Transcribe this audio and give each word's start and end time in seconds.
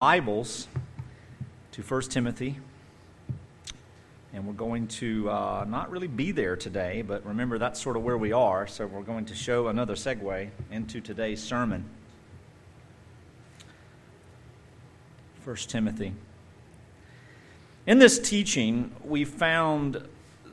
Bibles 0.00 0.68
to 1.72 1.82
1 1.82 2.02
Timothy. 2.02 2.56
And 4.32 4.46
we're 4.46 4.52
going 4.52 4.86
to 4.86 5.28
uh, 5.28 5.64
not 5.66 5.90
really 5.90 6.06
be 6.06 6.30
there 6.30 6.54
today, 6.54 7.02
but 7.02 7.26
remember 7.26 7.58
that's 7.58 7.82
sort 7.82 7.96
of 7.96 8.04
where 8.04 8.16
we 8.16 8.30
are, 8.30 8.68
so 8.68 8.86
we're 8.86 9.02
going 9.02 9.24
to 9.24 9.34
show 9.34 9.66
another 9.66 9.96
segue 9.96 10.50
into 10.70 11.00
today's 11.00 11.42
sermon. 11.42 11.84
1 15.42 15.56
Timothy. 15.66 16.12
In 17.84 17.98
this 17.98 18.20
teaching, 18.20 18.92
we 19.02 19.24
found 19.24 20.00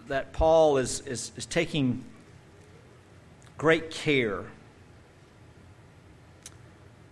that 0.07 0.33
Paul 0.33 0.77
is, 0.77 1.01
is, 1.01 1.31
is 1.37 1.45
taking 1.45 2.03
great 3.59 3.91
care 3.91 4.45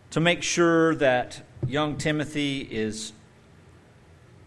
to 0.09 0.20
make 0.20 0.41
sure 0.41 0.95
that 0.95 1.43
young 1.68 1.98
Timothy 1.98 2.61
is 2.61 3.14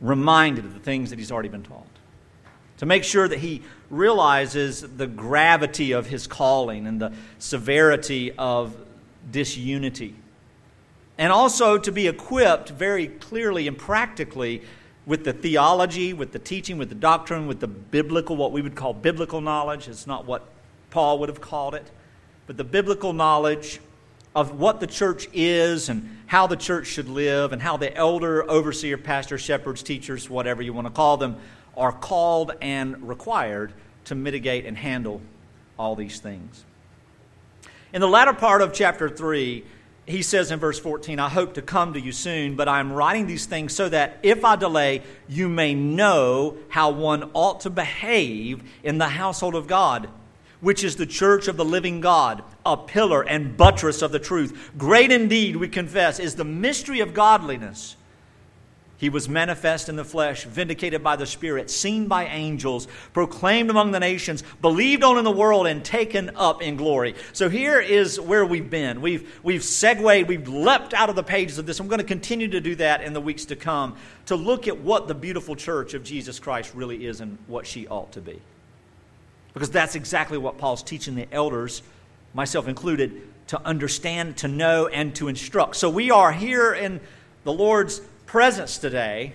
reminded 0.01 0.65
of 0.65 0.75
the 0.75 0.81
things 0.81 1.11
that 1.11 1.19
he's 1.19 1.33
already 1.33 1.49
been 1.49 1.63
taught. 1.63 1.87
To 2.79 2.87
make 2.87 3.05
sure 3.05 3.27
that 3.27 3.39
he 3.39 3.63
realizes 3.89 4.83
the 4.83 5.07
gravity 5.07 5.93
of 5.93 6.07
his 6.07 6.27
calling 6.27 6.87
and 6.87 7.01
the 7.01 7.13
severity 7.39 8.33
of 8.33 8.77
disunity. 9.31 10.15
And 11.17 11.33
also 11.33 11.79
to 11.79 11.91
be 11.91 12.07
equipped 12.07 12.71
very 12.71 13.09
clearly 13.09 13.67
and 13.67 13.79
practically 13.79 14.63
with 15.07 15.25
the 15.25 15.33
theology, 15.33 16.13
with 16.13 16.33
the 16.33 16.39
teaching, 16.39 16.77
with 16.77 16.91
the 16.91 16.95
doctrine, 16.95 17.47
with 17.47 17.61
the 17.61 17.69
biblical, 17.69 18.37
what 18.37 18.53
we 18.53 18.61
would 18.61 18.75
call 18.75 18.93
biblical 18.93 19.41
knowledge. 19.41 19.89
It's 19.89 20.07
not 20.07 20.27
what 20.27 20.47
Paul 20.91 21.19
would 21.21 21.29
have 21.29 21.41
called 21.41 21.75
it, 21.75 21.91
but 22.47 22.57
the 22.57 22.65
biblical 22.65 23.13
knowledge 23.13 23.81
of 24.37 24.61
what 24.61 24.81
the 24.81 24.87
church 24.87 25.29
is 25.33 25.89
and 25.89 26.19
how 26.27 26.47
the 26.47 26.57
church 26.57 26.87
should 26.87 27.09
live 27.09 27.55
and 27.55 27.63
how 27.63 27.79
the 27.79 27.97
elder, 27.97 28.49
overseer, 28.49 28.99
pastor, 28.99 29.39
shepherds, 29.39 29.83
teachers, 29.83 30.29
whatever 30.29 30.61
you 30.61 30.75
want 30.75 30.87
to 30.87 30.93
call 30.93 31.17
them, 31.17 31.37
are 31.75 31.91
called 31.91 32.53
and 32.61 33.09
required 33.09 33.73
to 34.05 34.15
mitigate 34.15 34.67
and 34.67 34.77
handle 34.77 35.23
all 35.79 35.97
these 35.97 36.21
things. 36.21 36.65
In 37.95 38.03
the 38.03 38.09
latter 38.09 38.35
part 38.35 38.61
of 38.61 38.75
chapter 38.75 39.09
3, 39.09 39.65
he 40.05 40.21
says 40.21 40.51
in 40.51 40.59
verse 40.59 40.79
14, 40.79 41.19
I 41.19 41.31
hope 41.31 41.55
to 41.55 41.63
come 41.63 41.95
to 41.95 42.01
you 42.01 42.13
soon, 42.13 42.57
but 42.57 42.69
I 42.69 42.79
am 42.81 42.93
writing 42.93 43.27
these 43.27 43.47
things 43.47 43.75
so 43.75 43.89
that 43.89 44.19
if 44.23 44.45
I 44.45 44.57
delay, 44.57 45.03
you 45.29 45.49
may 45.49 45.73
know 45.73 46.59
how 46.69 46.91
one 46.91 47.31
ought 47.33 47.61
to 47.61 47.71
behave 47.71 48.63
in 48.85 48.99
the 48.99 49.09
household 49.09 49.55
of 49.55 49.67
God 49.67 50.11
which 50.67 50.83
is 50.83 50.97
the 50.97 51.07
church 51.07 51.47
of 51.47 51.57
the 51.57 51.65
living 51.65 52.01
God, 52.01 52.43
a 52.65 52.77
pillar 52.77 53.23
and 53.23 53.57
buttress 53.57 54.03
of 54.03 54.11
the 54.11 54.19
truth. 54.19 54.73
Great 54.77 55.13
indeed, 55.13 55.55
we 55.55 55.69
confess, 55.69 56.19
is 56.19 56.35
the 56.35 56.45
mystery 56.45 56.99
of 56.99 57.15
godliness. 57.15 57.95
He 58.97 59.09
was 59.09 59.29
manifest 59.29 59.89
in 59.89 59.95
the 59.95 60.05
flesh, 60.05 60.43
vindicated 60.43 61.05
by 61.05 61.15
the 61.15 61.25
Spirit, 61.25 61.71
seen 61.71 62.09
by 62.09 62.27
angels, 62.27 62.89
proclaimed 63.13 63.71
among 63.71 63.93
the 63.93 64.01
nations, 64.01 64.43
believed 64.61 65.05
on 65.05 65.19
in 65.19 65.23
the 65.25 65.31
world, 65.31 65.69
and 65.69 65.85
taken 65.85 66.33
up 66.35 66.61
in 66.61 66.75
glory. 66.75 67.15
So 67.33 67.49
here 67.49 67.79
is 67.81 68.19
where 68.19 68.45
we've 68.45 68.69
been. 68.69 69.01
We've, 69.01 69.39
we've 69.45 69.63
segued, 69.63 70.27
we've 70.27 70.49
leapt 70.49 70.95
out 70.95 71.09
of 71.09 71.15
the 71.15 71.23
pages 71.23 71.59
of 71.59 71.67
this. 71.67 71.79
I'm 71.79 71.87
going 71.87 72.01
to 72.01 72.05
continue 72.05 72.49
to 72.49 72.61
do 72.61 72.75
that 72.75 73.03
in 73.05 73.13
the 73.13 73.21
weeks 73.21 73.45
to 73.45 73.55
come 73.55 73.97
to 74.25 74.35
look 74.35 74.67
at 74.67 74.79
what 74.79 75.07
the 75.07 75.15
beautiful 75.15 75.55
church 75.55 75.95
of 75.95 76.03
Jesus 76.03 76.41
Christ 76.41 76.75
really 76.75 77.07
is 77.07 77.21
and 77.21 77.39
what 77.47 77.69
she 77.69 77.87
ought 77.87 78.11
to 78.15 78.21
be. 78.21 78.43
Because 79.57 79.71
that's 79.71 79.95
exactly 79.95 80.37
what 80.37 80.59
Paul's 80.59 80.83
teaching 80.83 81.15
the 81.15 81.27
elders, 81.33 81.81
myself 82.35 82.69
included, 82.69 83.23
to 83.47 83.59
understand, 83.67 84.37
to 84.37 84.49
know, 84.49 84.87
and 84.87 85.17
to 85.17 85.29
instruct. 85.29 85.77
So 85.77 85.89
we 85.89 86.11
are 86.11 86.31
here 86.31 86.75
in 86.75 87.01
the 87.43 87.55
Lord's 87.55 88.03
presence 88.27 88.77
today, 88.77 89.33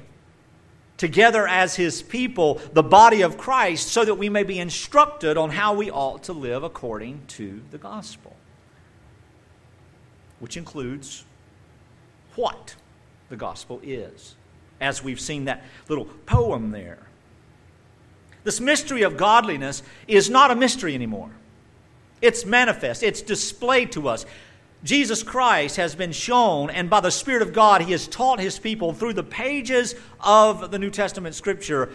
together 0.98 1.48
as 1.48 1.76
his 1.76 2.04
people, 2.04 2.62
the 2.74 2.84
body 2.84 3.24
of 3.24 3.40
Christ, 3.40 3.88
so 3.88 4.06
that 4.06 4.14
we 4.14 4.30
may 4.30 4.44
be 4.44 4.60
instructed 4.60 5.38
on 5.38 5.50
how 5.50 5.74
we 5.74 5.90
ought 5.90 6.22
to 6.26 6.34
live 6.34 6.64
according 6.64 7.22
to 7.30 7.60
the 7.72 7.80
gospel. 7.80 8.36
Which 10.40 10.56
includes 10.56 11.26
what 12.36 12.76
the 13.30 13.38
gospel 13.38 13.80
is, 13.82 14.36
as 14.80 15.04
we've 15.04 15.20
seen 15.20 15.46
that 15.46 15.64
little 15.90 16.06
poem 16.28 16.70
there. 16.70 17.08
This 18.44 18.60
mystery 18.60 19.04
of 19.04 19.18
godliness 19.18 19.84
is 20.08 20.30
not 20.30 20.52
a 20.52 20.56
mystery 20.56 20.96
anymore. 20.96 21.30
It's 22.22 22.46
manifest, 22.46 23.04
it's 23.04 23.22
displayed 23.22 23.92
to 23.94 24.08
us. 24.08 24.26
Jesus 24.84 25.22
Christ 25.22 25.78
has 25.78 25.94
been 25.94 26.12
shown, 26.12 26.72
and 26.72 26.90
by 26.90 27.02
the 27.02 27.12
Spirit 27.12 27.44
of 27.44 27.54
God, 27.54 27.82
He 27.82 27.92
has 27.92 28.08
taught 28.08 28.40
His 28.40 28.58
people 28.58 28.94
through 28.94 29.14
the 29.14 29.24
pages 29.24 29.96
of 30.20 30.72
the 30.72 30.80
New 30.80 30.90
Testament 30.90 31.36
Scripture 31.36 31.90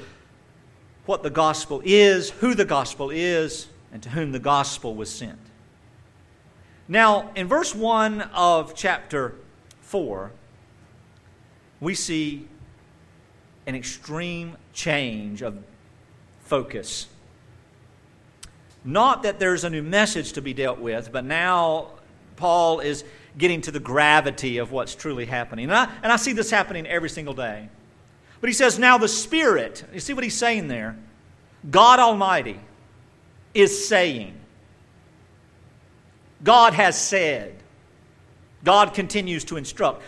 what 1.04 1.22
the 1.22 1.30
gospel 1.30 1.82
is, 1.84 2.30
who 2.30 2.54
the 2.54 2.64
gospel 2.64 3.10
is, 3.10 3.68
and 3.92 4.02
to 4.02 4.10
whom 4.10 4.32
the 4.32 4.38
gospel 4.38 4.94
was 4.94 5.10
sent. 5.10 5.38
Now, 6.88 7.30
in 7.34 7.48
verse 7.48 7.74
1 7.74 8.22
of 8.22 8.74
chapter 8.74 9.34
4, 9.80 10.30
we 11.80 11.94
see 11.94 12.46
an 13.66 13.74
extreme 13.74 14.56
change 14.72 15.42
of 15.42 15.58
focus. 16.46 17.06
Not 18.84 19.24
that 19.24 19.38
there's 19.38 19.64
a 19.64 19.70
new 19.70 19.82
message 19.82 20.32
to 20.34 20.42
be 20.42 20.54
dealt 20.54 20.78
with, 20.78 21.10
but 21.12 21.24
now 21.24 21.88
Paul 22.36 22.80
is 22.80 23.04
getting 23.36 23.60
to 23.62 23.70
the 23.70 23.80
gravity 23.80 24.58
of 24.58 24.70
what's 24.72 24.94
truly 24.94 25.26
happening. 25.26 25.64
And 25.64 25.74
I, 25.74 25.92
and 26.02 26.12
I 26.12 26.16
see 26.16 26.32
this 26.32 26.50
happening 26.50 26.86
every 26.86 27.10
single 27.10 27.34
day. 27.34 27.68
But 28.40 28.48
he 28.48 28.54
says, 28.54 28.78
now 28.78 28.96
the 28.96 29.08
Spirit, 29.08 29.84
you 29.92 30.00
see 30.00 30.14
what 30.14 30.24
he's 30.24 30.36
saying 30.38 30.68
there? 30.68 30.96
God 31.70 31.98
Almighty 31.98 32.60
is 33.54 33.88
saying, 33.88 34.34
God 36.44 36.74
has 36.74 37.00
said, 37.00 37.54
God 38.62 38.94
continues 38.94 39.44
to 39.44 39.56
instruct. 39.56 40.02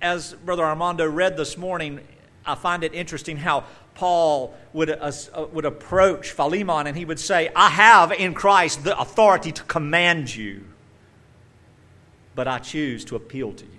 As 0.00 0.34
Brother 0.34 0.64
Armando 0.64 1.08
read 1.08 1.36
this 1.36 1.56
morning, 1.56 2.00
I 2.44 2.54
find 2.56 2.82
it 2.82 2.94
interesting 2.94 3.36
how 3.36 3.64
Paul 3.94 4.54
would, 4.72 4.90
uh, 4.90 5.12
uh, 5.34 5.46
would 5.52 5.64
approach 5.64 6.30
Philemon 6.30 6.86
and 6.86 6.96
he 6.96 7.04
would 7.04 7.20
say, 7.20 7.50
I 7.54 7.68
have 7.68 8.12
in 8.12 8.34
Christ 8.34 8.84
the 8.84 8.98
authority 8.98 9.52
to 9.52 9.62
command 9.64 10.34
you, 10.34 10.64
but 12.34 12.48
I 12.48 12.58
choose 12.58 13.04
to 13.06 13.16
appeal 13.16 13.52
to 13.52 13.64
you. 13.64 13.70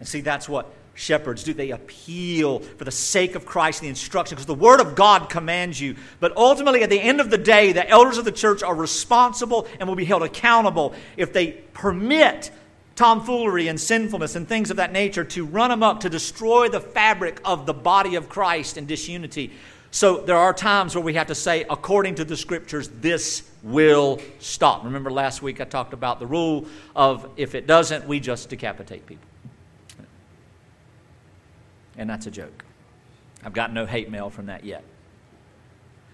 And 0.00 0.08
see, 0.08 0.22
that's 0.22 0.48
what 0.48 0.72
shepherds 0.94 1.44
do. 1.44 1.54
They 1.54 1.70
appeal 1.70 2.60
for 2.60 2.84
the 2.84 2.90
sake 2.90 3.34
of 3.34 3.46
Christ 3.46 3.80
and 3.80 3.86
the 3.86 3.90
instruction 3.90 4.34
because 4.34 4.46
the 4.46 4.54
Word 4.54 4.80
of 4.80 4.94
God 4.94 5.30
commands 5.30 5.80
you. 5.80 5.96
But 6.20 6.36
ultimately, 6.36 6.82
at 6.82 6.90
the 6.90 7.00
end 7.00 7.20
of 7.20 7.30
the 7.30 7.38
day, 7.38 7.72
the 7.72 7.88
elders 7.88 8.18
of 8.18 8.24
the 8.24 8.32
church 8.32 8.62
are 8.62 8.74
responsible 8.74 9.68
and 9.78 9.88
will 9.88 9.96
be 9.96 10.04
held 10.04 10.22
accountable 10.22 10.94
if 11.16 11.32
they 11.32 11.52
permit 11.72 12.50
tomfoolery 13.00 13.68
and 13.68 13.80
sinfulness 13.80 14.36
and 14.36 14.46
things 14.46 14.70
of 14.70 14.76
that 14.76 14.92
nature 14.92 15.24
to 15.24 15.46
run 15.46 15.70
amok, 15.70 16.00
to 16.00 16.10
destroy 16.10 16.68
the 16.68 16.80
fabric 16.80 17.40
of 17.46 17.64
the 17.64 17.72
body 17.72 18.14
of 18.14 18.28
Christ 18.28 18.76
and 18.76 18.86
disunity. 18.86 19.52
So 19.90 20.18
there 20.18 20.36
are 20.36 20.52
times 20.52 20.94
where 20.94 21.02
we 21.02 21.14
have 21.14 21.28
to 21.28 21.34
say, 21.34 21.64
according 21.70 22.16
to 22.16 22.26
the 22.26 22.36
scriptures, 22.36 22.90
this 23.00 23.48
will 23.62 24.20
stop. 24.38 24.84
Remember 24.84 25.10
last 25.10 25.40
week 25.40 25.62
I 25.62 25.64
talked 25.64 25.94
about 25.94 26.20
the 26.20 26.26
rule 26.26 26.66
of 26.94 27.26
if 27.38 27.54
it 27.54 27.66
doesn't, 27.66 28.06
we 28.06 28.20
just 28.20 28.50
decapitate 28.50 29.06
people. 29.06 29.26
And 31.96 32.08
that's 32.08 32.26
a 32.26 32.30
joke. 32.30 32.66
I've 33.42 33.54
got 33.54 33.72
no 33.72 33.86
hate 33.86 34.10
mail 34.10 34.28
from 34.28 34.44
that 34.46 34.62
yet. 34.62 34.84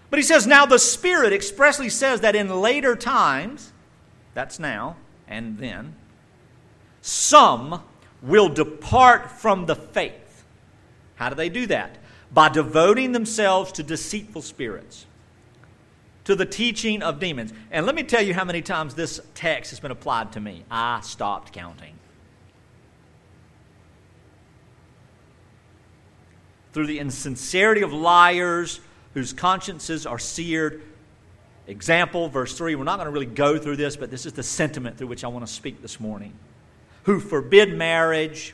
But 0.09 0.19
he 0.19 0.23
says, 0.23 0.47
now 0.47 0.65
the 0.65 0.79
Spirit 0.79 1.33
expressly 1.33 1.89
says 1.89 2.21
that 2.21 2.33
in 2.33 2.61
later 2.61 2.95
times, 2.95 3.73
that's 4.33 4.57
now 4.57 4.95
and 5.27 5.57
then, 5.57 5.93
some 7.07 7.81
will 8.21 8.49
depart 8.49 9.31
from 9.31 9.65
the 9.65 9.75
faith. 9.75 10.43
How 11.15 11.29
do 11.29 11.35
they 11.35 11.47
do 11.47 11.65
that? 11.67 11.97
By 12.33 12.49
devoting 12.49 13.13
themselves 13.13 13.71
to 13.73 13.83
deceitful 13.83 14.41
spirits, 14.41 15.05
to 16.25 16.35
the 16.35 16.45
teaching 16.45 17.01
of 17.01 17.21
demons. 17.21 17.53
And 17.71 17.85
let 17.85 17.95
me 17.95 18.03
tell 18.03 18.21
you 18.21 18.33
how 18.33 18.43
many 18.43 18.61
times 18.61 18.93
this 18.93 19.21
text 19.35 19.71
has 19.71 19.79
been 19.79 19.91
applied 19.91 20.33
to 20.33 20.41
me. 20.41 20.65
I 20.69 20.99
stopped 20.99 21.53
counting. 21.53 21.93
Through 26.73 26.87
the 26.87 26.99
insincerity 26.99 27.83
of 27.83 27.93
liars 27.93 28.81
whose 29.13 29.31
consciences 29.31 30.05
are 30.05 30.19
seared. 30.19 30.83
Example, 31.67 32.27
verse 32.27 32.57
3. 32.57 32.75
We're 32.75 32.83
not 32.83 32.97
going 32.97 33.07
to 33.07 33.11
really 33.11 33.25
go 33.25 33.57
through 33.57 33.77
this, 33.77 33.95
but 33.95 34.11
this 34.11 34.25
is 34.25 34.33
the 34.33 34.43
sentiment 34.43 34.97
through 34.97 35.07
which 35.07 35.23
I 35.23 35.29
want 35.29 35.47
to 35.47 35.51
speak 35.51 35.81
this 35.81 36.01
morning 36.01 36.33
who 37.07 37.21
forbid 37.21 37.73
marriage, 37.73 38.53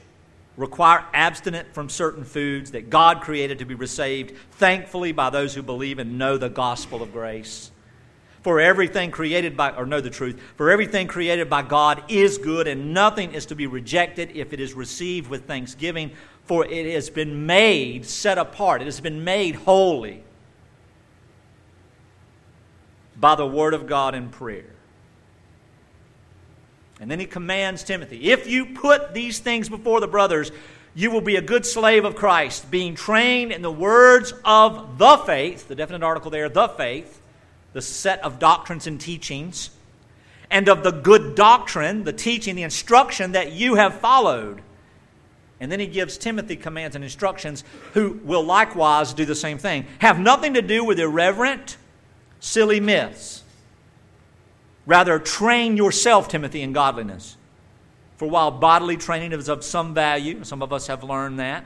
require 0.58 1.04
abstinence 1.12 1.68
from 1.74 1.90
certain 1.90 2.24
foods 2.24 2.70
that 2.70 2.92
God 2.92 3.22
created 3.22 3.58
to 3.60 3.66
be 3.66 3.74
received 3.74 4.38
thankfully 4.52 5.12
by 5.12 5.32
those 5.32 5.56
who 5.56 5.64
believe 5.64 5.98
and 5.98 6.20
know 6.20 6.38
the 6.38 6.50
gospel 6.50 7.02
of 7.02 7.12
grace. 7.12 7.72
For 8.44 8.60
everything 8.60 9.10
created 9.10 9.58
by, 9.58 9.72
or 9.72 9.88
know 9.88 10.02
the 10.02 10.12
truth, 10.12 10.40
for 10.56 10.70
everything 10.70 11.08
created 11.08 11.50
by 11.50 11.64
God 11.64 12.04
is 12.10 12.38
good, 12.38 12.68
and 12.68 12.94
nothing 12.94 13.34
is 13.34 13.48
to 13.48 13.56
be 13.56 13.66
rejected 13.66 14.30
if 14.36 14.54
it 14.54 14.60
is 14.60 14.76
received 14.76 15.32
with 15.32 15.48
thanksgiving, 15.48 16.12
for 16.46 16.64
it 16.64 16.94
has 16.94 17.10
been 17.10 17.48
made 17.48 18.06
set 18.06 18.38
apart, 18.38 18.84
it 18.84 18.86
has 18.86 19.02
been 19.02 19.24
made 19.24 19.56
holy 19.56 20.22
by 23.20 23.34
the 23.34 23.48
word 23.48 23.74
of 23.74 23.88
God 23.88 24.14
in 24.14 24.30
prayer. 24.30 24.73
And 27.00 27.10
then 27.10 27.20
he 27.20 27.26
commands 27.26 27.84
Timothy 27.84 28.32
if 28.32 28.48
you 28.48 28.68
put 28.68 29.14
these 29.14 29.40
things 29.40 29.70
before 29.70 30.00
the 30.00 30.08
brothers, 30.08 30.52
you 30.96 31.10
will 31.10 31.22
be 31.22 31.36
a 31.38 31.42
good 31.42 31.66
slave 31.66 32.06
of 32.06 32.16
Christ, 32.16 32.70
being 32.70 32.96
trained 32.96 33.52
in 33.52 33.62
the 33.62 33.72
words 33.72 34.34
of 34.46 34.98
the 34.98 35.18
faith, 35.18 35.68
the 35.68 35.76
definite 35.76 36.04
article 36.04 36.30
there, 36.30 36.50
the 36.50 36.68
faith 36.68 37.22
the 37.74 37.82
set 37.82 38.24
of 38.24 38.40
doctrines 38.40 38.88
and 38.88 39.02
teachings, 39.02 39.72
and 40.50 40.70
of 40.70 40.84
the 40.84 40.92
good 40.92 41.36
doctrine, 41.36 42.04
the 42.04 42.14
teaching, 42.14 42.56
the 42.56 42.64
instruction 42.64 43.34
that 43.34 43.52
you 43.52 43.76
have 43.76 43.96
followed. 43.96 44.62
And 45.60 45.72
then 45.72 45.80
he 45.80 45.88
gives 45.88 46.18
Timothy 46.18 46.56
commands 46.56 46.96
and 46.96 47.04
instructions 47.04 47.64
who 47.94 48.20
will 48.24 48.44
likewise 48.44 49.14
do 49.14 49.26
the 49.26 49.36
same 49.36 49.58
thing. 49.58 49.88
Have 50.00 50.20
nothing 50.20 50.54
to 50.54 50.62
do 50.62 50.84
with 50.84 51.00
irreverent, 51.00 51.78
silly 52.40 52.80
myths. 52.80 53.43
Rather, 54.86 55.20
train 55.20 55.78
yourself, 55.78 56.28
Timothy, 56.28 56.62
in 56.62 56.74
godliness. 56.74 57.38
For 58.18 58.28
while 58.28 58.52
bodily 58.52 58.98
training 58.98 59.32
is 59.32 59.50
of 59.50 59.64
some 59.64 59.94
value, 59.94 60.44
some 60.44 60.62
of 60.62 60.74
us 60.74 60.88
have 60.88 61.04
learned 61.04 61.40
that, 61.40 61.66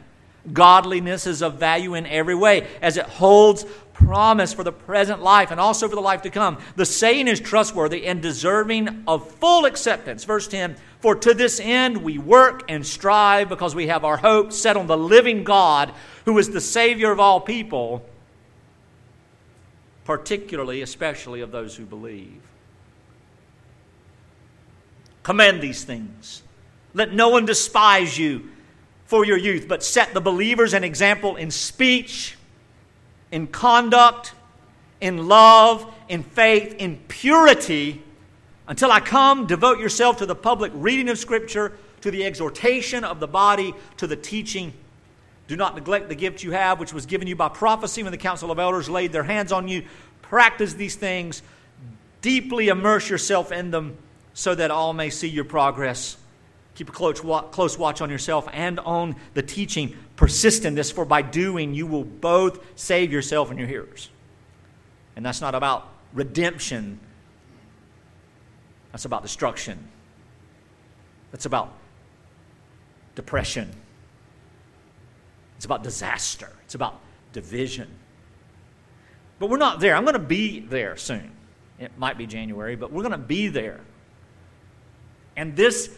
godliness 0.54 1.28
is 1.28 1.42
of 1.42 1.56
value 1.56 1.94
in 1.94 2.06
every 2.06 2.36
way, 2.36 2.68
as 2.82 2.98
it 2.98 3.06
holds 3.06 3.66
promise 3.94 4.54
for 4.54 4.64
the 4.64 4.72
present 4.72 5.22
life 5.22 5.50
and 5.50 5.60
also 5.60 5.90
for 5.90 5.96
the 5.96 6.02
life 6.02 6.22
to 6.22 6.30
come. 6.30 6.60
The 6.76 6.86
saying 6.86 7.28
is 7.28 7.40
trustworthy 7.40 8.06
and 8.06 8.22
deserving 8.22 9.04
of 9.08 9.30
full 9.32 9.66
acceptance. 9.66 10.24
Verse 10.24 10.48
10 10.48 10.76
For 11.00 11.16
to 11.16 11.34
this 11.34 11.60
end 11.60 11.98
we 11.98 12.18
work 12.20 12.64
and 12.70 12.86
strive 12.86 13.50
because 13.50 13.74
we 13.74 13.88
have 13.88 14.06
our 14.06 14.18
hope 14.18 14.54
set 14.54 14.78
on 14.78 14.88
the 14.88 14.98
living 14.98 15.44
God 15.44 15.92
who 16.26 16.38
is 16.38 16.52
the 16.52 16.62
Savior 16.62 17.12
of 17.12 17.20
all 17.20 17.42
people, 17.42 18.06
particularly, 20.06 20.82
especially 20.82 21.42
of 21.42 21.52
those 21.52 21.76
who 21.76 21.86
believe. 21.86 22.42
Commend 25.28 25.60
these 25.60 25.84
things. 25.84 26.42
Let 26.94 27.12
no 27.12 27.28
one 27.28 27.46
despise 27.46 28.18
you 28.18 28.48
for 29.08 29.26
your 29.26 29.36
youth, 29.36 29.68
but 29.68 29.84
set 29.84 30.14
the 30.14 30.22
believers 30.22 30.74
an 30.74 30.86
example 30.86 31.36
in 31.36 31.52
speech 31.52 32.38
in 33.30 33.48
conduct, 33.48 34.32
in 35.02 35.28
love, 35.28 35.94
in 36.08 36.24
faith, 36.24 36.76
in 36.80 36.96
purity. 37.10 38.02
Until 38.70 38.90
I 38.90 39.02
come, 39.02 39.48
devote 39.48 39.80
yourself 39.80 40.16
to 40.20 40.26
the 40.26 40.34
public 40.34 40.72
reading 40.74 41.10
of 41.10 41.18
Scripture, 41.18 41.74
to 42.00 42.10
the 42.10 42.24
exhortation 42.24 43.04
of 43.04 43.20
the 43.20 43.28
body, 43.28 43.74
to 43.98 44.08
the 44.08 44.16
teaching. 44.16 44.72
Do 45.50 45.58
not 45.58 45.76
neglect 45.76 46.08
the 46.08 46.16
gift 46.16 46.42
you 46.42 46.52
have, 46.52 46.80
which 46.80 46.94
was 46.94 47.06
given 47.06 47.28
you 47.28 47.36
by 47.36 47.50
prophecy 47.50 48.02
when 48.02 48.14
the 48.14 48.18
council 48.18 48.50
of 48.50 48.60
elders 48.60 48.90
laid 48.90 49.12
their 49.12 49.24
hands 49.24 49.52
on 49.52 49.68
you. 49.68 49.84
Practice 50.22 50.76
these 50.76 50.96
things, 50.96 51.42
deeply 52.22 52.70
immerse 52.70 53.10
yourself 53.10 53.52
in 53.52 53.72
them, 53.72 53.98
so 54.38 54.54
that 54.54 54.70
all 54.70 54.94
may 54.94 55.10
see 55.10 55.28
your 55.28 55.46
progress. 55.46 56.16
Keep 56.76 56.90
a 56.90 56.92
close, 56.92 57.20
close 57.50 57.76
watch 57.76 58.02
on 58.02 58.12
yourself 58.12 58.48
and 58.54 58.80
on 58.82 59.16
the 59.34 59.42
teaching 59.42 59.98
persist 60.16 60.64
in 60.64 60.76
this, 60.76 60.92
for 60.92 61.06
by 61.06 61.24
doing 61.24 61.74
you 61.74 61.88
will 61.88 62.04
both 62.04 62.64
save 62.76 63.12
yourself 63.12 63.50
and 63.50 63.58
your 63.58 63.68
hearers. 63.68 64.12
And 65.16 65.26
that's 65.26 65.42
not 65.42 65.56
about 65.56 65.90
redemption, 66.14 67.00
that's 68.92 69.06
about 69.06 69.24
destruction. 69.24 69.88
That's 71.32 71.48
about 71.48 71.74
depression. 73.16 73.72
It's 75.56 75.66
about 75.66 75.82
disaster. 75.82 76.52
It's 76.64 76.76
about 76.76 77.00
division. 77.34 77.90
But 79.40 79.50
we're 79.50 79.58
not 79.58 79.80
there. 79.80 79.96
I'm 79.96 80.04
going 80.04 80.14
to 80.14 80.20
be 80.20 80.60
there 80.60 80.96
soon. 80.96 81.32
It 81.80 81.98
might 81.98 82.20
be 82.20 82.28
January, 82.28 82.76
but 82.76 82.92
we're 82.92 83.02
going 83.02 83.14
to 83.14 83.18
be 83.18 83.48
there. 83.48 83.82
And 85.38 85.56
this 85.56 85.92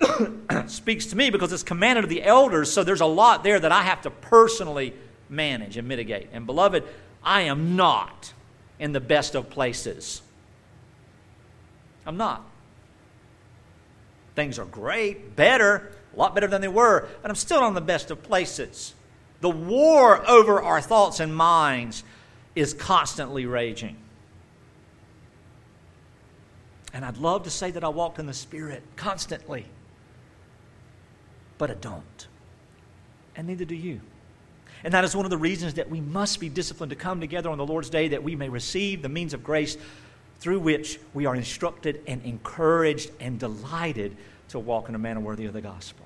speaks 0.66 1.06
to 1.06 1.16
me 1.16 1.30
because 1.30 1.52
it's 1.52 1.62
commanded 1.62 2.04
of 2.04 2.10
the 2.10 2.22
elders, 2.22 2.70
so 2.70 2.84
there's 2.84 3.00
a 3.00 3.06
lot 3.06 3.44
there 3.44 3.58
that 3.58 3.72
I 3.72 3.82
have 3.82 4.02
to 4.02 4.10
personally 4.10 4.92
manage 5.28 5.76
and 5.76 5.88
mitigate. 5.88 6.28
And 6.32 6.44
beloved, 6.44 6.84
I 7.22 7.42
am 7.42 7.76
not 7.76 8.32
in 8.78 8.92
the 8.92 9.00
best 9.00 9.36
of 9.36 9.48
places. 9.48 10.22
I'm 12.04 12.16
not. 12.16 12.44
Things 14.34 14.58
are 14.58 14.64
great, 14.64 15.36
better, 15.36 15.92
a 16.12 16.18
lot 16.18 16.34
better 16.34 16.48
than 16.48 16.60
they 16.60 16.68
were, 16.68 17.08
but 17.22 17.30
I'm 17.30 17.36
still 17.36 17.66
in 17.68 17.74
the 17.74 17.80
best 17.80 18.10
of 18.10 18.22
places. 18.22 18.92
The 19.40 19.50
war 19.50 20.28
over 20.28 20.60
our 20.60 20.80
thoughts 20.80 21.20
and 21.20 21.34
minds 21.34 22.02
is 22.56 22.74
constantly 22.74 23.46
raging. 23.46 23.96
And 26.92 27.04
I'd 27.04 27.16
love 27.16 27.44
to 27.44 27.50
say 27.50 27.70
that 27.70 27.84
I 27.84 27.88
walked 27.88 28.18
in 28.18 28.26
the 28.26 28.34
Spirit 28.34 28.82
constantly 28.96 29.66
but 31.62 31.70
I 31.70 31.74
don't. 31.74 32.26
And 33.36 33.46
neither 33.46 33.64
do 33.64 33.76
you. 33.76 34.00
And 34.82 34.92
that 34.94 35.04
is 35.04 35.14
one 35.14 35.24
of 35.24 35.30
the 35.30 35.38
reasons 35.38 35.74
that 35.74 35.88
we 35.88 36.00
must 36.00 36.40
be 36.40 36.48
disciplined 36.48 36.90
to 36.90 36.96
come 36.96 37.20
together 37.20 37.50
on 37.50 37.56
the 37.56 37.64
Lord's 37.64 37.88
day 37.88 38.08
that 38.08 38.24
we 38.24 38.34
may 38.34 38.48
receive 38.48 39.00
the 39.00 39.08
means 39.08 39.32
of 39.32 39.44
grace 39.44 39.76
through 40.40 40.58
which 40.58 40.98
we 41.14 41.24
are 41.24 41.36
instructed 41.36 42.00
and 42.08 42.20
encouraged 42.24 43.12
and 43.20 43.38
delighted 43.38 44.16
to 44.48 44.58
walk 44.58 44.88
in 44.88 44.96
a 44.96 44.98
manner 44.98 45.20
worthy 45.20 45.44
of 45.44 45.52
the 45.52 45.60
gospel. 45.60 46.04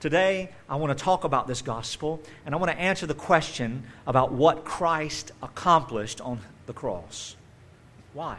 Today, 0.00 0.50
I 0.68 0.74
want 0.74 0.98
to 0.98 1.04
talk 1.04 1.22
about 1.22 1.46
this 1.46 1.62
gospel 1.62 2.20
and 2.44 2.52
I 2.52 2.58
want 2.58 2.72
to 2.72 2.78
answer 2.78 3.06
the 3.06 3.14
question 3.14 3.84
about 4.04 4.32
what 4.32 4.64
Christ 4.64 5.30
accomplished 5.44 6.20
on 6.20 6.40
the 6.66 6.72
cross. 6.72 7.36
Why? 8.14 8.38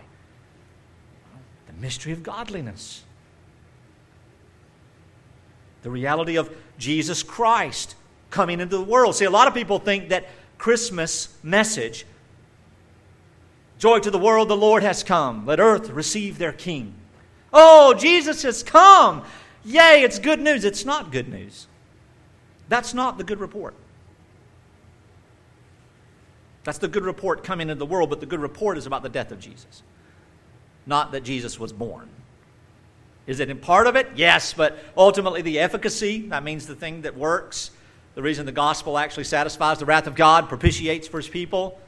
The 1.70 1.82
mystery 1.82 2.12
of 2.12 2.24
godliness 2.24 3.04
the 5.82 5.90
reality 5.90 6.38
of 6.38 6.56
Jesus 6.78 7.24
Christ 7.24 7.96
coming 8.30 8.60
into 8.60 8.78
the 8.78 8.84
world. 8.84 9.16
See, 9.16 9.26
a 9.26 9.30
lot 9.30 9.48
of 9.48 9.54
people 9.54 9.80
think 9.80 10.10
that 10.10 10.28
Christmas 10.58 11.38
message, 11.42 12.06
joy 13.78 14.00
to 14.00 14.12
the 14.12 14.20
world, 14.20 14.50
the 14.50 14.58
Lord 14.58 14.84
has 14.84 15.04
come. 15.04 15.46
Let 15.46 15.60
earth 15.60 15.90
receive 15.90 16.38
their 16.38 16.52
King. 16.52 16.94
Oh, 17.54 17.94
Jesus 17.94 18.44
has 18.44 18.62
come. 18.62 19.24
Yay, 19.64 20.04
it's 20.04 20.20
good 20.20 20.40
news. 20.40 20.66
It's 20.66 20.86
not 20.86 21.12
good 21.12 21.30
news. 21.30 21.68
That's 22.68 22.94
not 22.94 23.18
the 23.18 23.24
good 23.24 23.40
report. 23.40 23.74
That's 26.66 26.78
the 26.78 26.88
good 26.88 27.04
report 27.04 27.44
coming 27.44 27.70
into 27.70 27.80
the 27.80 27.86
world, 27.86 28.10
but 28.10 28.20
the 28.20 28.26
good 28.26 28.42
report 28.42 28.78
is 28.78 28.86
about 28.86 29.02
the 29.02 29.10
death 29.10 29.32
of 29.32 29.40
Jesus, 29.40 29.82
not 30.90 31.14
that 31.14 31.24
Jesus 31.24 31.58
was 31.58 31.72
born. 31.72 32.10
Is 33.28 33.40
it 33.40 33.50
in 33.50 33.60
part 33.60 33.86
of 33.86 33.96
it? 33.96 34.10
Yes, 34.16 34.54
but 34.54 34.78
ultimately 34.98 35.44
the 35.44 35.60
efficacy, 35.60 36.28
that 36.30 36.44
means 36.44 36.66
the 36.66 36.76
thing 36.76 37.04
that 37.04 37.16
works, 37.16 37.70
the 38.16 38.24
reason 38.24 38.46
the 38.48 38.52
gospel 38.52 38.98
actually 38.98 39.26
satisfies 39.26 39.78
the 39.78 39.86
wrath 39.86 40.08
of 40.08 40.16
God, 40.16 40.50
propitiates 40.50 41.08
for 41.08 41.18
his 41.18 41.30
people, 41.30 41.80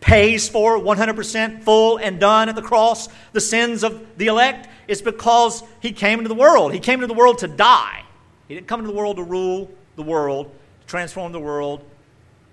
pays 0.00 0.48
for 0.48 0.78
100% 0.78 1.62
full 1.62 1.96
and 1.96 2.20
done 2.20 2.50
at 2.50 2.54
the 2.54 2.62
cross 2.62 3.08
the 3.32 3.40
sins 3.40 3.82
of 3.82 4.18
the 4.18 4.26
elect, 4.26 4.68
is 4.86 5.00
because 5.00 5.62
he 5.80 5.90
came 5.90 6.18
into 6.18 6.28
the 6.28 6.34
world. 6.34 6.74
He 6.74 6.80
came 6.80 7.02
into 7.02 7.06
the 7.06 7.18
world 7.18 7.38
to 7.38 7.48
die. 7.48 8.04
He 8.46 8.54
didn't 8.54 8.66
come 8.66 8.80
into 8.80 8.92
the 8.92 8.98
world 8.98 9.16
to 9.16 9.22
rule 9.22 9.70
the 9.96 10.02
world, 10.02 10.50
to 10.82 10.86
transform 10.86 11.32
the 11.32 11.40
world, 11.40 11.82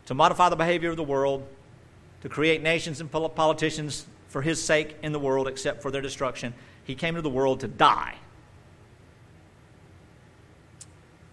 to 0.05 0.13
modify 0.13 0.48
the 0.48 0.55
behavior 0.55 0.89
of 0.89 0.96
the 0.96 1.03
world, 1.03 1.46
to 2.22 2.29
create 2.29 2.62
nations 2.62 3.01
and 3.01 3.12
politicians 3.12 4.05
for 4.38 4.44
his 4.44 4.63
sake 4.63 4.96
in 5.01 5.13
the 5.13 5.20
world, 5.20 5.48
except 5.48 5.82
for 5.82 5.89
their 5.89 6.03
destruction. 6.03 6.53
He 6.84 6.94
came 6.94 7.15
to 7.15 7.24
the 7.24 7.29
world 7.29 7.62
to 7.62 7.67
die. 7.67 8.13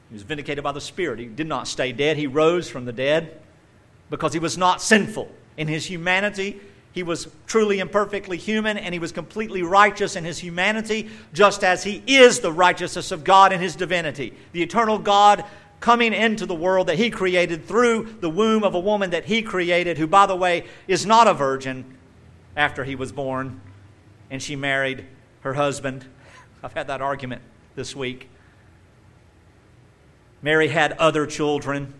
He 0.09 0.15
was 0.15 0.23
vindicated 0.23 0.65
by 0.65 0.73
the 0.73 0.81
Spirit. 0.81 1.19
He 1.19 1.27
did 1.27 1.47
not 1.47 1.69
stay 1.69 1.93
dead. 1.93 2.17
He 2.17 2.27
rose 2.27 2.67
from 2.67 2.87
the 2.87 2.95
dead 2.95 3.43
because 4.09 4.33
he 4.33 4.39
was 4.39 4.57
not 4.57 4.81
sinful. 4.81 5.31
In 5.59 5.69
his 5.69 5.85
humanity, 5.85 6.59
he 6.93 7.03
was 7.03 7.29
truly 7.47 7.79
and 7.81 7.93
perfectly 7.93 8.39
human, 8.39 8.79
and 8.79 8.95
he 8.95 8.99
was 8.99 9.13
completely 9.13 9.63
righteous 9.63 10.17
in 10.17 10.25
his 10.25 10.39
humanity, 10.39 11.11
just 11.35 11.63
as 11.63 11.85
he 11.85 12.03
is 12.07 12.41
the 12.41 12.53
righteousness 12.53 13.13
of 13.13 13.23
God 13.23 13.53
in 13.53 13.61
his 13.61 13.77
divinity. 13.77 14.33
The 14.53 14.63
eternal 14.63 14.99
God 14.99 15.45
coming 15.81 16.15
into 16.15 16.47
the 16.47 16.55
world 16.55 16.87
that 16.87 16.97
he 16.97 17.11
created 17.11 17.67
through 17.67 18.17
the 18.21 18.31
womb 18.31 18.65
of 18.65 18.75
a 18.75 18.81
woman 18.81 19.11
that 19.11 19.27
he 19.27 19.43
created, 19.43 19.99
who, 19.99 20.07
by 20.07 20.25
the 20.25 20.35
way, 20.35 20.65
is 20.89 21.05
not 21.05 21.29
a 21.29 21.35
virgin 21.35 21.94
after 22.57 22.85
he 22.85 22.95
was 22.95 23.13
born, 23.13 23.61
and 24.31 24.43
she 24.43 24.57
married 24.57 25.07
her 25.41 25.55
husband. 25.55 26.05
I've 26.63 26.73
had 26.73 26.87
that 26.87 27.01
argument 27.01 27.43
this 27.75 27.95
week. 27.95 28.29
Mary 30.43 30.69
had 30.69 30.93
other 30.93 31.27
children, 31.27 31.95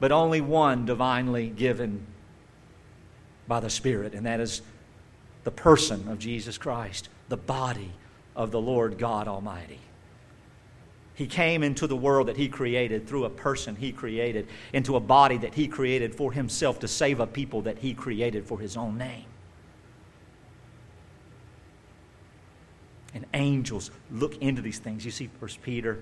but 0.00 0.12
only 0.12 0.40
one 0.40 0.86
divinely 0.86 1.48
given. 1.48 2.06
by 3.48 3.60
the 3.60 3.70
Spirit, 3.70 4.12
and 4.12 4.26
that 4.26 4.40
is 4.40 4.60
the 5.44 5.52
person 5.52 6.08
of 6.08 6.18
Jesus 6.18 6.58
Christ, 6.58 7.08
the 7.28 7.36
body 7.36 7.92
of 8.34 8.50
the 8.50 8.60
Lord 8.60 8.98
God 8.98 9.28
Almighty. 9.28 9.78
He 11.16 11.26
came 11.26 11.62
into 11.62 11.86
the 11.86 11.96
world 11.96 12.28
that 12.28 12.36
He 12.36 12.48
created 12.48 13.08
through 13.08 13.24
a 13.24 13.30
person 13.30 13.74
He 13.74 13.90
created, 13.90 14.46
into 14.72 14.96
a 14.96 15.00
body 15.00 15.38
that 15.38 15.54
He 15.54 15.66
created 15.66 16.14
for 16.14 16.30
Himself 16.30 16.78
to 16.80 16.88
save 16.88 17.20
a 17.20 17.26
people 17.26 17.62
that 17.62 17.78
He 17.78 17.94
created 17.94 18.46
for 18.46 18.60
His 18.60 18.76
own 18.76 18.98
name. 18.98 19.24
And 23.14 23.24
angels 23.32 23.90
look 24.10 24.36
into 24.42 24.60
these 24.60 24.78
things. 24.78 25.04
You 25.04 25.10
see, 25.10 25.30
First 25.40 25.62
Peter 25.62 26.00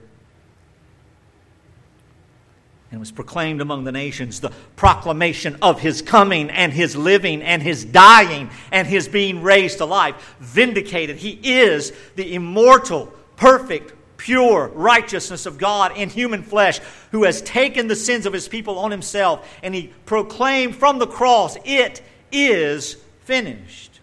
and 2.94 3.00
was 3.00 3.10
proclaimed 3.10 3.60
among 3.60 3.82
the 3.82 3.90
nations 3.90 4.40
the 4.40 4.52
proclamation 4.76 5.56
of 5.60 5.80
his 5.80 6.00
coming 6.00 6.48
and 6.48 6.72
his 6.72 6.94
living 6.94 7.42
and 7.42 7.60
his 7.60 7.84
dying 7.84 8.48
and 8.70 8.86
his 8.86 9.08
being 9.08 9.42
raised 9.42 9.78
to 9.78 9.84
life. 9.84 10.36
Vindicated. 10.38 11.16
He 11.16 11.40
is 11.42 11.92
the 12.14 12.34
immortal, 12.34 13.12
perfect, 13.34 13.92
pure 14.24 14.68
righteousness 14.68 15.44
of 15.44 15.58
God 15.58 15.96
in 15.96 16.08
human 16.08 16.42
flesh 16.42 16.80
who 17.12 17.24
has 17.24 17.42
taken 17.42 17.88
the 17.88 17.96
sins 17.96 18.24
of 18.24 18.32
his 18.32 18.48
people 18.48 18.78
on 18.78 18.90
himself 18.90 19.46
and 19.62 19.74
he 19.74 19.92
proclaimed 20.06 20.74
from 20.74 20.98
the 20.98 21.06
cross, 21.06 21.56
It 21.64 22.02
is 22.32 22.96
finished 23.24 23.94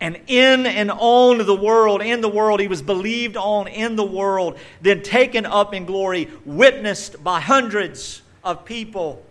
and 0.00 0.20
in 0.26 0.66
and 0.66 0.90
on 0.90 1.38
the 1.38 1.56
world, 1.56 2.02
in 2.02 2.20
the 2.20 2.28
world, 2.28 2.60
he 2.60 2.68
was 2.68 2.82
believed 2.82 3.36
on 3.36 3.66
in 3.66 3.96
the 3.96 4.04
world, 4.04 4.58
then 4.82 5.02
taken 5.02 5.46
up 5.46 5.72
in 5.72 5.86
glory, 5.86 6.28
witnessed 6.44 7.22
by 7.24 7.40
hundreds 7.40 8.22
of 8.44 8.64
people. 8.64 9.24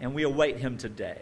And 0.00 0.14
we 0.14 0.22
await 0.22 0.58
him 0.58 0.78
today. 0.78 1.18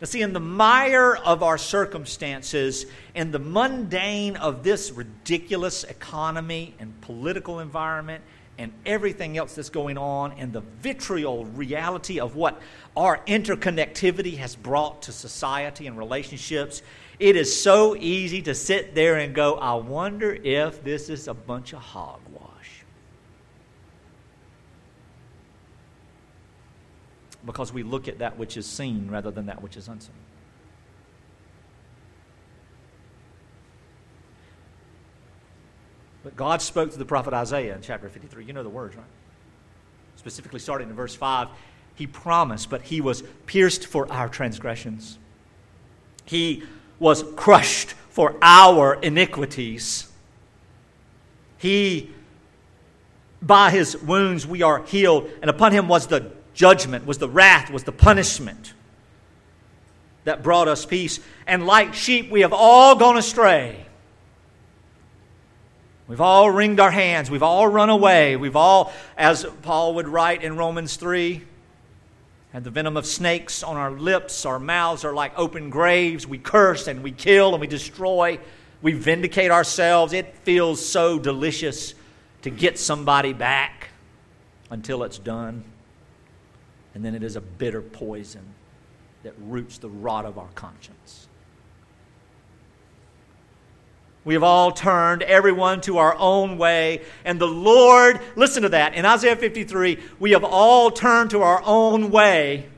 Now, 0.00 0.06
see, 0.06 0.22
in 0.22 0.32
the 0.32 0.40
mire 0.40 1.14
of 1.16 1.42
our 1.42 1.58
circumstances, 1.58 2.86
in 3.14 3.32
the 3.32 3.38
mundane 3.38 4.36
of 4.36 4.62
this 4.62 4.90
ridiculous 4.92 5.84
economy 5.84 6.74
and 6.78 6.98
political 7.02 7.60
environment, 7.60 8.24
and 8.56 8.72
everything 8.84 9.38
else 9.38 9.54
that's 9.54 9.70
going 9.70 9.96
on, 9.96 10.32
and 10.32 10.52
the 10.52 10.60
vitriol 10.82 11.46
reality 11.46 12.20
of 12.20 12.36
what 12.36 12.60
our 12.96 13.18
interconnectivity 13.26 14.36
has 14.36 14.54
brought 14.54 15.02
to 15.02 15.12
society 15.12 15.86
and 15.86 15.96
relationships, 15.96 16.82
it 17.18 17.36
is 17.36 17.60
so 17.60 17.96
easy 17.96 18.42
to 18.42 18.54
sit 18.54 18.94
there 18.94 19.16
and 19.16 19.34
go, 19.34 19.54
I 19.56 19.74
wonder 19.74 20.32
if 20.32 20.82
this 20.82 21.08
is 21.08 21.28
a 21.28 21.34
bunch 21.34 21.72
of 21.72 21.80
hogwash. 21.80 22.39
Because 27.44 27.72
we 27.72 27.82
look 27.82 28.08
at 28.08 28.18
that 28.18 28.38
which 28.38 28.56
is 28.56 28.66
seen 28.66 29.08
rather 29.10 29.30
than 29.30 29.46
that 29.46 29.62
which 29.62 29.76
is 29.76 29.88
unseen. 29.88 30.14
But 36.22 36.36
God 36.36 36.60
spoke 36.60 36.92
to 36.92 36.98
the 36.98 37.04
prophet 37.04 37.32
Isaiah 37.32 37.74
in 37.74 37.80
chapter 37.80 38.08
53. 38.08 38.44
You 38.44 38.52
know 38.52 38.62
the 38.62 38.68
words, 38.68 38.94
right? 38.94 39.06
Specifically, 40.16 40.60
starting 40.60 40.90
in 40.90 40.94
verse 40.94 41.14
5, 41.14 41.48
he 41.94 42.06
promised, 42.06 42.68
but 42.68 42.82
he 42.82 43.00
was 43.00 43.22
pierced 43.46 43.86
for 43.86 44.10
our 44.12 44.28
transgressions. 44.28 45.18
He 46.26 46.62
was 46.98 47.24
crushed 47.36 47.94
for 48.10 48.36
our 48.42 48.94
iniquities. 48.94 50.10
He, 51.56 52.10
by 53.40 53.70
his 53.70 53.96
wounds, 53.96 54.46
we 54.46 54.62
are 54.62 54.84
healed, 54.84 55.30
and 55.40 55.50
upon 55.50 55.72
him 55.72 55.88
was 55.88 56.06
the 56.06 56.32
judgment, 56.60 57.06
was 57.06 57.16
the 57.16 57.28
wrath, 57.28 57.70
was 57.70 57.84
the 57.84 57.92
punishment 57.92 58.74
that 60.24 60.42
brought 60.42 60.68
us 60.68 60.84
peace. 60.84 61.18
And 61.46 61.64
like 61.64 61.94
sheep, 61.94 62.30
we 62.30 62.42
have 62.42 62.52
all 62.52 62.96
gone 62.96 63.16
astray. 63.16 63.86
We've 66.06 66.20
all 66.20 66.50
wringed 66.50 66.78
our 66.78 66.90
hands. 66.90 67.30
We've 67.30 67.42
all 67.42 67.66
run 67.66 67.88
away. 67.88 68.36
We've 68.36 68.56
all, 68.56 68.92
as 69.16 69.46
Paul 69.62 69.94
would 69.94 70.06
write 70.06 70.42
in 70.42 70.58
Romans 70.58 70.96
3, 70.96 71.42
had 72.52 72.62
the 72.62 72.70
venom 72.70 72.98
of 72.98 73.06
snakes 73.06 73.62
on 73.62 73.78
our 73.78 73.90
lips. 73.90 74.44
Our 74.44 74.58
mouths 74.58 75.02
are 75.06 75.14
like 75.14 75.32
open 75.38 75.70
graves. 75.70 76.26
We 76.26 76.36
curse 76.36 76.88
and 76.88 77.02
we 77.02 77.10
kill 77.10 77.54
and 77.54 77.60
we 77.62 77.68
destroy. 77.68 78.38
We 78.82 78.92
vindicate 78.92 79.50
ourselves. 79.50 80.12
It 80.12 80.36
feels 80.42 80.86
so 80.86 81.18
delicious 81.18 81.94
to 82.42 82.50
get 82.50 82.78
somebody 82.78 83.32
back 83.32 83.88
until 84.68 85.04
it's 85.04 85.18
done. 85.18 85.64
And 86.94 87.04
then 87.04 87.14
it 87.14 87.22
is 87.22 87.36
a 87.36 87.40
bitter 87.40 87.82
poison 87.82 88.42
that 89.22 89.34
roots 89.38 89.78
the 89.78 89.88
rot 89.88 90.24
of 90.24 90.38
our 90.38 90.48
conscience. 90.54 91.28
We 94.24 94.34
have 94.34 94.42
all 94.42 94.70
turned 94.70 95.22
everyone 95.22 95.80
to 95.82 95.98
our 95.98 96.14
own 96.16 96.58
way. 96.58 97.02
And 97.24 97.40
the 97.40 97.48
Lord, 97.48 98.20
listen 98.36 98.64
to 98.64 98.68
that. 98.70 98.94
In 98.94 99.06
Isaiah 99.06 99.36
53, 99.36 99.98
we 100.18 100.32
have 100.32 100.44
all 100.44 100.90
turned 100.90 101.30
to 101.30 101.42
our 101.42 101.62
own 101.64 102.10
way. 102.10 102.68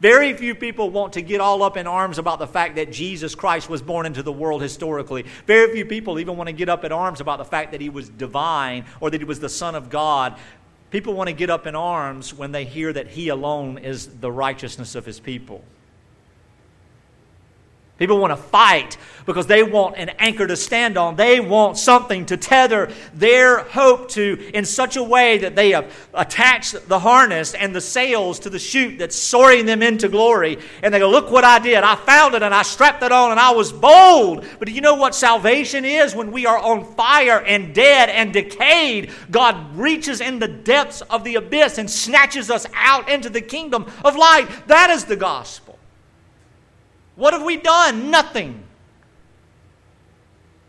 Very 0.00 0.32
few 0.32 0.54
people 0.54 0.90
want 0.90 1.14
to 1.14 1.22
get 1.22 1.40
all 1.40 1.62
up 1.64 1.76
in 1.76 1.88
arms 1.88 2.18
about 2.18 2.38
the 2.38 2.46
fact 2.46 2.76
that 2.76 2.92
Jesus 2.92 3.34
Christ 3.34 3.68
was 3.68 3.82
born 3.82 4.06
into 4.06 4.22
the 4.22 4.32
world 4.32 4.62
historically. 4.62 5.24
Very 5.46 5.72
few 5.72 5.84
people 5.84 6.20
even 6.20 6.36
want 6.36 6.46
to 6.46 6.52
get 6.52 6.68
up 6.68 6.84
in 6.84 6.92
arms 6.92 7.20
about 7.20 7.38
the 7.38 7.44
fact 7.44 7.72
that 7.72 7.80
he 7.80 7.88
was 7.88 8.08
divine 8.08 8.84
or 9.00 9.10
that 9.10 9.20
he 9.20 9.24
was 9.24 9.40
the 9.40 9.48
Son 9.48 9.74
of 9.74 9.90
God. 9.90 10.38
People 10.90 11.12
want 11.14 11.28
to 11.28 11.34
get 11.34 11.50
up 11.50 11.66
in 11.66 11.74
arms 11.74 12.32
when 12.32 12.52
they 12.52 12.64
hear 12.64 12.92
that 12.92 13.08
he 13.08 13.28
alone 13.28 13.78
is 13.78 14.06
the 14.20 14.32
righteousness 14.32 14.94
of 14.94 15.04
his 15.04 15.20
people. 15.20 15.62
People 17.98 18.18
want 18.18 18.30
to 18.30 18.36
fight 18.36 18.96
because 19.26 19.46
they 19.48 19.64
want 19.64 19.96
an 19.96 20.10
anchor 20.20 20.46
to 20.46 20.56
stand 20.56 20.96
on. 20.96 21.16
They 21.16 21.40
want 21.40 21.76
something 21.76 22.24
to 22.26 22.36
tether 22.36 22.90
their 23.12 23.58
hope 23.64 24.08
to 24.10 24.50
in 24.54 24.64
such 24.64 24.96
a 24.96 25.02
way 25.02 25.38
that 25.38 25.56
they 25.56 25.72
have 25.72 25.92
attached 26.14 26.88
the 26.88 27.00
harness 27.00 27.54
and 27.54 27.74
the 27.74 27.80
sails 27.80 28.38
to 28.40 28.50
the 28.50 28.58
chute 28.58 28.98
that's 29.00 29.16
soaring 29.16 29.66
them 29.66 29.82
into 29.82 30.08
glory. 30.08 30.58
And 30.82 30.94
they 30.94 31.00
go, 31.00 31.10
Look 31.10 31.30
what 31.30 31.42
I 31.42 31.58
did. 31.58 31.82
I 31.82 31.96
found 31.96 32.34
it 32.34 32.42
and 32.42 32.54
I 32.54 32.62
strapped 32.62 33.02
it 33.02 33.10
on 33.10 33.32
and 33.32 33.40
I 33.40 33.50
was 33.50 33.72
bold. 33.72 34.46
But 34.60 34.68
do 34.68 34.72
you 34.72 34.80
know 34.80 34.94
what 34.94 35.14
salvation 35.14 35.84
is? 35.84 36.14
When 36.14 36.30
we 36.30 36.46
are 36.46 36.58
on 36.58 36.84
fire 36.94 37.42
and 37.42 37.74
dead 37.74 38.08
and 38.10 38.32
decayed, 38.32 39.10
God 39.30 39.76
reaches 39.76 40.20
in 40.20 40.38
the 40.38 40.48
depths 40.48 41.00
of 41.02 41.24
the 41.24 41.34
abyss 41.34 41.78
and 41.78 41.90
snatches 41.90 42.48
us 42.48 42.64
out 42.74 43.10
into 43.10 43.28
the 43.28 43.42
kingdom 43.42 43.86
of 44.04 44.14
light. 44.14 44.46
That 44.68 44.88
is 44.88 45.04
the 45.04 45.16
gospel. 45.16 45.67
What 47.18 47.32
have 47.32 47.42
we 47.42 47.56
done? 47.56 48.12
Nothing. 48.12 48.62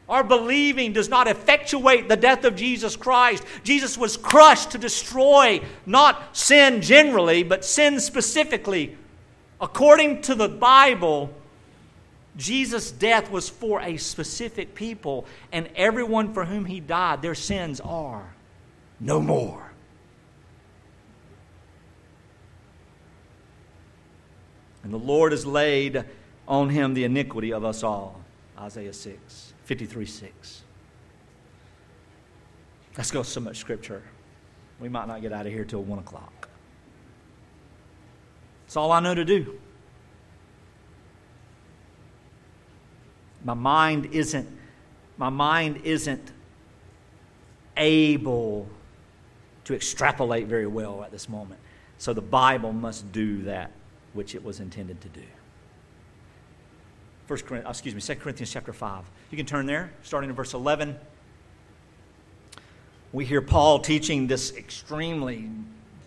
Our 0.09 0.23
believing 0.23 0.93
does 0.93 1.07
not 1.07 1.27
effectuate 1.27 2.09
the 2.09 2.17
death 2.17 2.43
of 2.43 2.55
Jesus 2.55 2.95
Christ. 2.95 3.43
Jesus 3.63 3.99
was 3.99 4.17
crushed 4.17 4.71
to 4.71 4.79
destroy 4.79 5.61
not 5.85 6.35
sin 6.35 6.81
generally, 6.81 7.43
but 7.43 7.63
sin 7.63 7.99
specifically. 7.99 8.97
According 9.61 10.23
to 10.23 10.33
the 10.33 10.49
Bible, 10.49 11.31
Jesus' 12.35 12.89
death 12.89 13.29
was 13.29 13.47
for 13.47 13.79
a 13.81 13.97
specific 13.97 14.73
people, 14.73 15.27
and 15.51 15.69
everyone 15.75 16.33
for 16.33 16.45
whom 16.45 16.65
he 16.65 16.79
died, 16.79 17.21
their 17.21 17.35
sins 17.35 17.79
are 17.79 18.33
no 18.99 19.19
more. 19.19 19.71
And 24.81 24.91
the 24.91 24.97
Lord 24.97 25.31
has 25.31 25.45
laid 25.45 26.05
on 26.49 26.69
him 26.69 26.95
the 26.95 27.03
iniquity 27.03 27.53
of 27.53 27.63
us 27.63 27.83
all. 27.83 28.19
Isaiah 28.57 28.91
6, 28.91 29.53
53 29.63 30.05
6. 30.05 30.63
Let's 32.97 33.11
go 33.11 33.23
so 33.23 33.39
much 33.39 33.57
scripture. 33.57 34.01
We 34.81 34.89
might 34.89 35.07
not 35.07 35.21
get 35.21 35.31
out 35.31 35.45
of 35.45 35.53
here 35.53 35.63
till 35.63 35.83
1 35.83 35.99
o'clock. 35.99 36.49
It's 38.65 38.75
all 38.75 38.91
I 38.91 38.99
know 38.99 39.15
to 39.15 39.23
do. 39.23 39.59
My 43.45 43.53
mind 43.53 44.07
isn't 44.11 44.47
my 45.17 45.29
mind 45.29 45.81
isn't 45.83 46.31
able 47.75 48.67
to 49.65 49.75
extrapolate 49.75 50.47
very 50.47 50.67
well 50.67 51.03
at 51.03 51.11
this 51.11 51.27
moment. 51.27 51.59
So 51.97 52.13
the 52.13 52.21
Bible 52.21 52.71
must 52.71 53.11
do 53.11 53.43
that 53.43 53.71
which 54.13 54.33
it 54.33 54.43
was 54.43 54.59
intended 54.59 55.01
to 55.01 55.09
do. 55.09 55.23
First 57.29 57.45
Corinthians, 57.45 57.67
uh, 57.67 57.69
excuse 57.69 57.93
me, 57.93 58.01
2 58.01 58.19
Corinthians 58.19 58.51
chapter 58.51 58.73
5. 58.73 59.05
You 59.29 59.37
can 59.37 59.45
turn 59.45 59.67
there, 59.67 59.91
starting 60.01 60.31
in 60.31 60.35
verse 60.35 60.55
11. 60.55 60.97
We 63.13 63.23
hear 63.23 63.39
Paul 63.39 63.77
teaching 63.77 64.25
this 64.25 64.51
extremely 64.57 65.47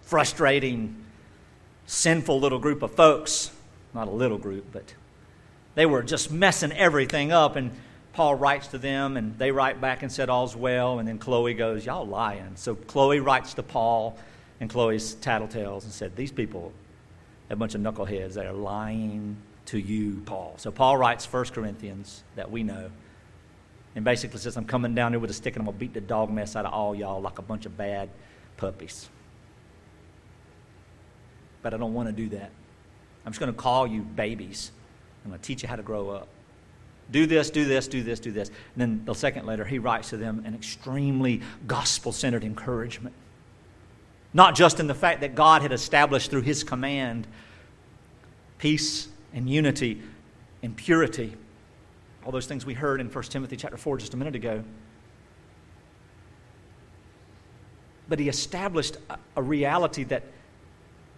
frustrating, 0.02 0.96
sinful 1.86 2.40
little 2.40 2.58
group 2.58 2.82
of 2.82 2.96
folks. 2.96 3.52
Not 3.94 4.08
a 4.08 4.10
little 4.10 4.36
group, 4.36 4.64
but 4.72 4.94
they 5.76 5.86
were 5.86 6.02
just 6.02 6.32
messing 6.32 6.72
everything 6.72 7.30
up. 7.30 7.54
And 7.54 7.70
Paul 8.14 8.34
writes 8.34 8.66
to 8.68 8.78
them, 8.78 9.16
and 9.16 9.38
they 9.38 9.52
write 9.52 9.80
back 9.80 10.02
and 10.02 10.10
said, 10.10 10.28
All's 10.28 10.56
well. 10.56 10.98
And 10.98 11.06
then 11.06 11.20
Chloe 11.20 11.54
goes, 11.54 11.86
Y'all 11.86 12.04
lying. 12.04 12.56
So 12.56 12.74
Chloe 12.74 13.20
writes 13.20 13.54
to 13.54 13.62
Paul 13.62 14.18
And 14.58 14.68
Chloe's 14.68 15.14
tattletales 15.14 15.84
and 15.84 15.92
said, 15.92 16.16
These 16.16 16.32
people, 16.32 16.72
a 17.48 17.54
bunch 17.54 17.76
of 17.76 17.80
knuckleheads, 17.80 18.34
they 18.34 18.44
are 18.44 18.52
lying 18.52 19.36
to 19.66 19.78
you, 19.78 20.22
Paul. 20.26 20.54
So 20.58 20.70
Paul 20.70 20.96
writes 20.96 21.30
1 21.30 21.44
Corinthians 21.46 22.24
that 22.36 22.50
we 22.50 22.62
know 22.62 22.90
and 23.94 24.04
basically 24.04 24.40
says, 24.40 24.56
I'm 24.56 24.64
coming 24.64 24.94
down 24.94 25.12
here 25.12 25.20
with 25.20 25.30
a 25.30 25.34
stick 25.34 25.54
and 25.54 25.62
I'm 25.62 25.66
going 25.66 25.76
to 25.76 25.80
beat 25.80 25.94
the 25.94 26.00
dog 26.00 26.30
mess 26.30 26.56
out 26.56 26.64
of 26.64 26.72
all 26.72 26.94
y'all 26.94 27.20
like 27.20 27.38
a 27.38 27.42
bunch 27.42 27.66
of 27.66 27.76
bad 27.76 28.08
puppies. 28.56 29.08
But 31.62 31.74
I 31.74 31.76
don't 31.76 31.94
want 31.94 32.08
to 32.08 32.12
do 32.12 32.28
that. 32.30 32.50
I'm 33.24 33.32
just 33.32 33.40
going 33.40 33.52
to 33.52 33.58
call 33.58 33.86
you 33.86 34.02
babies. 34.02 34.72
I'm 35.24 35.30
going 35.30 35.40
to 35.40 35.46
teach 35.46 35.62
you 35.62 35.68
how 35.68 35.76
to 35.76 35.82
grow 35.82 36.10
up. 36.10 36.28
Do 37.10 37.26
this, 37.26 37.50
do 37.50 37.64
this, 37.64 37.88
do 37.88 38.02
this, 38.02 38.18
do 38.20 38.32
this. 38.32 38.48
And 38.48 38.56
then 38.76 39.02
the 39.04 39.14
second 39.14 39.46
letter, 39.46 39.64
he 39.64 39.78
writes 39.78 40.10
to 40.10 40.16
them 40.16 40.42
an 40.46 40.54
extremely 40.54 41.42
gospel 41.66 42.10
centered 42.10 42.42
encouragement. 42.42 43.14
Not 44.32 44.54
just 44.54 44.80
in 44.80 44.86
the 44.86 44.94
fact 44.94 45.20
that 45.20 45.34
God 45.34 45.62
had 45.62 45.72
established 45.72 46.30
through 46.30 46.40
his 46.40 46.64
command 46.64 47.26
peace 48.58 49.08
and 49.34 49.48
unity 49.48 50.00
and 50.62 50.76
purity, 50.76 51.34
all 52.24 52.32
those 52.32 52.46
things 52.46 52.64
we 52.64 52.74
heard 52.74 53.00
in 53.00 53.08
1 53.08 53.24
Timothy 53.24 53.56
chapter 53.56 53.76
4 53.76 53.98
just 53.98 54.14
a 54.14 54.16
minute 54.16 54.36
ago. 54.36 54.62
But 58.08 58.18
he 58.18 58.28
established 58.28 58.96
a, 59.10 59.18
a 59.36 59.42
reality 59.42 60.04
that 60.04 60.24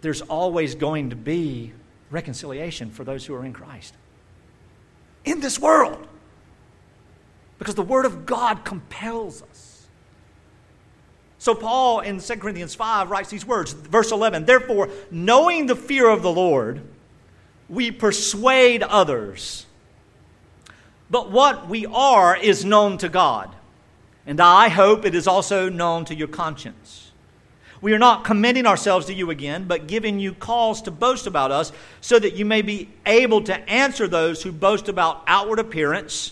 there's 0.01 0.21
always 0.21 0.75
going 0.75 1.09
to 1.09 1.15
be 1.15 1.73
reconciliation 2.09 2.91
for 2.91 3.03
those 3.03 3.25
who 3.25 3.33
are 3.35 3.45
in 3.45 3.53
Christ. 3.53 3.95
In 5.25 5.39
this 5.39 5.59
world. 5.59 6.07
Because 7.57 7.75
the 7.75 7.81
Word 7.81 8.05
of 8.05 8.25
God 8.25 8.65
compels 8.65 9.41
us. 9.41 9.87
So, 11.37 11.53
Paul 11.53 11.99
in 11.99 12.19
2 12.19 12.37
Corinthians 12.37 12.75
5 12.75 13.09
writes 13.11 13.29
these 13.29 13.45
words, 13.45 13.71
verse 13.71 14.11
11 14.11 14.45
Therefore, 14.45 14.89
knowing 15.11 15.67
the 15.67 15.75
fear 15.75 16.09
of 16.09 16.21
the 16.21 16.31
Lord, 16.31 16.81
we 17.69 17.91
persuade 17.91 18.83
others. 18.83 19.65
But 21.09 21.31
what 21.31 21.67
we 21.67 21.85
are 21.85 22.35
is 22.35 22.65
known 22.65 22.97
to 22.99 23.09
God, 23.09 23.53
and 24.25 24.39
I 24.41 24.69
hope 24.69 25.05
it 25.05 25.15
is 25.15 25.27
also 25.27 25.69
known 25.69 26.05
to 26.05 26.15
your 26.15 26.27
conscience. 26.27 27.11
We 27.81 27.93
are 27.93 27.99
not 27.99 28.23
commending 28.23 28.65
ourselves 28.65 29.05
to 29.07 29.13
you 29.13 29.29
again, 29.29 29.65
but 29.65 29.85
giving 29.85 30.19
you 30.19 30.33
cause 30.33 30.81
to 30.83 30.91
boast 30.91 31.27
about 31.27 31.51
us, 31.51 31.71
so 32.01 32.17
that 32.17 32.35
you 32.35 32.45
may 32.45 32.63
be 32.63 32.89
able 33.05 33.41
to 33.43 33.69
answer 33.69 34.07
those 34.07 34.41
who 34.41 34.51
boast 34.51 34.89
about 34.89 35.23
outward 35.27 35.59
appearance, 35.59 36.31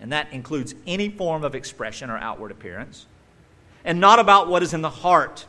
and 0.00 0.12
that 0.12 0.32
includes 0.32 0.74
any 0.86 1.08
form 1.08 1.44
of 1.44 1.54
expression 1.54 2.10
or 2.10 2.18
outward 2.18 2.50
appearance, 2.50 3.06
and 3.84 4.00
not 4.00 4.18
about 4.18 4.48
what 4.48 4.62
is 4.62 4.74
in 4.74 4.82
the 4.82 4.90
heart. 4.90 5.46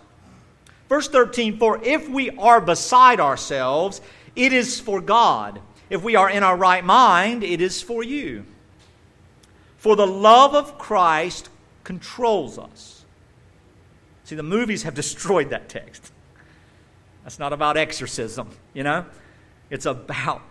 Verse 0.89 1.07
13 1.07 1.57
For 1.57 1.81
if 1.83 2.07
we 2.07 2.29
are 2.31 2.61
beside 2.61 3.19
ourselves, 3.19 4.01
it 4.35 4.53
is 4.53 4.79
for 4.79 5.01
God. 5.01 5.61
If 5.89 6.03
we 6.03 6.15
are 6.15 6.29
in 6.29 6.43
our 6.43 6.55
right 6.55 6.83
mind, 6.83 7.43
it 7.43 7.61
is 7.61 7.81
for 7.81 8.03
you. 8.03 8.45
For 9.77 9.95
the 9.95 10.07
love 10.07 10.55
of 10.55 10.77
Christ 10.77 11.49
controls 11.83 12.57
us. 12.57 13.03
See, 14.23 14.35
the 14.35 14.43
movies 14.43 14.83
have 14.83 14.93
destroyed 14.95 15.49
that 15.49 15.69
text. 15.69 16.11
That's 17.23 17.39
not 17.39 17.53
about 17.53 17.77
exorcism, 17.77 18.49
you 18.73 18.83
know? 18.83 19.05
It's 19.69 19.85
about 19.85 20.41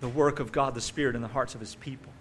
the 0.00 0.08
work 0.08 0.40
of 0.40 0.52
God 0.52 0.74
the 0.74 0.80
Spirit 0.80 1.16
in 1.16 1.22
the 1.22 1.28
hearts 1.28 1.54
of 1.54 1.60
His 1.60 1.74
people. 1.74 2.12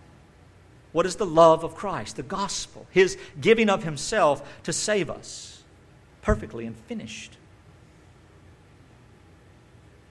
What 0.92 1.06
is 1.06 1.18
the 1.18 1.26
love 1.26 1.64
of 1.64 1.76
Christ? 1.76 2.16
The 2.16 2.24
gospel, 2.24 2.88
His 2.92 3.18
giving 3.40 3.70
of 3.70 3.84
Himself 3.84 4.42
to 4.64 4.72
save 4.72 5.10
us, 5.10 5.64
perfectly 6.22 6.66
and 6.66 6.78
finished. 6.78 7.38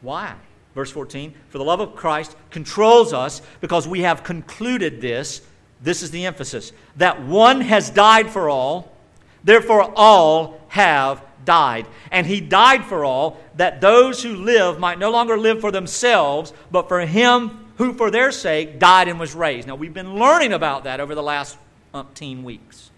Why? 0.04 0.34
Verse 0.74 0.90
14, 0.90 1.34
for 1.48 1.58
the 1.58 1.64
love 1.64 1.80
of 1.80 1.96
Christ 1.96 2.36
controls 2.50 3.12
us 3.12 3.40
because 3.60 3.88
we 3.88 4.00
have 4.00 4.22
concluded 4.22 5.00
this. 5.00 5.40
This 5.80 6.02
is 6.02 6.10
the 6.10 6.26
emphasis 6.26 6.72
that 6.96 7.22
one 7.22 7.60
has 7.62 7.90
died 7.90 8.30
for 8.30 8.48
all, 8.48 8.92
therefore 9.44 9.92
all 9.96 10.60
have 10.68 11.24
died. 11.44 11.86
And 12.10 12.26
he 12.26 12.40
died 12.40 12.84
for 12.84 13.04
all, 13.04 13.40
that 13.56 13.80
those 13.80 14.22
who 14.22 14.34
live 14.34 14.78
might 14.78 14.98
no 14.98 15.10
longer 15.10 15.38
live 15.38 15.60
for 15.60 15.70
themselves, 15.70 16.52
but 16.70 16.88
for 16.88 17.00
him 17.00 17.66
who 17.76 17.94
for 17.94 18.10
their 18.10 18.30
sake 18.30 18.78
died 18.78 19.08
and 19.08 19.18
was 19.18 19.34
raised. 19.34 19.66
Now, 19.66 19.74
we've 19.74 19.94
been 19.94 20.16
learning 20.16 20.52
about 20.52 20.84
that 20.84 21.00
over 21.00 21.14
the 21.14 21.22
last 21.22 21.56
umpteen 21.92 22.42
weeks. 22.42 22.90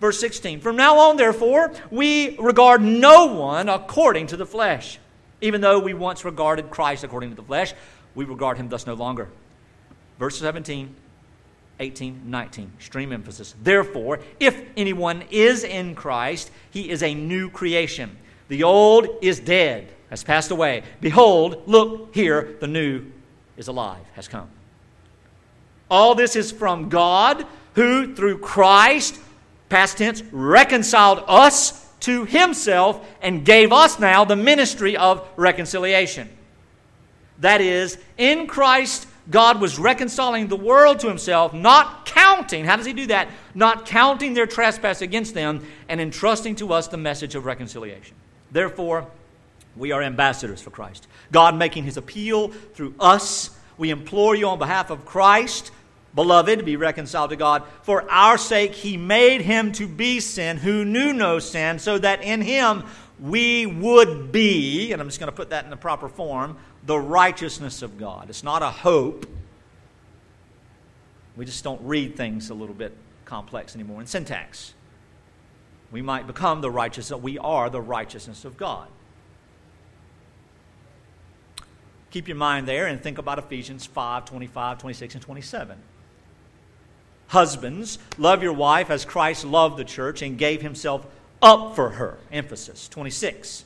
Verse 0.00 0.20
16 0.20 0.60
From 0.60 0.76
now 0.76 0.98
on, 0.98 1.16
therefore, 1.16 1.72
we 1.90 2.36
regard 2.38 2.82
no 2.82 3.26
one 3.26 3.68
according 3.68 4.28
to 4.28 4.36
the 4.36 4.46
flesh. 4.46 4.98
Even 5.40 5.60
though 5.60 5.78
we 5.78 5.94
once 5.94 6.24
regarded 6.24 6.70
Christ 6.70 7.04
according 7.04 7.30
to 7.30 7.36
the 7.36 7.42
flesh, 7.42 7.74
we 8.14 8.24
regard 8.24 8.56
him 8.56 8.68
thus 8.68 8.86
no 8.86 8.94
longer. 8.94 9.28
Verse 10.18 10.38
17, 10.38 10.94
18, 11.80 12.22
19. 12.24 12.72
Extreme 12.76 13.12
emphasis. 13.12 13.54
Therefore, 13.62 14.20
if 14.40 14.60
anyone 14.76 15.22
is 15.30 15.62
in 15.62 15.94
Christ, 15.94 16.50
he 16.70 16.90
is 16.90 17.02
a 17.02 17.14
new 17.14 17.50
creation. 17.50 18.16
The 18.48 18.64
old 18.64 19.08
is 19.22 19.38
dead, 19.38 19.88
has 20.10 20.24
passed 20.24 20.50
away. 20.50 20.82
Behold, 21.00 21.62
look 21.66 22.14
here, 22.14 22.56
the 22.60 22.66
new 22.66 23.04
is 23.56 23.68
alive, 23.68 24.04
has 24.14 24.26
come. 24.26 24.48
All 25.90 26.14
this 26.14 26.34
is 26.34 26.50
from 26.50 26.88
God, 26.88 27.46
who 27.74 28.14
through 28.14 28.38
Christ, 28.38 29.20
past 29.68 29.98
tense, 29.98 30.22
reconciled 30.32 31.22
us 31.28 31.87
to 32.00 32.24
himself 32.24 33.06
and 33.20 33.44
gave 33.44 33.72
us 33.72 33.98
now 33.98 34.24
the 34.24 34.36
ministry 34.36 34.96
of 34.96 35.26
reconciliation. 35.36 36.28
That 37.38 37.60
is, 37.60 37.98
in 38.16 38.46
Christ, 38.46 39.06
God 39.30 39.60
was 39.60 39.78
reconciling 39.78 40.48
the 40.48 40.56
world 40.56 41.00
to 41.00 41.08
himself, 41.08 41.52
not 41.52 42.06
counting, 42.06 42.64
how 42.64 42.76
does 42.76 42.86
he 42.86 42.92
do 42.92 43.06
that? 43.06 43.28
Not 43.54 43.84
counting 43.84 44.34
their 44.34 44.46
trespass 44.46 45.02
against 45.02 45.34
them 45.34 45.64
and 45.88 46.00
entrusting 46.00 46.56
to 46.56 46.72
us 46.72 46.88
the 46.88 46.96
message 46.96 47.34
of 47.34 47.44
reconciliation. 47.44 48.16
Therefore, 48.50 49.06
we 49.76 49.92
are 49.92 50.02
ambassadors 50.02 50.62
for 50.62 50.70
Christ. 50.70 51.06
God 51.30 51.54
making 51.54 51.84
his 51.84 51.96
appeal 51.96 52.48
through 52.48 52.94
us. 52.98 53.50
We 53.76 53.90
implore 53.90 54.34
you 54.34 54.48
on 54.48 54.58
behalf 54.58 54.90
of 54.90 55.04
Christ 55.04 55.70
Beloved, 56.14 56.64
be 56.64 56.76
reconciled 56.76 57.30
to 57.30 57.36
God. 57.36 57.64
For 57.82 58.10
our 58.10 58.38
sake, 58.38 58.74
he 58.74 58.96
made 58.96 59.42
him 59.42 59.72
to 59.72 59.86
be 59.86 60.20
sin 60.20 60.56
who 60.56 60.84
knew 60.84 61.12
no 61.12 61.38
sin, 61.38 61.78
so 61.78 61.98
that 61.98 62.22
in 62.22 62.40
him 62.40 62.84
we 63.20 63.66
would 63.66 64.32
be, 64.32 64.92
and 64.92 65.02
I'm 65.02 65.08
just 65.08 65.20
going 65.20 65.30
to 65.30 65.36
put 65.36 65.50
that 65.50 65.64
in 65.64 65.70
the 65.70 65.76
proper 65.76 66.08
form, 66.08 66.56
the 66.84 66.98
righteousness 66.98 67.82
of 67.82 67.98
God. 67.98 68.30
It's 68.30 68.42
not 68.42 68.62
a 68.62 68.70
hope. 68.70 69.26
We 71.36 71.44
just 71.44 71.62
don't 71.62 71.80
read 71.82 72.16
things 72.16 72.50
a 72.50 72.54
little 72.54 72.74
bit 72.74 72.96
complex 73.24 73.74
anymore 73.74 74.00
in 74.00 74.06
syntax. 74.06 74.74
We 75.90 76.02
might 76.02 76.26
become 76.26 76.60
the 76.60 76.70
righteousness, 76.70 77.20
we 77.20 77.38
are 77.38 77.70
the 77.70 77.80
righteousness 77.80 78.44
of 78.44 78.56
God. 78.56 78.88
Keep 82.10 82.28
your 82.28 82.36
mind 82.36 82.66
there 82.66 82.86
and 82.86 83.02
think 83.02 83.18
about 83.18 83.38
Ephesians 83.38 83.84
5 83.84 84.24
25, 84.24 84.78
26, 84.78 85.14
and 85.14 85.22
27. 85.22 85.78
Husbands, 87.28 87.98
love 88.16 88.42
your 88.42 88.54
wife 88.54 88.90
as 88.90 89.04
Christ 89.04 89.44
loved 89.44 89.76
the 89.76 89.84
church 89.84 90.22
and 90.22 90.36
gave 90.36 90.62
himself 90.62 91.06
up 91.42 91.76
for 91.76 91.90
her. 91.90 92.18
Emphasis 92.32 92.88
26. 92.88 93.64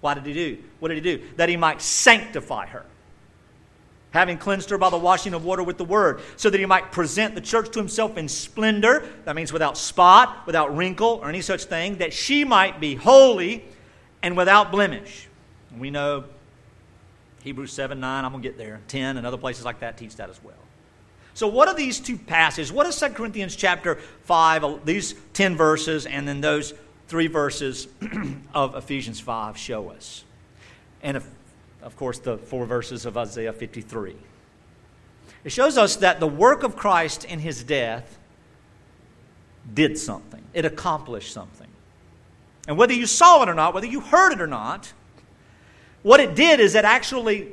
Why 0.00 0.14
did 0.14 0.26
he 0.26 0.32
do? 0.32 0.58
What 0.80 0.88
did 0.88 1.02
he 1.02 1.16
do? 1.16 1.22
That 1.36 1.48
he 1.48 1.56
might 1.56 1.80
sanctify 1.80 2.66
her, 2.66 2.84
having 4.10 4.38
cleansed 4.38 4.70
her 4.70 4.78
by 4.78 4.90
the 4.90 4.98
washing 4.98 5.34
of 5.34 5.44
water 5.44 5.62
with 5.62 5.78
the 5.78 5.84
word, 5.84 6.20
so 6.36 6.48
that 6.50 6.58
he 6.58 6.66
might 6.66 6.92
present 6.92 7.34
the 7.34 7.40
church 7.40 7.70
to 7.72 7.78
himself 7.78 8.16
in 8.16 8.28
splendor. 8.28 9.06
That 9.24 9.36
means 9.36 9.52
without 9.52 9.76
spot, 9.76 10.46
without 10.46 10.74
wrinkle, 10.74 11.20
or 11.22 11.28
any 11.28 11.42
such 11.42 11.64
thing, 11.64 11.98
that 11.98 12.12
she 12.12 12.44
might 12.44 12.80
be 12.80 12.94
holy 12.94 13.64
and 14.22 14.36
without 14.36 14.72
blemish. 14.72 15.28
And 15.70 15.80
we 15.80 15.90
know 15.90 16.24
Hebrews 17.42 17.72
7 17.72 18.00
9, 18.00 18.24
I'm 18.24 18.32
going 18.32 18.42
to 18.42 18.48
get 18.48 18.56
there. 18.56 18.80
10 18.88 19.18
and 19.18 19.26
other 19.26 19.36
places 19.36 19.64
like 19.66 19.80
that 19.80 19.98
teach 19.98 20.16
that 20.16 20.30
as 20.30 20.42
well. 20.42 20.54
So, 21.34 21.48
what 21.48 21.66
are 21.66 21.74
these 21.74 21.98
two 21.98 22.16
passages? 22.16 22.72
What 22.72 22.84
does 22.84 22.98
2 22.98 23.10
Corinthians 23.10 23.56
chapter 23.56 23.96
5, 24.22 24.64
uh, 24.64 24.78
these 24.84 25.14
10 25.32 25.56
verses, 25.56 26.06
and 26.06 26.26
then 26.26 26.40
those 26.40 26.74
three 27.08 27.26
verses 27.26 27.88
of 28.54 28.76
Ephesians 28.76 29.18
5 29.18 29.58
show 29.58 29.90
us? 29.90 30.24
And, 31.02 31.16
if, 31.16 31.26
of 31.82 31.96
course, 31.96 32.20
the 32.20 32.38
four 32.38 32.66
verses 32.66 33.04
of 33.04 33.16
Isaiah 33.16 33.52
53. 33.52 34.14
It 35.42 35.50
shows 35.50 35.76
us 35.76 35.96
that 35.96 36.20
the 36.20 36.26
work 36.26 36.62
of 36.62 36.76
Christ 36.76 37.24
in 37.24 37.40
his 37.40 37.64
death 37.64 38.18
did 39.72 39.98
something, 39.98 40.42
it 40.52 40.64
accomplished 40.64 41.32
something. 41.32 41.68
And 42.68 42.78
whether 42.78 42.94
you 42.94 43.06
saw 43.06 43.42
it 43.42 43.48
or 43.48 43.54
not, 43.54 43.74
whether 43.74 43.86
you 43.86 44.00
heard 44.00 44.32
it 44.32 44.40
or 44.40 44.46
not, 44.46 44.92
what 46.02 46.20
it 46.20 46.34
did 46.34 46.60
is 46.60 46.74
it 46.74 46.84
actually 46.84 47.48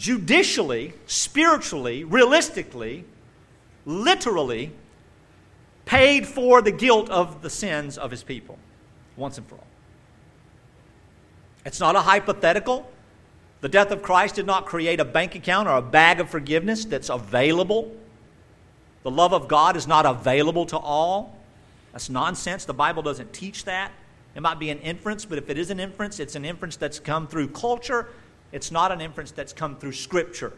judicially, 0.00 0.94
spiritually, 1.06 2.04
realistically, 2.04 3.04
literally 3.84 4.72
paid 5.84 6.26
for 6.26 6.62
the 6.62 6.72
guilt 6.72 7.10
of 7.10 7.42
the 7.42 7.50
sins 7.50 7.98
of 7.98 8.10
his 8.10 8.22
people 8.22 8.58
once 9.16 9.36
and 9.36 9.46
for 9.46 9.56
all. 9.56 9.66
It's 11.66 11.80
not 11.80 11.96
a 11.96 12.00
hypothetical. 12.00 12.90
The 13.60 13.68
death 13.68 13.90
of 13.90 14.00
Christ 14.00 14.36
did 14.36 14.46
not 14.46 14.64
create 14.64 15.00
a 15.00 15.04
bank 15.04 15.34
account 15.34 15.68
or 15.68 15.76
a 15.76 15.82
bag 15.82 16.18
of 16.18 16.30
forgiveness 16.30 16.86
that's 16.86 17.10
available. 17.10 17.94
The 19.02 19.10
love 19.10 19.34
of 19.34 19.48
God 19.48 19.76
is 19.76 19.86
not 19.86 20.06
available 20.06 20.64
to 20.66 20.78
all. 20.78 21.36
That's 21.92 22.08
nonsense. 22.08 22.64
The 22.64 22.72
Bible 22.72 23.02
doesn't 23.02 23.34
teach 23.34 23.66
that. 23.66 23.92
It 24.34 24.40
might 24.40 24.58
be 24.58 24.70
an 24.70 24.78
inference, 24.78 25.26
but 25.26 25.36
if 25.36 25.50
it 25.50 25.58
is 25.58 25.68
an 25.68 25.78
inference, 25.78 26.20
it's 26.20 26.36
an 26.36 26.46
inference 26.46 26.76
that's 26.76 26.98
come 26.98 27.26
through 27.26 27.48
culture. 27.48 28.08
It's 28.52 28.70
not 28.70 28.92
an 28.92 29.00
inference 29.00 29.30
that's 29.30 29.52
come 29.52 29.76
through 29.76 29.92
Scripture. 29.92 30.52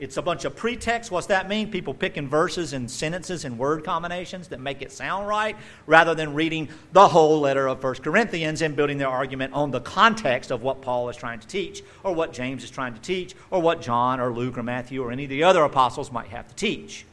It's 0.00 0.16
a 0.16 0.22
bunch 0.22 0.44
of 0.44 0.56
pretext. 0.56 1.12
What's 1.12 1.28
that 1.28 1.48
mean? 1.48 1.70
People 1.70 1.94
picking 1.94 2.28
verses 2.28 2.72
and 2.72 2.90
sentences 2.90 3.44
and 3.44 3.56
word 3.56 3.84
combinations 3.84 4.48
that 4.48 4.60
make 4.60 4.82
it 4.82 4.90
sound 4.90 5.28
right 5.28 5.56
rather 5.86 6.16
than 6.16 6.34
reading 6.34 6.68
the 6.92 7.06
whole 7.06 7.40
letter 7.40 7.68
of 7.68 7.82
1 7.82 7.94
Corinthians 7.96 8.60
and 8.60 8.74
building 8.74 8.98
their 8.98 9.08
argument 9.08 9.54
on 9.54 9.70
the 9.70 9.80
context 9.80 10.50
of 10.50 10.62
what 10.62 10.82
Paul 10.82 11.08
is 11.10 11.16
trying 11.16 11.38
to 11.38 11.46
teach 11.46 11.82
or 12.02 12.12
what 12.12 12.32
James 12.32 12.64
is 12.64 12.70
trying 12.70 12.94
to 12.94 13.00
teach 13.00 13.36
or 13.52 13.62
what 13.62 13.80
John 13.80 14.18
or 14.18 14.32
Luke 14.32 14.58
or 14.58 14.64
Matthew 14.64 15.00
or 15.00 15.12
any 15.12 15.24
of 15.24 15.30
the 15.30 15.44
other 15.44 15.62
apostles 15.62 16.10
might 16.10 16.28
have 16.28 16.48
to 16.48 16.54
teach. 16.56 17.06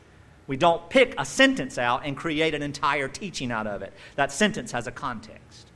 We 0.48 0.58
don't 0.58 0.90
pick 0.90 1.14
a 1.20 1.26
sentence 1.26 1.78
out 1.78 2.02
and 2.04 2.18
create 2.18 2.56
an 2.56 2.64
entire 2.64 3.08
teaching 3.08 3.52
out 3.52 3.68
of 3.68 3.84
it. 3.84 3.94
That 4.16 4.32
sentence 4.32 4.72
has 4.72 4.88
a 4.88 4.92
context. 4.92 5.71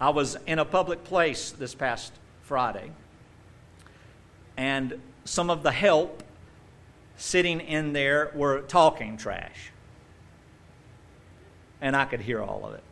I 0.00 0.10
was 0.10 0.36
in 0.46 0.58
a 0.58 0.64
public 0.64 1.04
place 1.04 1.50
this 1.52 1.74
past 1.74 2.12
Friday 2.42 2.90
and 4.56 5.00
some 5.24 5.50
of 5.50 5.62
the 5.62 5.72
help 5.72 6.22
sitting 7.16 7.60
in 7.60 7.92
there 7.92 8.30
were 8.34 8.62
talking 8.62 9.16
trash. 9.16 9.72
And 11.80 11.94
I 11.94 12.04
could 12.04 12.20
hear 12.20 12.42
all 12.42 12.64
of 12.64 12.74
it. 12.74 12.82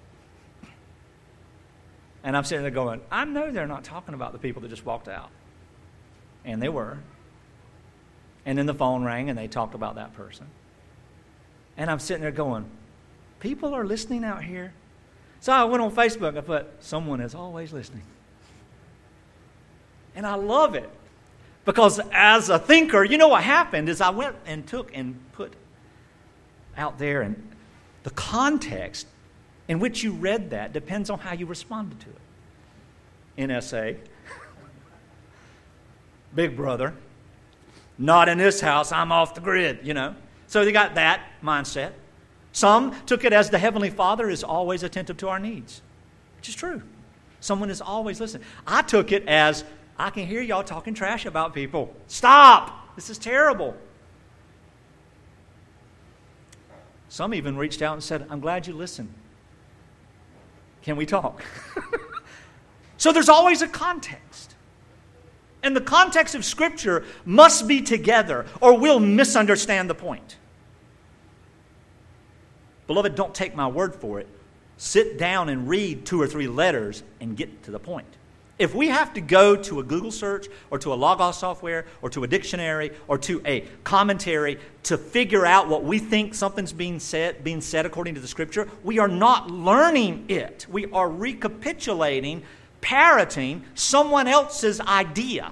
And 2.23 2.37
I'm 2.37 2.45
sitting 2.45 2.63
there 2.63 2.71
going, 2.71 3.01
I 3.11 3.25
know 3.25 3.51
they're 3.51 3.67
not 3.67 3.85
talking 3.85 4.15
about 4.15 4.33
the 4.33 4.39
people 4.39 4.63
that 4.63 4.69
just 4.69 4.85
walked 4.85 5.09
out. 5.09 5.31
And 6.45 6.61
they 6.61 6.69
were. 6.69 6.99
And 8.47 8.59
then 8.59 8.67
the 8.67 8.75
phone 8.75 9.05
rang 9.05 9.31
and 9.31 9.39
they 9.39 9.49
talked 9.49 9.75
about 9.75 9.95
that 9.97 10.15
person. 10.15 10.47
And 11.77 11.91
I'm 11.91 11.99
sitting 11.99 12.23
there 12.23 12.31
going, 12.31 12.67
people 13.41 13.75
are 13.75 13.85
listening 13.85 14.25
out 14.25 14.43
here. 14.45 14.73
So 15.45 15.53
I 15.53 15.65
went 15.65 15.83
on 15.83 15.93
Facebook. 15.95 16.39
I 16.39 16.41
put, 16.41 16.67
someone 16.81 17.21
is 17.21 17.35
always 17.35 17.71
listening. 17.71 18.05
And 20.15 20.27
I 20.27 20.37
love 20.37 20.75
it. 20.75 20.89
Because 21.67 22.01
as 22.13 22.49
a 22.49 22.59
thinker, 22.59 23.05
you 23.05 23.19
know 23.19 23.29
what 23.29 23.43
happened 23.43 23.91
is 23.91 24.01
I 24.01 24.09
went 24.09 24.37
and 24.47 24.67
took 24.67 24.97
and 24.97 25.21
put 25.33 25.53
out 26.79 26.99
there, 26.99 27.21
and 27.21 27.37
the 28.05 28.11
context 28.13 29.07
in 29.69 29.81
which 29.81 30.03
you 30.03 30.13
read 30.13 30.49
that 30.49 30.73
depends 30.73 31.11
on 31.11 31.19
how 31.19 31.35
you 31.35 31.45
responded 31.45 32.01
to 32.01 32.09
it. 32.09 33.51
NSA, 33.51 33.99
Big 36.35 36.57
Brother, 36.57 36.95
not 37.99 38.31
in 38.31 38.39
this 38.39 38.63
house, 38.63 38.93
I'm 38.93 39.13
off 39.13 39.35
the 39.35 39.43
grid, 39.43 39.81
you 39.83 39.93
know. 39.93 40.15
So 40.47 40.65
they 40.65 40.73
got 40.73 40.95
that 40.95 41.21
mindset. 41.43 41.93
Some 42.55 42.95
took 43.05 43.25
it 43.25 43.33
as 43.33 43.51
the 43.51 43.59
Heavenly 43.59 43.91
Father 43.91 44.31
is 44.31 44.45
always 44.45 44.85
attentive 44.85 45.17
to 45.19 45.29
our 45.29 45.41
needs, 45.41 45.83
which 46.37 46.49
is 46.49 46.55
true. 46.55 46.83
Someone 47.41 47.69
is 47.69 47.81
always 47.81 48.21
listening. 48.21 48.47
I 48.65 48.83
took 48.83 49.11
it 49.11 49.27
as 49.27 49.65
I 49.99 50.11
can 50.11 50.25
hear 50.25 50.41
y'all 50.41 50.63
talking 50.63 50.95
trash 50.95 51.27
about 51.27 51.53
people. 51.53 51.93
Stop! 52.07 52.95
This 52.95 53.11
is 53.11 53.19
terrible. 53.19 53.77
Some 57.09 57.35
even 57.35 57.57
reached 57.57 57.83
out 57.83 57.95
and 57.95 58.03
said, 58.03 58.25
I'm 58.31 58.39
glad 58.39 58.69
you 58.69 58.73
listened. 58.73 59.13
Can 60.83 60.95
we 60.95 61.07
talk? 61.07 61.45
so 62.99 63.11
there's 63.11 63.29
always 63.29 63.63
a 63.63 63.69
context. 63.69 64.55
And 65.65 65.75
the 65.75 65.81
context 65.81 66.37
of 66.37 66.45
Scripture 66.45 67.05
must 67.25 67.67
be 67.67 67.83
together, 67.83 68.47
or 68.61 68.79
we'll 68.79 69.01
misunderstand 69.01 69.91
the 69.91 69.95
point. 69.97 70.37
Beloved, 72.87 73.15
don't 73.15 73.35
take 73.35 73.55
my 73.55 73.67
word 73.67 73.95
for 73.95 74.21
it. 74.21 74.29
Sit 74.77 75.19
down 75.19 75.49
and 75.49 75.69
read 75.69 76.05
two 76.05 76.21
or 76.21 76.27
three 76.27 76.49
letters 76.49 77.03
and 77.21 77.37
get 77.37 77.63
to 77.65 77.71
the 77.71 77.79
point. 77.79 78.07
If 78.57 78.73
we 78.73 78.89
have 78.89 79.15
to 79.15 79.21
go 79.21 79.57
to 79.57 79.81
a 79.81 79.83
Google 79.83 80.13
search 80.13 80.47
or 80.71 80.79
to 80.79 80.93
a 80.93 80.95
Logos 80.95 81.39
software 81.39 81.87
or 82.03 82.11
to 82.11 82.23
a 82.23 82.29
dictionary 82.29 82.93
or 83.09 83.19
to 83.19 83.43
a 83.45 83.63
commentary 83.83 84.61
to 84.85 84.97
figure 84.97 85.45
out 85.45 85.69
what 85.69 85.83
we 85.83 85.99
think 85.99 86.35
something's 86.35 86.73
being 86.73 87.01
said, 87.01 87.43
being 87.43 87.61
said 87.61 87.85
according 87.85 88.15
to 88.15 88.21
the 88.21 88.29
scripture, 88.29 88.69
we 88.85 89.01
are 89.01 89.09
not 89.09 89.51
learning 89.51 90.27
it. 90.29 90.67
We 90.71 90.87
are 90.93 91.11
recapitulating, 91.11 92.43
parroting 92.81 93.65
someone 93.75 94.29
else's 94.29 94.81
idea. 94.81 95.51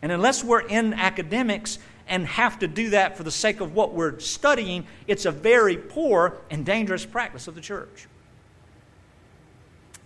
And 0.00 0.10
unless 0.10 0.42
we're 0.42 0.60
in 0.60 0.94
academics 0.94 1.78
and 2.08 2.26
have 2.26 2.58
to 2.60 2.68
do 2.68 2.90
that 2.90 3.16
for 3.16 3.22
the 3.22 3.30
sake 3.30 3.60
of 3.60 3.74
what 3.74 3.94
we're 3.94 4.18
studying, 4.18 4.86
it's 5.06 5.26
a 5.26 5.30
very 5.30 5.76
poor 5.76 6.38
and 6.50 6.64
dangerous 6.64 7.04
practice 7.04 7.46
of 7.46 7.54
the 7.54 7.60
church. 7.60 8.08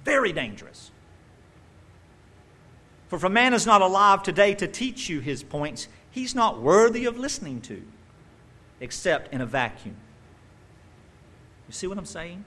Very 0.05 0.33
dangerous. 0.33 0.91
For 3.09 3.17
if 3.17 3.25
a 3.25 3.31
man 3.31 3.55
is 3.55 3.67
not 3.67 3.83
alive 3.83 4.23
today 4.23 4.55
to 4.55 4.67
teach 4.67 5.09
you 5.09 5.21
his 5.21 5.43
points, 5.43 5.89
he's 6.11 6.35
not 6.35 6.61
worthy 6.61 7.05
of 7.05 7.19
listening 7.19 7.61
to, 7.63 7.83
except 8.81 9.33
in 9.33 9.41
a 9.41 9.47
vacuum. 9.47 9.97
You 11.69 11.75
see 11.75 11.87
what 11.87 11.99
I'm 11.99 12.07
saying? 12.07 12.45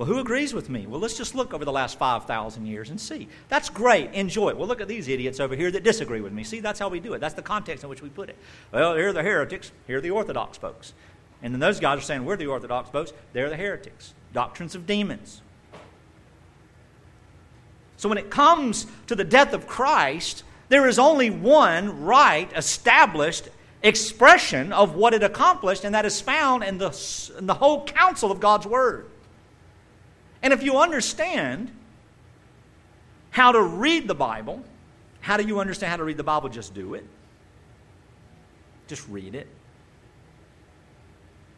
Well, 0.00 0.06
who 0.06 0.18
agrees 0.18 0.54
with 0.54 0.70
me? 0.70 0.86
Well, 0.86 0.98
let's 0.98 1.18
just 1.18 1.34
look 1.34 1.52
over 1.52 1.66
the 1.66 1.72
last 1.72 1.98
5,000 1.98 2.64
years 2.64 2.88
and 2.88 2.98
see. 2.98 3.28
That's 3.50 3.68
great. 3.68 4.10
Enjoy 4.14 4.48
it. 4.48 4.56
Well, 4.56 4.66
look 4.66 4.80
at 4.80 4.88
these 4.88 5.08
idiots 5.08 5.40
over 5.40 5.54
here 5.54 5.70
that 5.70 5.84
disagree 5.84 6.22
with 6.22 6.32
me. 6.32 6.42
See, 6.42 6.60
that's 6.60 6.78
how 6.78 6.88
we 6.88 7.00
do 7.00 7.12
it. 7.12 7.18
That's 7.18 7.34
the 7.34 7.42
context 7.42 7.84
in 7.84 7.90
which 7.90 8.00
we 8.00 8.08
put 8.08 8.30
it. 8.30 8.36
Well, 8.72 8.96
here 8.96 9.10
are 9.10 9.12
the 9.12 9.22
heretics. 9.22 9.72
Here 9.86 9.98
are 9.98 10.00
the 10.00 10.12
Orthodox 10.12 10.56
folks. 10.56 10.94
And 11.42 11.52
then 11.52 11.60
those 11.60 11.80
guys 11.80 11.98
are 11.98 12.00
saying, 12.00 12.24
we're 12.24 12.38
the 12.38 12.46
Orthodox 12.46 12.88
folks. 12.88 13.12
They're 13.34 13.50
the 13.50 13.58
heretics. 13.58 14.14
Doctrines 14.32 14.74
of 14.74 14.86
demons. 14.86 15.42
So 17.98 18.08
when 18.08 18.16
it 18.16 18.30
comes 18.30 18.86
to 19.06 19.14
the 19.14 19.22
death 19.22 19.52
of 19.52 19.66
Christ, 19.66 20.44
there 20.70 20.88
is 20.88 20.98
only 20.98 21.28
one 21.28 22.04
right, 22.04 22.50
established 22.56 23.50
expression 23.82 24.72
of 24.72 24.94
what 24.94 25.12
it 25.12 25.22
accomplished, 25.22 25.84
and 25.84 25.94
that 25.94 26.06
is 26.06 26.22
found 26.22 26.64
in 26.64 26.78
the, 26.78 27.34
in 27.38 27.46
the 27.46 27.52
whole 27.52 27.84
counsel 27.84 28.32
of 28.32 28.40
God's 28.40 28.66
Word. 28.66 29.10
And 30.42 30.52
if 30.52 30.62
you 30.62 30.78
understand 30.78 31.70
how 33.30 33.52
to 33.52 33.62
read 33.62 34.08
the 34.08 34.14
Bible, 34.14 34.62
how 35.20 35.36
do 35.36 35.46
you 35.46 35.60
understand 35.60 35.90
how 35.90 35.96
to 35.96 36.04
read 36.04 36.16
the 36.16 36.24
Bible? 36.24 36.48
Just 36.48 36.74
do 36.74 36.94
it. 36.94 37.06
Just 38.88 39.06
read 39.08 39.34
it. 39.34 39.46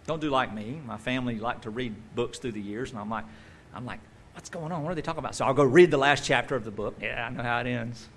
Don't 0.06 0.20
do 0.20 0.30
like 0.30 0.52
me. 0.52 0.80
My 0.84 0.98
family 0.98 1.38
liked 1.38 1.62
to 1.62 1.70
read 1.70 1.94
books 2.14 2.38
through 2.38 2.52
the 2.52 2.60
years, 2.60 2.90
and 2.90 2.98
I'm 2.98 3.08
like, 3.08 3.24
I'm 3.72 3.86
like, 3.86 4.00
what's 4.34 4.50
going 4.50 4.72
on? 4.72 4.82
What 4.82 4.92
are 4.92 4.94
they 4.94 5.02
talking 5.02 5.20
about? 5.20 5.34
So 5.34 5.44
I'll 5.44 5.54
go 5.54 5.64
read 5.64 5.90
the 5.90 5.96
last 5.96 6.24
chapter 6.24 6.56
of 6.56 6.64
the 6.64 6.70
book. 6.70 6.96
Yeah, 7.00 7.26
I 7.26 7.30
know 7.30 7.42
how 7.42 7.60
it 7.60 7.66
ends. 7.66 8.08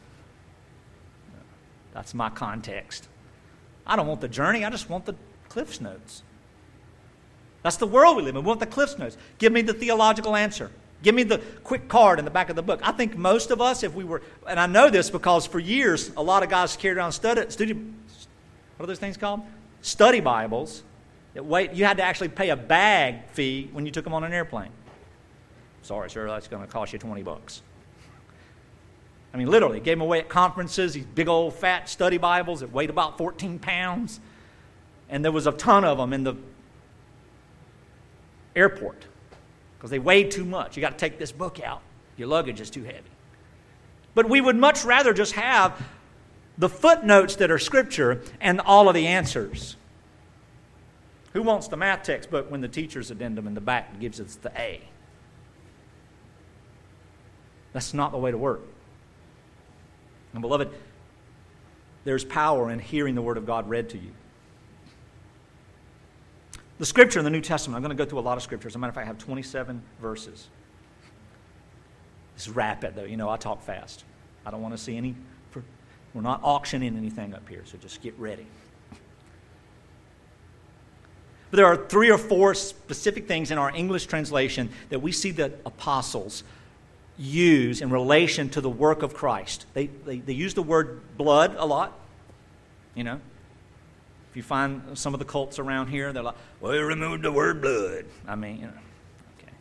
That's 1.93 2.13
my 2.13 2.29
context. 2.29 3.07
I 3.87 3.95
don't 3.95 4.07
want 4.07 4.19
the 4.19 4.27
journey, 4.27 4.65
I 4.65 4.69
just 4.69 4.89
want 4.89 5.05
the 5.05 5.15
Cliff's 5.47 5.79
Notes. 5.79 6.23
That's 7.65 7.77
the 7.77 7.87
world 7.87 8.15
we 8.15 8.21
live 8.21 8.35
in. 8.35 8.43
We 8.43 8.47
want 8.47 8.59
the 8.59 8.67
Cliff's 8.67 8.99
Notes. 8.99 9.17
Give 9.39 9.51
me 9.51 9.63
the 9.63 9.73
theological 9.73 10.35
answer. 10.35 10.69
Give 11.01 11.15
me 11.15 11.23
the 11.23 11.39
quick 11.63 11.87
card 11.87 12.19
in 12.19 12.25
the 12.25 12.29
back 12.29 12.51
of 12.51 12.55
the 12.55 12.61
book. 12.61 12.79
I 12.83 12.91
think 12.91 13.17
most 13.17 13.49
of 13.49 13.59
us, 13.59 13.81
if 13.81 13.95
we 13.95 14.03
were, 14.03 14.21
and 14.47 14.59
I 14.59 14.67
know 14.67 14.91
this 14.91 15.09
because 15.09 15.47
for 15.47 15.57
years, 15.57 16.11
a 16.15 16.21
lot 16.21 16.43
of 16.43 16.49
guys 16.49 16.77
carried 16.77 16.97
around 16.97 17.13
study, 17.13 17.49
study 17.49 17.73
what 17.73 18.83
are 18.83 18.85
those 18.85 18.99
things 18.99 19.17
called? 19.17 19.41
Study 19.81 20.19
Bibles. 20.19 20.83
Wait, 21.33 21.73
you 21.73 21.85
had 21.85 21.97
to 21.97 22.03
actually 22.03 22.29
pay 22.29 22.51
a 22.51 22.55
bag 22.55 23.25
fee 23.29 23.67
when 23.73 23.83
you 23.87 23.91
took 23.91 24.03
them 24.03 24.13
on 24.13 24.23
an 24.23 24.31
airplane. 24.31 24.69
Sorry, 25.81 26.07
sir, 26.11 26.27
that's 26.27 26.47
going 26.47 26.63
to 26.63 26.71
cost 26.71 26.93
you 26.93 26.99
20 26.99 27.23
bucks. 27.23 27.63
I 29.33 29.37
mean, 29.37 29.47
literally, 29.47 29.79
gave 29.79 29.97
them 29.97 30.01
away 30.01 30.19
at 30.19 30.29
conferences, 30.29 30.93
these 30.93 31.05
big 31.15 31.27
old 31.27 31.55
fat 31.55 31.89
study 31.89 32.19
Bibles 32.19 32.59
that 32.59 32.71
weighed 32.71 32.91
about 32.91 33.17
14 33.17 33.57
pounds. 33.57 34.19
And 35.09 35.25
there 35.25 35.31
was 35.31 35.47
a 35.47 35.51
ton 35.51 35.83
of 35.83 35.97
them 35.97 36.13
in 36.13 36.23
the 36.23 36.35
airport 38.55 39.05
because 39.77 39.89
they 39.89 39.99
weighed 39.99 40.31
too 40.31 40.45
much. 40.45 40.75
You 40.75 40.81
got 40.81 40.91
to 40.91 40.97
take 40.97 41.19
this 41.19 41.31
book 41.31 41.59
out, 41.59 41.81
your 42.17 42.27
luggage 42.27 42.61
is 42.61 42.69
too 42.69 42.83
heavy. 42.83 43.01
But 44.13 44.29
we 44.29 44.39
would 44.41 44.55
much 44.55 44.85
rather 44.85 45.13
just 45.13 45.33
have 45.33 45.81
the 46.57 46.69
footnotes 46.69 47.35
that 47.35 47.51
are 47.51 47.59
scripture 47.59 48.21
and 48.39 48.61
all 48.61 48.87
of 48.87 48.95
the 48.95 49.07
answers. 49.07 49.75
Who 51.33 51.41
wants 51.41 51.67
the 51.67 51.75
math 51.75 52.03
textbook 52.03 52.49
when 52.49 52.61
the 52.61 52.69
teacher's 52.69 53.11
addendum 53.11 53.45
in 53.45 53.53
the 53.55 53.61
back 53.61 53.99
gives 53.99 54.21
us 54.21 54.35
the 54.35 54.51
A? 54.57 54.81
That's 57.73 57.93
not 57.93 58.13
the 58.13 58.17
way 58.17 58.31
to 58.31 58.37
work. 58.37 58.61
And, 60.31 60.41
beloved, 60.41 60.69
there's 62.05 62.23
power 62.23 62.71
in 62.71 62.79
hearing 62.79 63.15
the 63.15 63.21
Word 63.21 63.35
of 63.35 63.45
God 63.45 63.69
read 63.69 63.89
to 63.89 63.97
you. 63.97 64.11
The 66.77 66.85
scripture 66.85 67.19
in 67.19 67.25
the 67.25 67.31
New 67.31 67.41
Testament, 67.41 67.77
I'm 67.77 67.83
going 67.83 67.95
to 67.95 68.03
go 68.03 68.09
through 68.09 68.19
a 68.19 68.21
lot 68.21 68.37
of 68.37 68.43
scriptures. 68.43 68.73
As 68.73 68.75
a 68.75 68.79
matter 68.79 68.89
of 68.89 68.95
fact, 68.95 69.05
I 69.05 69.07
have 69.07 69.17
27 69.17 69.81
verses. 70.01 70.47
It's 72.35 72.49
rapid, 72.49 72.95
though. 72.95 73.05
You 73.05 73.15
know, 73.15 73.29
I 73.29 73.37
talk 73.37 73.61
fast. 73.63 74.03
I 74.45 74.51
don't 74.51 74.61
want 74.61 74.75
to 74.75 74.77
see 74.77 74.97
any. 74.97 75.15
We're 76.13 76.21
not 76.21 76.39
auctioning 76.43 76.95
anything 76.95 77.33
up 77.33 77.47
here, 77.49 77.63
so 77.65 77.77
just 77.77 78.01
get 78.01 78.17
ready. 78.17 78.45
But 81.51 81.57
there 81.57 81.65
are 81.65 81.75
three 81.75 82.09
or 82.09 82.17
four 82.17 82.53
specific 82.53 83.27
things 83.27 83.51
in 83.51 83.57
our 83.57 83.69
English 83.75 84.05
translation 84.05 84.69
that 84.89 85.01
we 85.01 85.11
see 85.11 85.31
the 85.31 85.53
apostles 85.65 86.43
use 87.17 87.81
in 87.81 87.89
relation 87.89 88.49
to 88.49 88.61
the 88.61 88.69
work 88.69 89.03
of 89.03 89.13
Christ. 89.13 89.65
They, 89.73 89.87
they, 89.87 90.19
they 90.19 90.33
use 90.33 90.53
the 90.53 90.63
word 90.63 91.01
blood 91.17 91.55
a 91.57 91.65
lot, 91.65 91.97
you 92.93 93.03
know. 93.03 93.19
If 94.35 94.37
you 94.39 94.43
find 94.43 94.97
some 94.97 95.13
of 95.13 95.19
the 95.19 95.25
cults 95.25 95.59
around 95.59 95.87
here, 95.87 96.11
they're 96.11 96.21
like, 96.21 96.35
well, 96.59 96.73
we 96.73 96.79
removed 96.79 97.23
the 97.23 97.31
word 97.31 97.61
blood. 97.61 98.03
I 98.27 98.35
mean, 98.35 98.57
you 98.57 98.63
know, 98.63 98.73
okay. 99.39 99.53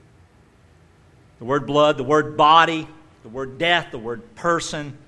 The 1.38 1.44
word 1.44 1.64
blood, 1.64 1.96
the 1.96 2.02
word 2.02 2.36
body, 2.36 2.88
the 3.22 3.28
word 3.28 3.56
death, 3.56 3.92
the 3.92 4.00
word 4.00 4.34
person, 4.34 4.98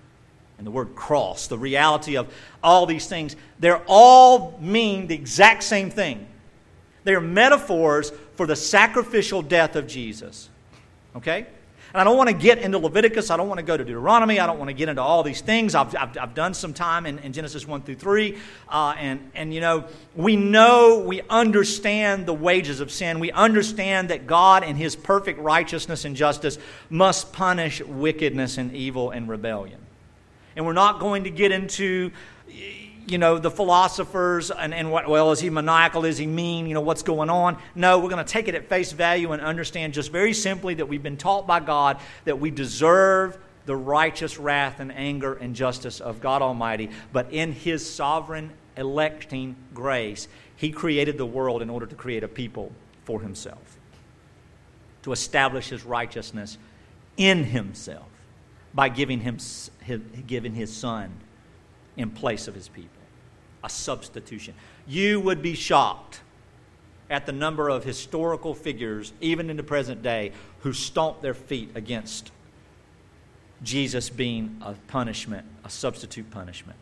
and 0.57 0.65
the 0.65 0.71
word 0.71 0.95
cross, 0.95 1.49
the 1.49 1.59
reality 1.59 2.17
of 2.17 2.33
all 2.63 2.87
these 2.87 3.09
things, 3.09 3.35
they're 3.59 3.83
all 3.89 4.57
mean 4.61 5.09
the 5.09 5.17
exact 5.17 5.65
same 5.65 5.91
thing. 5.91 6.29
They 7.03 7.17
are 7.17 7.21
metaphors 7.21 8.13
for 8.37 8.47
the 8.47 8.55
sacrificial 8.55 9.43
death 9.43 9.75
of 9.75 9.89
Jesus. 9.89 10.49
Okay? 11.17 11.49
And 11.97 12.03
I 12.03 12.05
don't 12.05 12.19
want 12.19 12.29
to 12.29 12.37
get 12.37 12.59
into 12.59 12.77
Leviticus. 12.77 13.31
I 13.31 13.39
don't 13.39 13.49
want 13.49 13.57
to 13.57 13.65
go 13.65 13.75
to 13.75 13.83
Deuteronomy. 13.83 14.39
I 14.39 14.47
don't 14.47 14.59
want 14.59 14.69
to 14.69 14.75
get 14.75 14.91
into 14.91 15.01
all 15.01 15.23
these 15.23 15.41
things. 15.41 15.75
I've, 15.75 15.97
I've, 15.97 16.19
I've 16.19 16.35
done 16.35 16.53
some 16.53 16.75
time 16.75 17.07
in, 17.07 17.19
in, 17.21 17.33
Genesis 17.33 17.67
1 17.67 17.81
through 17.85 17.95
3. 17.95 18.37
Uh, 18.69 18.95
and, 18.99 19.31
and, 19.35 19.55
you 19.55 19.63
know, 19.63 19.87
we 20.15 20.37
know, 20.37 20.99
we 20.99 21.23
understand 21.31 22.27
the 22.27 22.35
wages 22.35 22.81
of 22.81 22.91
sin. 22.91 23.19
We 23.19 23.33
understand 23.33 24.11
that 24.11 24.27
God, 24.27 24.63
in 24.63 24.77
His 24.77 24.95
perfect 24.95 25.41
righteousness 25.41 26.05
and 26.05 26.15
justice, 26.15 26.59
must 26.91 27.33
punish 27.33 27.81
wickedness 27.81 28.59
and 28.59 28.75
evil 28.75 29.11
and 29.11 29.27
rebellion. 29.27 29.81
And 30.55 30.67
we're 30.67 30.75
not 30.75 31.01
going 31.01 31.25
to 31.25 31.31
get 31.31 31.51
into 31.51 32.11
you 33.07 33.19
know, 33.19 33.39
the 33.39 33.51
philosophers 33.51 34.51
and, 34.51 34.75
and 34.75 34.91
what, 34.91 35.09
well, 35.09 35.31
is 35.31 35.41
he 35.41 35.49
maniacal? 35.49 36.05
Is 36.05 36.19
he 36.19 36.27
mean? 36.27 36.67
You 36.67 36.75
know, 36.75 36.81
what's 36.81 37.03
going 37.03 37.31
on? 37.31 37.57
No, 37.75 37.99
we're 37.99 38.11
going 38.11 38.25
to 38.25 38.31
take 38.31 38.49
it 38.49 38.55
at 38.55 38.69
face 38.69 38.93
value 38.93 39.33
and 39.33 39.41
understand 39.41 39.95
just 39.95 40.11
very 40.11 40.33
simply 40.33 40.75
that 40.75 40.87
we've 40.87 41.03
been 41.03 41.17
taught 41.17 41.47
by 41.47 41.61
God 41.61 41.99
that 42.25 42.41
we 42.41 42.51
deserve 42.51 43.39
the 43.65 43.77
righteous 43.77 44.39
wrath 44.39 44.81
and 44.81 44.93
anger 44.93 45.35
and 45.35 45.55
justice 45.55 46.01
of 46.01 46.21
God 46.21 46.43
Almighty, 46.43 46.91
but 47.13 47.33
in 47.33 47.53
his 47.53 47.89
sovereign 47.89 48.53
electing 48.77 49.57
grace, 49.75 50.29
he 50.57 50.71
created 50.71 51.19
the 51.19 51.27
world 51.27 51.63
in 51.63 51.71
order 51.71 51.87
to 51.87 51.95
create 51.95 52.23
a 52.23 52.29
people 52.29 52.73
for 53.05 53.21
himself, 53.21 53.79
to 55.03 55.13
establish 55.13 55.69
his 55.69 55.85
righteousness 55.85 56.59
in 57.17 57.45
himself 57.45 58.07
by 58.75 58.89
giving 58.89 59.21
him 59.21 59.39
giving 60.27 60.55
his 60.55 60.75
son 60.75 61.11
in 61.97 62.11
place 62.11 62.47
of 62.47 62.55
his 62.55 62.69
people 62.69 62.96
a 63.67 63.69
substitution. 63.69 64.55
You 64.87 65.21
would 65.21 65.43
be 65.43 65.55
shocked 65.55 66.21
at 67.11 67.27
the 67.27 67.33
number 67.33 67.69
of 67.69 67.83
historical 67.83 68.55
figures, 68.55 69.13
even 69.21 69.51
in 69.51 69.57
the 69.57 69.63
present 69.63 70.03
day, 70.03 70.33
who 70.61 70.73
stomp 70.73 71.21
their 71.21 71.35
feet 71.35 71.71
against 71.75 72.31
Jesus 73.63 74.09
being 74.09 74.61
a 74.65 74.75
punishment, 74.87 75.45
a 75.65 75.71
substitute 75.71 76.31
punishment. 76.31 76.79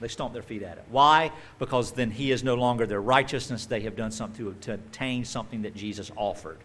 They 0.00 0.08
stomp 0.08 0.32
their 0.32 0.42
feet 0.42 0.62
at 0.62 0.78
it. 0.78 0.84
Why? 0.90 1.32
Because 1.58 1.92
then 1.92 2.10
he 2.10 2.30
is 2.30 2.44
no 2.44 2.54
longer 2.54 2.86
their 2.86 3.00
righteousness. 3.00 3.66
They 3.66 3.80
have 3.80 3.96
done 3.96 4.12
something 4.12 4.44
to, 4.44 4.54
to 4.66 4.74
obtain 4.74 5.24
something 5.24 5.62
that 5.62 5.74
Jesus 5.74 6.12
offered. 6.16 6.58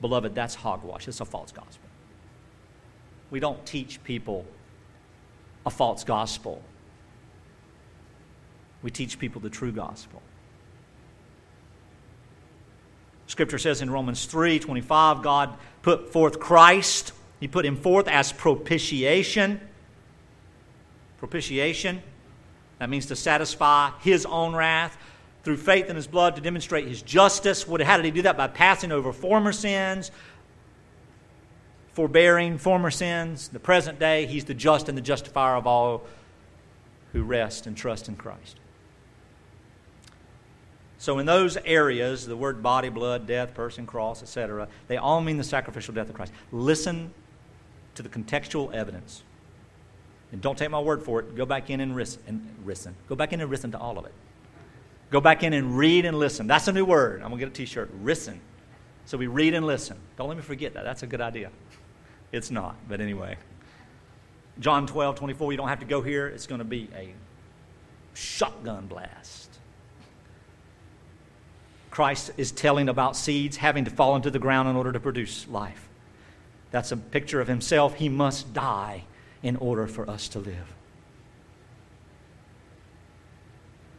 Beloved, 0.00 0.34
that's 0.34 0.54
hogwash. 0.54 1.06
It's 1.06 1.20
a 1.20 1.24
false 1.24 1.52
gospel. 1.52 1.88
We 3.30 3.38
don't 3.38 3.64
teach 3.66 4.02
people 4.02 4.46
a 5.64 5.70
false 5.70 6.04
gospel. 6.04 6.62
We 8.82 8.90
teach 8.90 9.18
people 9.18 9.40
the 9.40 9.50
true 9.50 9.72
gospel. 9.72 10.22
Scripture 13.26 13.58
says 13.58 13.80
in 13.80 13.90
Romans 13.90 14.26
3 14.26 14.58
25, 14.58 15.22
God 15.22 15.56
put 15.82 16.12
forth 16.12 16.38
Christ. 16.38 17.12
He 17.40 17.48
put 17.48 17.64
him 17.64 17.76
forth 17.76 18.08
as 18.08 18.32
propitiation. 18.32 19.60
Propitiation. 21.18 22.02
That 22.78 22.90
means 22.90 23.06
to 23.06 23.16
satisfy 23.16 23.90
his 24.00 24.26
own 24.26 24.54
wrath 24.54 24.98
through 25.44 25.56
faith 25.56 25.88
in 25.88 25.96
his 25.96 26.06
blood 26.06 26.36
to 26.36 26.42
demonstrate 26.42 26.86
his 26.86 27.02
justice. 27.02 27.62
How 27.62 27.96
did 27.96 28.04
he 28.04 28.10
do 28.10 28.22
that? 28.22 28.36
By 28.36 28.48
passing 28.48 28.92
over 28.92 29.12
former 29.12 29.52
sins, 29.52 30.10
forbearing 31.92 32.58
former 32.58 32.90
sins, 32.90 33.48
the 33.48 33.60
present 33.60 33.98
day, 33.98 34.26
he's 34.26 34.44
the 34.44 34.54
just 34.54 34.88
and 34.88 34.96
the 34.96 35.02
justifier 35.02 35.56
of 35.56 35.66
all 35.66 36.02
who 37.12 37.22
rest 37.22 37.66
and 37.66 37.76
trust 37.76 38.08
in 38.08 38.16
Christ. 38.16 38.58
So, 40.98 41.18
in 41.18 41.26
those 41.26 41.56
areas, 41.56 42.26
the 42.26 42.36
word 42.36 42.62
body, 42.62 42.88
blood, 42.88 43.26
death, 43.26 43.54
person, 43.54 43.86
cross, 43.86 44.22
etc., 44.22 44.68
they 44.86 44.96
all 44.96 45.20
mean 45.20 45.36
the 45.36 45.44
sacrificial 45.44 45.92
death 45.92 46.08
of 46.08 46.14
Christ. 46.14 46.32
Listen 46.52 47.12
to 47.96 48.02
the 48.02 48.08
contextual 48.08 48.72
evidence. 48.72 49.22
And 50.30 50.40
don't 50.40 50.56
take 50.56 50.70
my 50.70 50.80
word 50.80 51.02
for 51.02 51.20
it. 51.20 51.34
Go 51.34 51.44
back 51.44 51.70
in 51.70 51.80
and 51.80 51.94
listen. 51.94 52.22
And. 52.26 52.94
Go 53.08 53.16
back 53.16 53.32
in 53.32 53.40
and 53.40 53.50
listen 53.50 53.72
to 53.72 53.78
all 53.78 53.98
of 53.98 54.06
it. 54.06 54.12
Go 55.10 55.20
back 55.20 55.42
in 55.42 55.52
and 55.52 55.76
read 55.76 56.06
and 56.06 56.18
listen. 56.18 56.46
That's 56.46 56.68
a 56.68 56.72
new 56.72 56.86
word. 56.86 57.20
I'm 57.22 57.28
going 57.28 57.40
to 57.40 57.46
get 57.46 57.52
a 57.52 57.56
t 57.56 57.66
shirt. 57.66 57.90
Listen. 58.02 58.40
So 59.04 59.18
we 59.18 59.26
read 59.26 59.52
and 59.52 59.66
listen. 59.66 59.98
Don't 60.16 60.28
let 60.28 60.36
me 60.36 60.42
forget 60.42 60.72
that. 60.74 60.84
That's 60.84 61.02
a 61.02 61.06
good 61.06 61.20
idea. 61.20 61.50
It's 62.32 62.50
not, 62.50 62.76
but 62.88 63.00
anyway. 63.00 63.36
John 64.58 64.86
12, 64.86 65.16
24, 65.16 65.52
you 65.52 65.58
don't 65.58 65.68
have 65.68 65.80
to 65.80 65.86
go 65.86 66.02
here. 66.02 66.26
It's 66.26 66.46
going 66.46 66.58
to 66.58 66.64
be 66.64 66.88
a 66.96 67.12
shotgun 68.14 68.86
blast. 68.86 69.50
Christ 71.90 72.30
is 72.38 72.50
telling 72.50 72.88
about 72.88 73.16
seeds 73.16 73.58
having 73.58 73.84
to 73.84 73.90
fall 73.90 74.16
into 74.16 74.30
the 74.30 74.38
ground 74.38 74.68
in 74.68 74.76
order 74.76 74.92
to 74.92 75.00
produce 75.00 75.46
life. 75.48 75.88
That's 76.70 76.90
a 76.90 76.96
picture 76.96 77.40
of 77.40 77.48
himself. 77.48 77.94
He 77.94 78.08
must 78.08 78.54
die 78.54 79.04
in 79.42 79.56
order 79.56 79.86
for 79.86 80.08
us 80.08 80.28
to 80.28 80.38
live. 80.38 80.74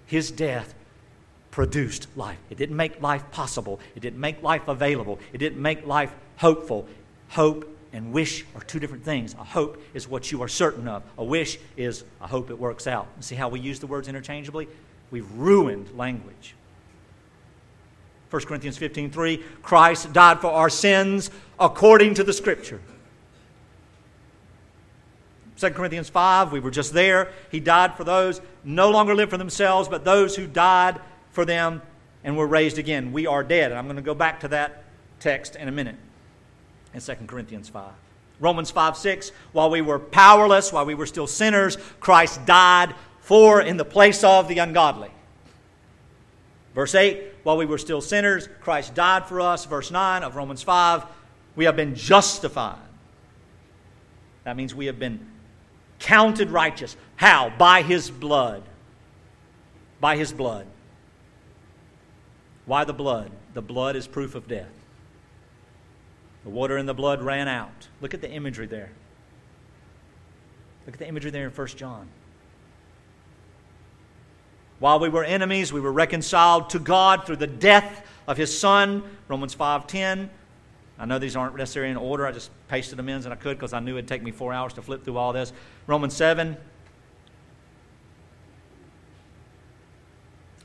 His 0.08 0.32
death 0.32 0.74
produced 1.52 2.08
life. 2.16 2.40
It 2.50 2.58
didn't 2.58 2.76
make 2.76 3.00
life 3.00 3.30
possible, 3.32 3.80
it 3.96 4.00
didn't 4.00 4.20
make 4.20 4.42
life 4.42 4.68
available, 4.68 5.20
it 5.32 5.38
didn't 5.38 5.62
make 5.62 5.86
life 5.86 6.12
hopeful. 6.38 6.88
Hope 7.30 7.73
and 7.94 8.12
wish 8.12 8.44
are 8.56 8.62
two 8.62 8.80
different 8.80 9.06
things. 9.06 9.36
A 9.36 9.44
hope 9.44 9.82
is 9.94 10.08
what 10.08 10.32
you 10.32 10.42
are 10.42 10.48
certain 10.48 10.88
of. 10.88 11.04
A 11.18 11.24
wish 11.24 11.60
is 11.78 12.04
I 12.20 12.28
hope 12.28 12.50
it 12.50 12.58
works 12.58 12.88
out. 12.88 13.08
See 13.20 13.36
how 13.36 13.48
we 13.50 13.60
use 13.60 13.80
the 13.80 13.88
words 13.88 14.08
interchangeably? 14.08 14.68
We've 15.12 15.32
ruined 15.34 15.96
language. 15.96 16.56
1 18.32 18.42
Corinthians 18.46 18.80
15 18.80 19.12
3, 19.12 19.44
Christ 19.62 20.12
died 20.12 20.42
for 20.42 20.52
our 20.52 20.70
sins 20.70 21.30
according 21.60 22.16
to 22.16 22.24
the 22.24 22.34
Scripture. 22.34 22.82
2 25.60 25.70
Corinthians 25.70 26.10
5, 26.10 26.52
we 26.52 26.60
were 26.60 26.72
just 26.72 26.94
there. 26.94 27.32
He 27.52 27.60
died 27.60 27.96
for 27.96 28.04
those 28.04 28.42
no 28.64 28.90
longer 28.90 29.14
live 29.14 29.30
for 29.30 29.38
themselves, 29.38 29.88
but 29.88 30.04
those 30.04 30.36
who 30.36 30.48
died 30.48 31.00
for 31.30 31.46
them 31.46 31.84
and 32.24 32.36
were 32.36 32.48
raised 32.48 32.80
again. 32.80 33.14
We 33.14 33.28
are 33.28 33.44
dead. 33.44 33.72
And 33.72 33.78
I'm 33.78 33.86
going 33.86 33.98
to 33.98 34.02
go 34.02 34.16
back 34.16 34.40
to 34.40 34.48
that 34.48 34.84
text 35.20 35.56
in 35.56 35.68
a 35.68 35.72
minute 35.72 35.96
in 36.94 37.02
2 37.02 37.16
Corinthians 37.28 37.70
5. 37.70 37.92
Romans 38.40 38.72
5 38.72 38.98
6, 38.98 39.32
while 39.52 39.70
we 39.70 39.82
were 39.82 40.00
powerless, 40.00 40.74
while 40.74 40.86
we 40.86 40.96
were 40.96 41.06
still 41.06 41.28
sinners, 41.28 41.78
Christ 42.00 42.46
died 42.46 42.94
for 43.22 43.62
in 43.62 43.78
the 43.78 43.86
place 43.86 44.24
of 44.24 44.48
the 44.48 44.60
ungodly. 44.60 45.12
Verse 46.76 46.96
8, 46.96 47.24
while 47.44 47.58
we 47.58 47.66
were 47.66 47.78
still 47.78 48.02
sinners, 48.02 48.50
Christ 48.62 48.96
died 48.96 49.26
for 49.26 49.40
us. 49.40 49.66
Verse 49.66 49.92
9 49.92 50.24
of 50.24 50.36
Romans 50.36 50.64
5, 50.64 51.06
we 51.56 51.66
have 51.66 51.76
been 51.76 51.96
justified. 51.96 52.80
That 54.44 54.58
means 54.58 54.74
we 54.74 54.88
have 54.88 55.00
been 55.00 55.26
counted 56.00 56.50
righteous. 56.50 56.98
How? 57.16 57.54
By 57.58 57.82
his 57.82 58.10
blood. 58.10 58.64
By 60.02 60.18
his 60.18 60.34
blood. 60.34 60.66
Why 62.66 62.84
the 62.84 62.94
blood? 62.94 63.32
The 63.54 63.62
blood 63.62 63.96
is 63.96 64.08
proof 64.08 64.36
of 64.36 64.48
death. 64.48 64.72
The 66.44 66.50
water 66.50 66.78
in 66.78 66.86
the 66.86 66.94
blood 66.94 67.22
ran 67.22 67.48
out. 67.48 67.88
Look 68.02 68.14
at 68.14 68.22
the 68.22 68.30
imagery 68.30 68.68
there. 68.68 68.92
Look 70.86 70.96
at 70.96 71.00
the 71.00 71.08
imagery 71.08 71.32
there 71.32 71.46
in 71.46 71.52
1 71.52 71.68
John. 71.68 72.08
While 74.80 75.00
we 75.00 75.08
were 75.08 75.24
enemies, 75.24 75.72
we 75.72 75.80
were 75.80 75.94
reconciled 75.94 76.70
to 76.72 76.80
God 76.80 77.26
through 77.26 77.38
the 77.38 77.48
death 77.48 78.06
of 78.28 78.36
his 78.36 78.58
son, 78.58 79.04
Romans 79.30 79.56
5:10. 79.56 80.30
I 81.00 81.06
know 81.06 81.20
these 81.20 81.36
aren't 81.36 81.56
necessarily 81.56 81.92
in 81.92 81.98
order. 81.98 82.28
I 82.28 82.34
just 82.34 82.52
pasted 82.68 83.00
them 83.00 83.08
in 83.08 83.18
as 83.18 83.26
I 83.26 83.36
could 83.36 83.58
because 83.58 83.74
I 83.74 83.80
knew 83.80 83.94
it'd 83.98 84.08
take 84.08 84.22
me 84.22 84.32
4 84.32 84.54
hours 84.54 84.74
to 84.74 84.82
flip 84.82 85.04
through 85.06 85.18
all 85.18 85.32
this. 85.34 85.54
Romans 85.88 86.14
7 86.14 86.58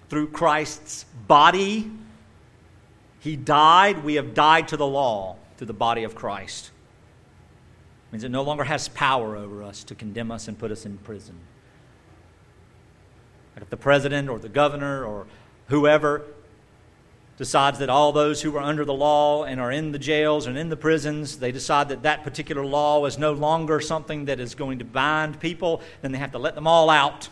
through 0.09 0.29
Christ's 0.29 1.05
body. 1.27 1.91
He 3.21 3.37
died. 3.37 4.05
We 4.05 4.15
have 4.15 4.35
died 4.35 4.69
to 4.69 4.77
the 4.77 4.87
law 4.87 5.37
through 5.59 5.67
the 5.67 5.73
body 5.75 6.05
of 6.05 6.15
Christ. 6.15 6.71
It 8.09 8.13
means 8.13 8.25
it 8.25 8.31
no 8.31 8.43
longer 8.43 8.65
has 8.65 8.89
power 8.89 9.37
over 9.37 9.63
us 9.63 9.85
to 9.85 9.95
condemn 9.95 10.31
us 10.31 10.49
and 10.49 10.59
put 10.59 10.71
us 10.71 10.87
in 10.87 10.97
prison. 10.99 11.35
If 13.61 13.71
the 13.71 13.77
president 13.77 14.29
or 14.29 14.39
the 14.39 14.49
governor 14.49 15.05
or 15.05 15.27
whoever 15.67 16.23
decides 17.37 17.81
that 17.81 17.91
all 17.91 18.13
those 18.13 18.41
who 18.41 18.57
are 18.57 18.63
under 18.63 18.85
the 18.85 18.95
law 18.95 19.45
and 19.45 19.61
are 19.61 19.73
in 19.73 19.91
the 19.91 19.99
jails 19.99 20.47
and 20.47 20.57
in 20.57 20.69
the 20.69 20.77
prisons, 20.77 21.39
they 21.39 21.51
decide 21.51 21.89
that 21.89 22.03
that 22.05 22.23
particular 22.23 22.65
law 22.65 23.05
is 23.05 23.19
no 23.19 23.33
longer 23.33 23.81
something 23.81 24.27
that 24.27 24.39
is 24.39 24.55
going 24.55 24.79
to 24.79 24.85
bind 24.85 25.41
people, 25.41 25.83
then 26.03 26.13
they 26.13 26.19
have 26.19 26.33
to 26.33 26.39
let 26.39 26.55
them 26.55 26.69
all 26.69 26.89
out. 26.89 27.29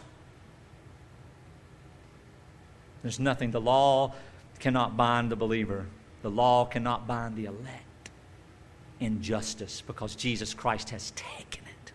There's 3.03 3.21
nothing. 3.21 3.53
The 3.53 3.61
law 3.61 4.15
cannot 4.59 4.97
bind 4.97 5.31
the 5.31 5.37
believer, 5.37 5.87
the 6.23 6.31
law 6.31 6.65
cannot 6.65 7.07
bind 7.07 7.37
the 7.37 7.45
elect 7.47 7.86
in 9.01 9.23
justice 9.23 9.83
because 9.87 10.15
Jesus 10.17 10.55
Christ 10.55 10.91
has 10.91 11.13
taken 11.13 11.65
it. 11.65 11.93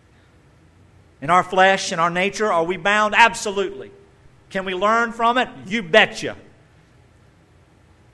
In 1.20 1.30
our 1.30 1.42
flesh 1.42 1.92
in 1.92 1.98
our 1.98 2.10
nature, 2.10 2.52
are 2.52 2.64
we 2.64 2.76
bound? 2.76 3.14
Absolutely. 3.16 3.90
Can 4.50 4.64
we 4.64 4.74
learn 4.74 5.12
from 5.12 5.38
it? 5.38 5.48
You 5.66 5.82
betcha. 5.82 6.36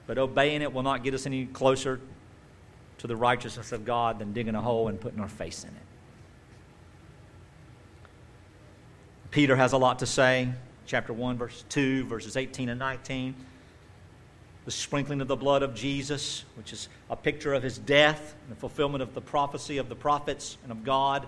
But 0.07 0.19
obeying 0.19 0.63
it 0.63 0.73
will 0.73 0.83
not 0.83 1.05
get 1.05 1.15
us 1.15 1.27
any 1.27 1.47
closer 1.47 2.01
to 2.99 3.07
the 3.07 3.17
righteousness 3.17 3.73
of 3.73 3.85
God 3.85 4.19
than 4.19 4.33
digging 4.33 4.55
a 4.55 4.61
hole 4.61 4.89
and 4.89 5.01
putting 5.01 5.21
our 5.21 5.29
face 5.29 5.65
in 5.65 5.71
it. 5.71 5.77
Peter 9.31 9.57
has 9.57 9.73
a 9.73 9.79
lot 9.79 9.99
to 9.99 10.07
say 10.07 10.49
chapter 10.87 11.13
1, 11.13 11.37
verse 11.37 11.65
2, 11.69 12.05
verses 12.07 12.37
18 12.37 12.71
and 12.71 12.79
19. 12.79 13.35
The 14.69 14.73
sprinkling 14.73 15.23
of 15.23 15.29
the 15.29 15.35
blood 15.35 15.63
of 15.63 15.75
Jesus, 15.75 16.45
which 16.55 16.75
is 16.75 16.91
a 17.09 17.17
picture 17.17 17.55
of 17.55 17.63
his 17.63 17.79
death 17.79 18.35
and 18.43 18.55
the 18.55 18.61
fulfillment 18.61 19.01
of 19.01 19.15
the 19.15 19.21
prophecy 19.23 19.79
of 19.79 19.89
the 19.89 19.95
prophets 19.95 20.59
and 20.63 20.71
of 20.71 20.85
God. 20.85 21.27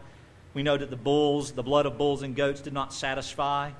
We 0.52 0.62
know 0.62 0.76
that 0.76 0.90
the 0.90 0.96
bulls, 0.96 1.52
the 1.52 1.62
blood 1.62 1.86
of 1.86 1.96
bulls 1.96 2.20
and 2.20 2.36
goats, 2.36 2.60
did 2.60 2.74
not 2.74 2.92
satisfy. 2.92 3.70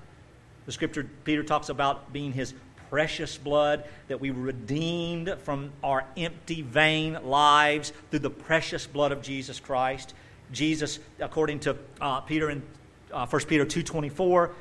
The 0.65 0.73
scripture, 0.73 1.11
Peter 1.25 1.43
talks 1.43 1.69
about 1.69 2.11
being 2.11 2.33
his 2.33 2.55
precious 2.89 3.37
blood, 3.37 3.85
that 4.09 4.19
we 4.19 4.31
redeemed 4.31 5.37
from 5.43 5.73
our 5.85 6.07
empty, 6.17 6.63
vain 6.63 7.19
lives 7.23 7.93
through 8.09 8.21
the 8.21 8.31
precious 8.31 8.87
blood 8.87 9.13
of 9.13 9.21
Jesus 9.21 9.61
Christ. 9.61 10.15
Jesus, 10.53 11.01
according 11.19 11.61
to 11.61 11.77
uh, 12.01 12.23
Peter 12.23 12.49
in 12.49 12.63
uh, 13.13 13.27
1 13.27 13.43
Peter 13.45 13.67
2.24, 13.67 14.53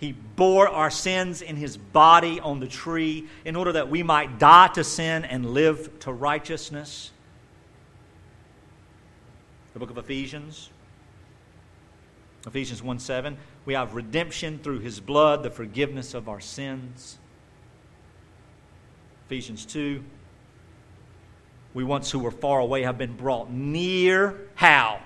he 0.00 0.12
bore 0.12 0.66
our 0.66 0.90
sins 0.90 1.42
in 1.42 1.56
his 1.56 1.76
body 1.76 2.40
on 2.40 2.58
the 2.58 2.66
tree 2.66 3.28
in 3.44 3.54
order 3.54 3.72
that 3.72 3.90
we 3.90 4.02
might 4.02 4.38
die 4.38 4.68
to 4.68 4.82
sin 4.82 5.26
and 5.26 5.50
live 5.50 5.98
to 6.00 6.10
righteousness. 6.10 7.10
The 9.74 9.78
book 9.78 9.90
of 9.90 9.98
Ephesians, 9.98 10.70
Ephesians 12.46 12.82
1 12.82 12.98
7. 12.98 13.36
We 13.66 13.74
have 13.74 13.94
redemption 13.94 14.58
through 14.58 14.78
his 14.78 15.00
blood, 15.00 15.42
the 15.42 15.50
forgiveness 15.50 16.14
of 16.14 16.30
our 16.30 16.40
sins. 16.40 17.18
Ephesians 19.26 19.66
2. 19.66 20.02
We 21.74 21.84
once 21.84 22.10
who 22.10 22.20
were 22.20 22.30
far 22.30 22.58
away 22.58 22.82
have 22.84 22.96
been 22.96 23.16
brought 23.16 23.50
near. 23.50 24.48
How? 24.54 25.02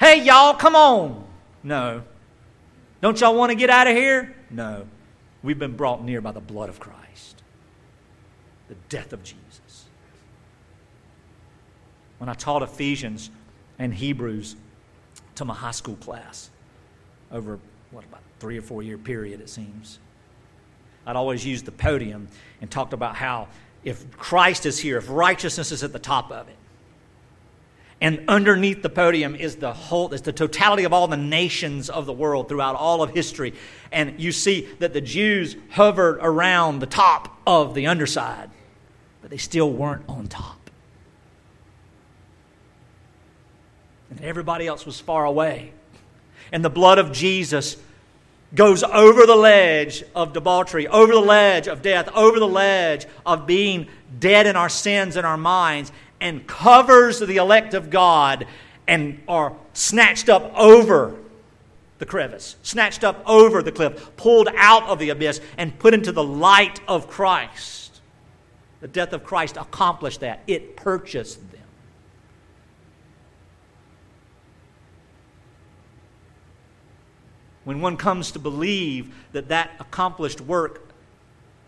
Hey, 0.00 0.24
y'all, 0.24 0.54
come 0.54 0.74
on. 0.74 1.24
No. 1.62 2.02
Don't 3.00 3.20
y'all 3.20 3.34
want 3.34 3.50
to 3.50 3.56
get 3.56 3.70
out 3.70 3.86
of 3.86 3.96
here? 3.96 4.34
No. 4.50 4.86
We've 5.42 5.58
been 5.58 5.76
brought 5.76 6.02
near 6.02 6.20
by 6.20 6.32
the 6.32 6.40
blood 6.40 6.68
of 6.68 6.80
Christ, 6.80 7.42
the 8.68 8.74
death 8.88 9.12
of 9.12 9.22
Jesus. 9.22 9.86
When 12.18 12.28
I 12.28 12.34
taught 12.34 12.62
Ephesians 12.62 13.30
and 13.78 13.94
Hebrews 13.94 14.56
to 15.36 15.44
my 15.44 15.54
high 15.54 15.70
school 15.70 15.94
class 15.96 16.50
over, 17.30 17.60
what, 17.92 18.04
about 18.04 18.22
three 18.40 18.58
or 18.58 18.62
four 18.62 18.82
year 18.82 18.98
period, 18.98 19.40
it 19.40 19.48
seems, 19.48 20.00
I'd 21.06 21.14
always 21.14 21.46
use 21.46 21.62
the 21.62 21.72
podium 21.72 22.28
and 22.60 22.68
talked 22.68 22.92
about 22.92 23.14
how 23.14 23.48
if 23.84 24.10
Christ 24.16 24.66
is 24.66 24.78
here, 24.78 24.98
if 24.98 25.08
righteousness 25.08 25.70
is 25.70 25.84
at 25.84 25.92
the 25.92 25.98
top 26.00 26.32
of 26.32 26.48
it, 26.48 26.56
and 28.00 28.24
underneath 28.28 28.82
the 28.82 28.88
podium 28.88 29.34
is 29.34 29.56
the 29.56 29.72
whole, 29.72 30.12
is 30.14 30.22
the 30.22 30.32
totality 30.32 30.84
of 30.84 30.92
all 30.92 31.08
the 31.08 31.16
nations 31.16 31.90
of 31.90 32.06
the 32.06 32.12
world 32.12 32.48
throughout 32.48 32.76
all 32.76 33.02
of 33.02 33.10
history. 33.10 33.54
And 33.90 34.20
you 34.20 34.30
see 34.30 34.68
that 34.78 34.92
the 34.92 35.00
Jews 35.00 35.56
hovered 35.70 36.18
around 36.20 36.78
the 36.78 36.86
top 36.86 37.36
of 37.46 37.74
the 37.74 37.88
underside, 37.88 38.50
but 39.20 39.30
they 39.30 39.36
still 39.36 39.70
weren't 39.72 40.04
on 40.08 40.28
top. 40.28 40.70
And 44.10 44.20
everybody 44.20 44.66
else 44.66 44.86
was 44.86 45.00
far 45.00 45.24
away. 45.24 45.72
And 46.52 46.64
the 46.64 46.70
blood 46.70 46.98
of 46.98 47.12
Jesus 47.12 47.76
goes 48.54 48.82
over 48.82 49.26
the 49.26 49.36
ledge 49.36 50.02
of 50.14 50.32
debauchery, 50.32 50.88
over 50.88 51.12
the 51.12 51.20
ledge 51.20 51.68
of 51.68 51.82
death, 51.82 52.08
over 52.14 52.38
the 52.38 52.48
ledge 52.48 53.06
of 53.26 53.46
being 53.46 53.88
dead 54.18 54.46
in 54.46 54.56
our 54.56 54.70
sins 54.70 55.16
and 55.16 55.26
our 55.26 55.36
minds, 55.36 55.92
and 56.20 56.46
covers 56.46 57.20
the 57.20 57.36
elect 57.36 57.74
of 57.74 57.90
God 57.90 58.46
and 58.86 59.20
are 59.28 59.54
snatched 59.72 60.28
up 60.28 60.52
over 60.56 61.14
the 61.98 62.06
crevice, 62.06 62.56
snatched 62.62 63.04
up 63.04 63.22
over 63.26 63.62
the 63.62 63.72
cliff, 63.72 64.16
pulled 64.16 64.48
out 64.56 64.84
of 64.84 64.98
the 64.98 65.10
abyss, 65.10 65.40
and 65.56 65.78
put 65.78 65.94
into 65.94 66.12
the 66.12 66.24
light 66.24 66.80
of 66.88 67.08
Christ. 67.08 68.00
The 68.80 68.88
death 68.88 69.12
of 69.12 69.24
Christ 69.24 69.56
accomplished 69.56 70.20
that, 70.20 70.42
it 70.46 70.76
purchased 70.76 71.40
them. 71.50 71.60
When 77.64 77.80
one 77.80 77.96
comes 77.96 78.30
to 78.32 78.38
believe 78.38 79.14
that 79.32 79.48
that 79.48 79.72
accomplished 79.78 80.40
work 80.40 80.88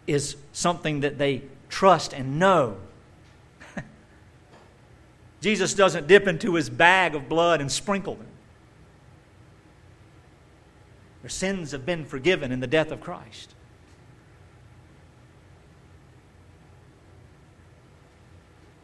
is 0.07 0.37
something 0.53 1.01
that 1.01 1.19
they 1.19 1.43
trust 1.69 2.13
and 2.13 2.39
know, 2.39 2.77
Jesus 5.41 5.73
doesn't 5.75 6.07
dip 6.07 6.29
into 6.29 6.55
his 6.55 6.69
bag 6.69 7.15
of 7.15 7.29
blood 7.29 7.61
and 7.61 7.73
sprinkle 7.73 8.15
them. 8.15 8.27
Their 11.23 11.31
sins 11.31 11.73
have 11.73 11.87
been 11.87 12.05
forgiven 12.05 12.53
in 12.53 12.61
the 12.61 12.67
death 12.67 12.91
of 12.91 13.01
Christ. 13.01 13.55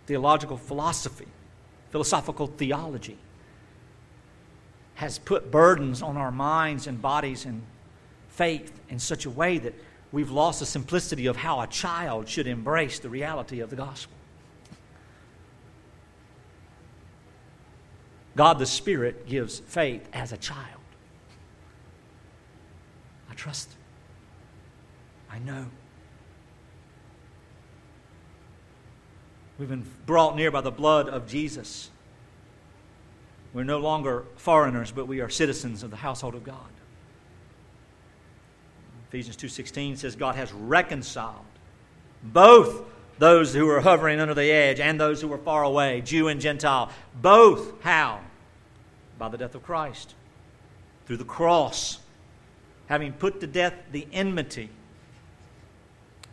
Theological 0.07 0.57
philosophy, 0.57 1.27
philosophical 1.90 2.47
theology, 2.47 3.19
has 4.95 5.19
put 5.19 5.51
burdens 5.51 6.01
on 6.01 6.16
our 6.16 6.31
minds 6.31 6.87
and 6.87 7.03
bodies 7.03 7.45
and 7.45 7.62
faith 8.29 8.73
in 8.88 8.99
such 8.99 9.27
a 9.27 9.31
way 9.31 9.59
that 9.59 9.75
we've 10.12 10.31
lost 10.31 10.61
the 10.61 10.66
simplicity 10.66 11.27
of 11.27 11.37
how 11.37 11.61
a 11.61 11.66
child 11.66 12.29
should 12.29 12.47
embrace 12.47 12.99
the 12.99 13.09
reality 13.09 13.61
of 13.61 13.69
the 13.69 13.77
gospel. 13.77 14.16
God 18.37 18.59
the 18.59 18.66
Spirit 18.66 19.27
gives 19.27 19.59
faith 19.59 20.07
as 20.12 20.31
a 20.31 20.37
child. 20.37 20.81
I 23.31 23.35
trust. 23.35 23.70
I 25.31 25.38
know. 25.38 25.66
We've 29.59 29.68
been 29.68 29.90
brought 30.05 30.37
near 30.37 30.51
by 30.51 30.61
the 30.61 30.70
blood 30.70 31.09
of 31.09 31.27
Jesus. 31.27 31.90
We're 33.55 33.64
no 33.64 33.79
longer 33.79 34.25
foreigners, 34.37 34.92
but 34.92 35.09
we 35.09 35.20
are 35.20 35.31
citizens 35.31 35.83
of 35.83 35.90
the 35.90 35.96
household 35.96 36.35
of 36.35 36.44
God. 36.44 36.59
Ephesians 39.09 39.37
2:16 39.37 39.96
says 39.96 40.14
God 40.14 40.35
has 40.35 40.53
reconciled 40.53 41.46
both 42.22 42.84
those 43.19 43.55
who 43.55 43.67
were 43.67 43.81
hovering 43.81 44.21
under 44.21 44.35
the 44.35 44.51
edge 44.51 44.81
and 44.81 45.01
those 45.01 45.21
who 45.21 45.29
were 45.29 45.39
far 45.39 45.62
away, 45.62 46.01
Jew 46.03 46.29
and 46.29 46.41
Gentile. 46.41 46.91
Both 47.21 47.83
how? 47.83 48.21
By 49.19 49.29
the 49.29 49.39
death 49.39 49.55
of 49.55 49.62
Christ. 49.62 50.14
Through 51.07 51.19
the 51.19 51.25
cross. 51.25 51.99
Having 52.87 53.14
put 53.14 53.41
to 53.41 53.47
death 53.47 53.75
the 53.93 54.07
enmity 54.12 54.71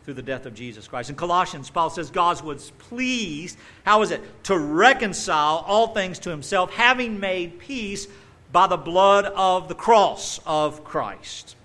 through 0.04 0.14
the 0.14 0.22
death 0.22 0.44
of 0.44 0.54
Jesus 0.54 0.86
Christ. 0.86 1.08
In 1.08 1.16
Colossians, 1.16 1.70
Paul 1.70 1.88
says 1.88 2.10
God 2.10 2.42
was 2.42 2.72
pleased, 2.72 3.56
how 3.84 4.02
is 4.02 4.10
it? 4.10 4.44
To 4.44 4.58
reconcile 4.58 5.64
all 5.66 5.88
things 5.88 6.18
to 6.20 6.30
himself, 6.30 6.72
having 6.74 7.18
made 7.18 7.58
peace 7.58 8.06
by 8.52 8.66
the 8.66 8.76
blood 8.76 9.24
of 9.24 9.68
the 9.68 9.74
cross 9.74 10.40
of 10.46 10.84
Christ. 10.84 11.56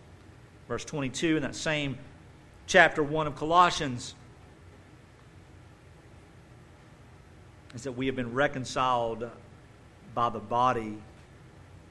Verse 0.67 0.85
22 0.85 1.37
in 1.37 1.43
that 1.43 1.55
same 1.55 1.97
chapter 2.65 3.03
1 3.03 3.27
of 3.27 3.35
Colossians 3.35 4.15
is 7.73 7.83
that 7.83 7.91
we 7.91 8.07
have 8.07 8.15
been 8.15 8.33
reconciled 8.33 9.29
by 10.13 10.29
the 10.29 10.39
body 10.39 10.97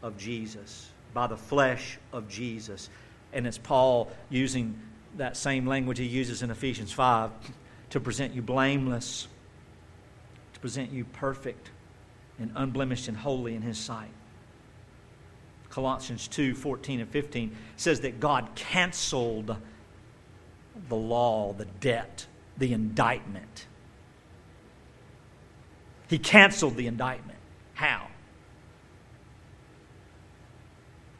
of 0.03 0.16
Jesus, 0.16 0.91
by 1.14 1.26
the 1.26 1.37
flesh 1.37 1.99
of 2.12 2.29
Jesus. 2.29 2.91
And 3.33 3.47
it's 3.47 3.59
Paul 3.59 4.11
using 4.31 4.79
that 5.16 5.37
same 5.37 5.66
language 5.66 5.99
he 5.99 6.07
uses 6.07 6.43
in 6.43 6.51
Ephesians 6.51 6.93
5 6.93 7.31
to 7.91 8.01
present 8.01 8.35
you 8.35 8.43
blameless, 8.43 9.29
to 10.55 10.61
present 10.61 10.93
you 10.93 11.05
perfect 11.05 11.70
and 12.39 12.53
unblemished 12.55 13.09
and 13.09 13.16
holy 13.16 13.55
in 13.55 13.62
his 13.62 13.79
sight. 13.79 14.11
Colossians 15.70 16.29
2 16.29 16.55
14 16.55 17.01
and 17.01 17.11
15 17.11 17.57
says 17.76 18.01
that 18.01 18.20
God 18.20 18.49
canceled 18.55 19.57
the 20.89 20.97
law, 20.97 21.53
the 21.53 21.66
debt, 21.66 22.26
the 22.57 22.72
indictment. 22.72 23.66
He 26.09 26.18
canceled 26.18 26.76
the 26.76 26.86
indictment. 26.86 27.38
How? 27.74 28.09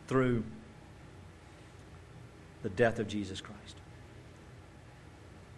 Through 0.07 0.45
the 2.63 2.71
death 2.71 2.99
of 2.99 3.07
Jesus 3.07 3.41
Christ. 3.41 3.77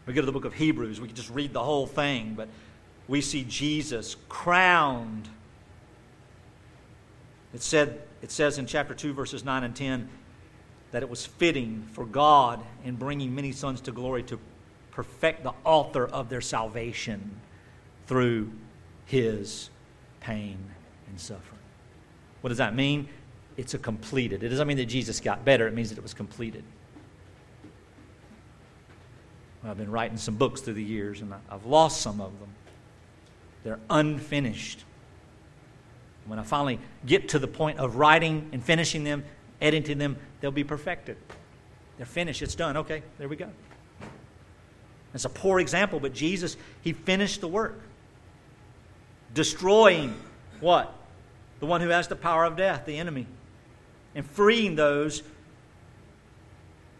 We 0.06 0.12
go 0.12 0.20
to 0.20 0.26
the 0.26 0.32
book 0.32 0.44
of 0.44 0.54
Hebrews, 0.54 1.00
we 1.00 1.06
can 1.06 1.16
just 1.16 1.30
read 1.30 1.52
the 1.52 1.62
whole 1.62 1.86
thing, 1.86 2.34
but 2.36 2.48
we 3.06 3.20
see 3.20 3.44
Jesus 3.44 4.16
crowned. 4.28 5.28
It 7.54 7.62
said 7.62 8.02
it 8.22 8.30
says 8.30 8.58
in 8.58 8.66
chapter 8.66 8.94
2 8.94 9.12
verses 9.12 9.44
9 9.44 9.64
and 9.64 9.74
10 9.74 10.08
that 10.90 11.02
it 11.02 11.08
was 11.08 11.24
fitting 11.24 11.86
for 11.92 12.04
God 12.04 12.60
in 12.84 12.96
bringing 12.96 13.34
many 13.34 13.52
sons 13.52 13.80
to 13.82 13.92
glory 13.92 14.22
to 14.24 14.38
perfect 14.90 15.44
the 15.44 15.54
author 15.64 16.06
of 16.06 16.28
their 16.28 16.40
salvation 16.40 17.40
through 18.06 18.50
his 19.10 19.70
pain 20.20 20.56
and 21.08 21.18
suffering. 21.18 21.58
What 22.42 22.50
does 22.50 22.58
that 22.58 22.76
mean? 22.76 23.08
It's 23.56 23.74
a 23.74 23.78
completed. 23.78 24.44
It 24.44 24.50
doesn't 24.50 24.68
mean 24.68 24.76
that 24.76 24.86
Jesus 24.86 25.18
got 25.18 25.44
better, 25.44 25.66
it 25.66 25.74
means 25.74 25.88
that 25.88 25.98
it 25.98 26.02
was 26.02 26.14
completed. 26.14 26.62
I've 29.64 29.76
been 29.76 29.90
writing 29.90 30.16
some 30.16 30.36
books 30.36 30.60
through 30.60 30.74
the 30.74 30.82
years, 30.82 31.20
and 31.20 31.34
I've 31.50 31.66
lost 31.66 32.00
some 32.00 32.20
of 32.20 32.38
them. 32.38 32.48
They're 33.64 33.80
unfinished. 33.90 34.84
When 36.26 36.38
I 36.38 36.44
finally 36.44 36.78
get 37.04 37.30
to 37.30 37.38
the 37.38 37.48
point 37.48 37.78
of 37.78 37.96
writing 37.96 38.48
and 38.52 38.64
finishing 38.64 39.02
them, 39.02 39.24
editing 39.60 39.98
them, 39.98 40.16
they'll 40.40 40.50
be 40.52 40.64
perfected. 40.64 41.16
They're 41.96 42.06
finished. 42.06 42.42
It's 42.42 42.54
done. 42.54 42.76
Okay, 42.78 43.02
there 43.18 43.28
we 43.28 43.36
go. 43.36 43.50
It's 45.12 45.24
a 45.24 45.28
poor 45.28 45.58
example, 45.58 45.98
but 45.98 46.14
Jesus, 46.14 46.56
He 46.80 46.92
finished 46.92 47.40
the 47.40 47.48
work. 47.48 47.82
Destroying 49.34 50.14
what? 50.60 50.92
The 51.60 51.66
one 51.66 51.80
who 51.80 51.88
has 51.90 52.08
the 52.08 52.16
power 52.16 52.44
of 52.44 52.56
death, 52.56 52.86
the 52.86 52.98
enemy. 52.98 53.26
And 54.14 54.26
freeing 54.26 54.74
those 54.74 55.22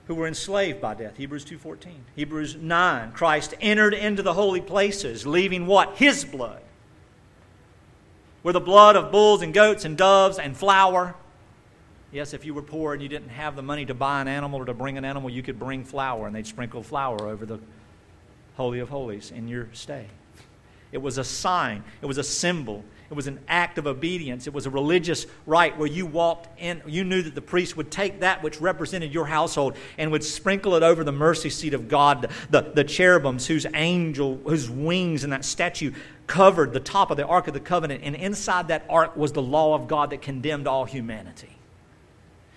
who 0.06 0.14
were 0.14 0.26
enslaved 0.26 0.80
by 0.80 0.94
death. 0.94 1.16
Hebrews 1.16 1.44
2:14. 1.44 2.04
Hebrews 2.16 2.56
9, 2.56 3.12
Christ 3.12 3.54
entered 3.60 3.94
into 3.94 4.22
the 4.22 4.34
holy 4.34 4.60
places, 4.60 5.26
leaving 5.26 5.66
what? 5.66 5.96
His 5.96 6.24
blood. 6.24 6.62
Where 8.42 8.52
the 8.52 8.60
blood 8.60 8.96
of 8.96 9.12
bulls 9.12 9.42
and 9.42 9.54
goats 9.54 9.84
and 9.84 9.96
doves 9.96 10.38
and 10.38 10.56
flour. 10.56 11.14
Yes, 12.10 12.34
if 12.34 12.44
you 12.44 12.54
were 12.54 12.62
poor 12.62 12.92
and 12.92 13.02
you 13.02 13.08
didn't 13.08 13.28
have 13.28 13.54
the 13.54 13.62
money 13.62 13.86
to 13.86 13.94
buy 13.94 14.20
an 14.20 14.26
animal 14.26 14.60
or 14.60 14.64
to 14.64 14.74
bring 14.74 14.98
an 14.98 15.04
animal, 15.04 15.30
you 15.30 15.42
could 15.42 15.58
bring 15.58 15.84
flour 15.84 16.26
and 16.26 16.34
they'd 16.34 16.46
sprinkle 16.46 16.82
flour 16.82 17.28
over 17.28 17.46
the 17.46 17.60
Holy 18.56 18.80
of 18.80 18.88
Holies 18.88 19.30
in 19.30 19.46
your 19.46 19.68
stay. 19.72 20.06
It 20.92 20.98
was 20.98 21.18
a 21.18 21.24
sign, 21.24 21.84
it 22.02 22.06
was 22.06 22.18
a 22.18 22.24
symbol, 22.24 22.84
it 23.10 23.14
was 23.14 23.26
an 23.26 23.40
act 23.48 23.76
of 23.76 23.88
obedience. 23.88 24.46
It 24.46 24.54
was 24.54 24.66
a 24.66 24.70
religious 24.70 25.26
rite 25.44 25.76
where 25.76 25.88
you 25.88 26.06
walked 26.06 26.60
in, 26.60 26.80
you 26.86 27.02
knew 27.02 27.22
that 27.22 27.34
the 27.34 27.42
priest 27.42 27.76
would 27.76 27.90
take 27.90 28.20
that 28.20 28.40
which 28.40 28.60
represented 28.60 29.12
your 29.12 29.26
household 29.26 29.76
and 29.98 30.12
would 30.12 30.22
sprinkle 30.22 30.76
it 30.76 30.84
over 30.84 31.02
the 31.02 31.10
mercy 31.10 31.50
seat 31.50 31.74
of 31.74 31.88
God, 31.88 32.30
the, 32.50 32.70
the 32.72 32.84
cherubims 32.84 33.48
whose 33.48 33.66
angel, 33.74 34.40
whose 34.44 34.70
wings 34.70 35.24
and 35.24 35.32
that 35.32 35.44
statue 35.44 35.92
covered 36.28 36.72
the 36.72 36.78
top 36.78 37.10
of 37.10 37.16
the 37.16 37.26
Ark 37.26 37.48
of 37.48 37.54
the 37.54 37.60
Covenant. 37.60 38.02
And 38.04 38.14
inside 38.14 38.68
that 38.68 38.84
ark 38.88 39.16
was 39.16 39.32
the 39.32 39.42
law 39.42 39.74
of 39.74 39.88
God 39.88 40.10
that 40.10 40.22
condemned 40.22 40.68
all 40.68 40.84
humanity. 40.84 41.59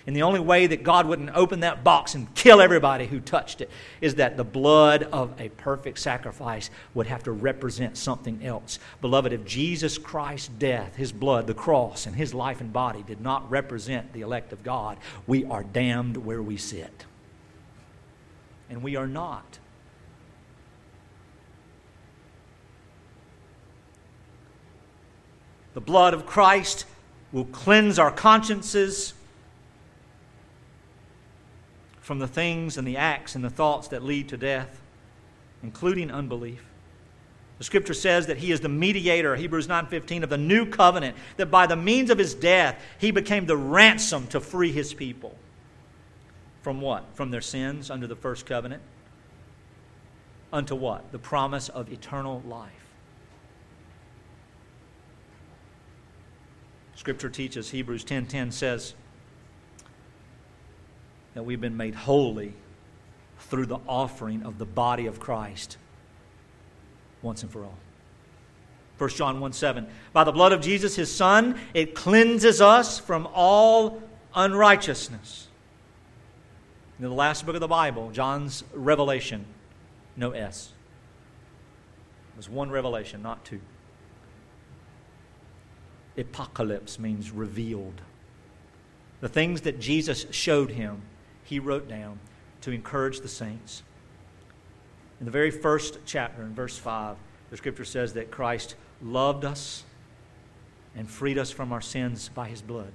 And 0.05 0.15
the 0.15 0.23
only 0.23 0.41
way 0.41 0.67
that 0.67 0.83
God 0.83 1.07
wouldn't 1.07 1.31
open 1.33 1.61
that 1.61 1.83
box 1.83 2.13
and 2.13 2.33
kill 2.35 2.59
everybody 2.59 3.07
who 3.07 3.21
touched 3.21 3.61
it 3.61 3.69
is 4.01 4.15
that 4.15 4.35
the 4.35 4.43
blood 4.43 5.03
of 5.03 5.39
a 5.39 5.47
perfect 5.49 5.97
sacrifice 5.99 6.69
would 6.93 7.07
have 7.07 7.23
to 7.23 7.31
represent 7.31 7.95
something 7.97 8.45
else. 8.45 8.79
Beloved, 8.99 9.31
if 9.31 9.45
Jesus 9.45 9.97
Christ's 9.97 10.49
death, 10.49 10.97
his 10.97 11.13
blood, 11.13 11.47
the 11.47 11.53
cross, 11.53 12.05
and 12.05 12.15
his 12.15 12.33
life 12.33 12.59
and 12.59 12.73
body 12.73 13.01
did 13.03 13.21
not 13.21 13.49
represent 13.49 14.11
the 14.11 14.21
elect 14.21 14.51
of 14.51 14.61
God, 14.61 14.97
we 15.25 15.45
are 15.45 15.63
damned 15.63 16.17
where 16.17 16.41
we 16.41 16.57
sit. 16.57 17.05
And 18.69 18.83
we 18.83 18.97
are 18.97 19.07
not. 19.07 19.59
The 25.75 25.81
blood 25.81 26.13
of 26.13 26.25
Christ 26.25 26.85
will 27.31 27.45
cleanse 27.45 27.97
our 27.97 28.11
consciences 28.11 29.13
from 32.03 32.19
the 32.19 32.27
things 32.27 32.77
and 32.77 32.85
the 32.85 32.97
acts 32.97 33.33
and 33.33 33.43
the 33.43 33.49
thoughts 33.49 33.87
that 33.87 34.03
lead 34.03 34.27
to 34.27 34.37
death, 34.37 34.81
including 35.63 36.11
unbelief. 36.11 36.61
The 37.57 37.63
scripture 37.63 37.93
says 37.93 38.27
that 38.27 38.37
he 38.37 38.51
is 38.51 38.59
the 38.59 38.69
mediator, 38.69 39.37
Hebrews 39.37 39.67
9:15 39.67 40.23
of 40.23 40.29
the 40.29 40.37
new 40.37 40.65
covenant, 40.65 41.15
that 41.37 41.49
by 41.49 41.65
the 41.65 41.77
means 41.77 42.09
of 42.09 42.17
his 42.17 42.33
death 42.35 42.79
he 42.99 43.11
became 43.11 43.45
the 43.45 43.55
ransom 43.55 44.27
to 44.27 44.41
free 44.41 44.71
his 44.71 44.93
people. 44.93 45.37
From 46.61 46.81
what? 46.81 47.05
From 47.15 47.31
their 47.31 47.41
sins 47.41 47.89
under 47.89 48.05
the 48.05 48.17
first 48.17 48.45
covenant. 48.45 48.83
Unto 50.51 50.75
what? 50.75 51.09
The 51.13 51.19
promise 51.19 51.69
of 51.69 51.91
eternal 51.91 52.41
life. 52.45 52.71
Scripture 56.95 57.29
teaches 57.29 57.69
Hebrews 57.69 58.03
10:10 58.03 58.51
says 58.51 58.93
that 61.33 61.43
we've 61.43 61.61
been 61.61 61.77
made 61.77 61.95
holy 61.95 62.53
through 63.39 63.65
the 63.65 63.79
offering 63.87 64.43
of 64.43 64.57
the 64.57 64.65
body 64.65 65.05
of 65.05 65.19
Christ 65.19 65.77
once 67.21 67.41
and 67.41 67.51
for 67.51 67.63
all. 67.63 67.77
1 68.97 69.09
John 69.11 69.39
1 69.39 69.53
7. 69.53 69.87
By 70.11 70.23
the 70.23 70.31
blood 70.31 70.53
of 70.53 70.61
Jesus, 70.61 70.95
his 70.95 71.13
Son, 71.13 71.59
it 71.73 71.95
cleanses 71.95 72.61
us 72.61 72.99
from 72.99 73.27
all 73.33 74.01
unrighteousness. 74.35 75.47
In 76.99 77.05
the 77.05 77.11
last 77.11 77.45
book 77.45 77.55
of 77.55 77.61
the 77.61 77.67
Bible, 77.67 78.11
John's 78.11 78.63
revelation, 78.73 79.45
no 80.15 80.31
S. 80.31 80.71
It 82.33 82.37
was 82.37 82.49
one 82.49 82.69
revelation, 82.69 83.21
not 83.21 83.43
two. 83.43 83.61
Apocalypse 86.17 86.99
means 86.99 87.31
revealed. 87.31 88.01
The 89.21 89.29
things 89.29 89.61
that 89.61 89.79
Jesus 89.79 90.27
showed 90.31 90.69
him 90.71 91.01
he 91.53 91.59
wrote 91.59 91.87
down 91.87 92.17
to 92.61 92.71
encourage 92.71 93.19
the 93.19 93.27
saints. 93.27 93.83
In 95.19 95.25
the 95.25 95.31
very 95.31 95.51
first 95.51 95.99
chapter, 96.03 96.41
in 96.41 96.55
verse 96.55 96.79
5, 96.79 97.15
the 97.51 97.57
scripture 97.57 97.85
says 97.85 98.13
that 98.13 98.31
Christ 98.31 98.73
loved 99.03 99.45
us 99.45 99.83
and 100.95 101.07
freed 101.07 101.37
us 101.37 101.51
from 101.51 101.71
our 101.71 101.79
sins 101.79 102.27
by 102.33 102.47
his 102.47 102.63
blood. 102.63 102.91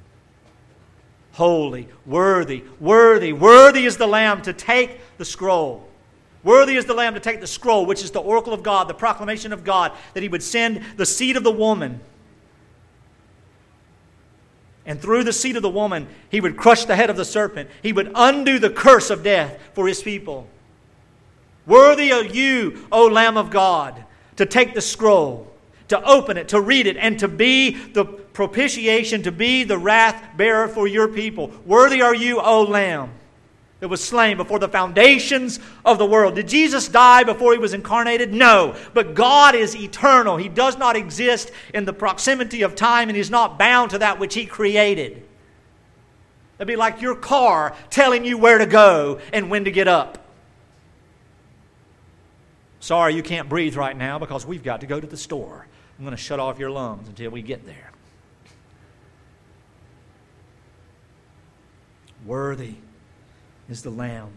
Holy, 1.34 1.86
worthy, 2.04 2.64
worthy, 2.80 3.32
worthy 3.32 3.86
is 3.86 3.96
the 3.96 4.09
Lamb 4.09 4.42
to 4.42 4.52
take 4.52 4.98
the 5.18 5.24
scroll. 5.24 5.88
Worthy 6.42 6.74
is 6.74 6.84
the 6.84 6.94
Lamb 6.94 7.14
to 7.14 7.20
take 7.20 7.40
the 7.40 7.46
scroll, 7.46 7.86
which 7.86 8.02
is 8.02 8.11
the 8.11 8.20
oracle 8.20 8.52
of 8.52 8.64
God, 8.64 8.88
the 8.88 8.94
proclamation 8.94 9.52
of 9.52 9.62
God, 9.62 9.92
that 10.14 10.24
he 10.24 10.28
would 10.28 10.42
send 10.42 10.82
the 10.96 11.06
seed 11.06 11.36
of 11.36 11.44
the 11.44 11.52
woman 11.52 12.00
and 14.89 15.01
through 15.01 15.22
the 15.22 15.34
seed 15.34 15.55
of 15.55 15.62
the 15.62 15.68
woman, 15.68 16.09
he 16.30 16.41
would 16.41 16.57
crush 16.57 16.86
the 16.86 16.97
head 16.97 17.11
of 17.11 17.16
the 17.16 17.24
serpent. 17.24 17.68
He 17.82 17.93
would 17.93 18.11
undo 18.14 18.59
the 18.59 18.70
curse 18.70 19.11
of 19.11 19.22
death 19.22 19.61
for 19.74 19.86
his 19.86 20.03
people. 20.03 20.49
Worthy 21.66 22.11
are 22.11 22.24
you, 22.24 22.86
O 22.91 23.07
Lamb 23.07 23.36
of 23.36 23.51
God, 23.51 24.03
to 24.36 24.47
take 24.47 24.72
the 24.72 24.80
scroll, 24.80 25.53
to 25.89 26.03
open 26.03 26.39
it, 26.39 26.49
to 26.49 26.61
read 26.62 26.86
it, 26.86 26.97
and 26.97 27.18
to 27.18 27.28
be 27.28 27.72
the 27.93 28.07
propitiation, 28.07 29.22
to 29.24 29.30
be 29.30 29.62
the 29.62 29.76
wrath 29.76 30.36
bearer 30.39 30.66
for 30.66 30.89
your 30.89 31.09
people. 31.09 31.53
Worthy 31.66 32.01
are 32.01 32.14
you, 32.14 32.41
O 32.41 32.62
Lamb 32.62 33.11
that 33.80 33.88
was 33.88 34.02
slain 34.02 34.36
before 34.36 34.58
the 34.58 34.68
foundations 34.68 35.60
of 35.84 35.98
the 35.98 36.06
world. 36.06 36.34
Did 36.34 36.48
Jesus 36.48 36.88
die 36.88 37.22
before 37.22 37.52
he 37.52 37.58
was 37.58 37.74
incarnated? 37.74 38.34
No. 38.34 38.74
But 38.92 39.14
God 39.14 39.54
is 39.54 39.76
eternal. 39.76 40.36
He 40.36 40.48
does 40.48 40.76
not 40.76 40.96
exist 40.96 41.52
in 41.72 41.84
the 41.84 41.92
proximity 41.92 42.62
of 42.62 42.74
time 42.74 43.08
and 43.08 43.16
he's 43.16 43.30
not 43.30 43.58
bound 43.58 43.90
to 43.90 43.98
that 43.98 44.18
which 44.18 44.34
he 44.34 44.46
created. 44.46 45.22
It'd 46.58 46.66
be 46.66 46.74
like 46.74 47.00
your 47.00 47.14
car 47.14 47.76
telling 47.88 48.24
you 48.24 48.36
where 48.36 48.58
to 48.58 48.66
go 48.66 49.20
and 49.32 49.48
when 49.48 49.64
to 49.64 49.70
get 49.70 49.86
up. 49.86 50.24
Sorry, 52.80 53.14
you 53.14 53.22
can't 53.22 53.48
breathe 53.48 53.76
right 53.76 53.96
now 53.96 54.18
because 54.18 54.44
we've 54.44 54.62
got 54.64 54.80
to 54.80 54.86
go 54.86 54.98
to 54.98 55.06
the 55.06 55.16
store. 55.16 55.66
I'm 55.96 56.04
going 56.04 56.16
to 56.16 56.22
shut 56.22 56.40
off 56.40 56.58
your 56.58 56.70
lungs 56.70 57.06
until 57.06 57.30
we 57.30 57.42
get 57.42 57.64
there. 57.64 57.92
Worthy 62.26 62.74
is 63.68 63.82
the 63.82 63.90
Lamb 63.90 64.30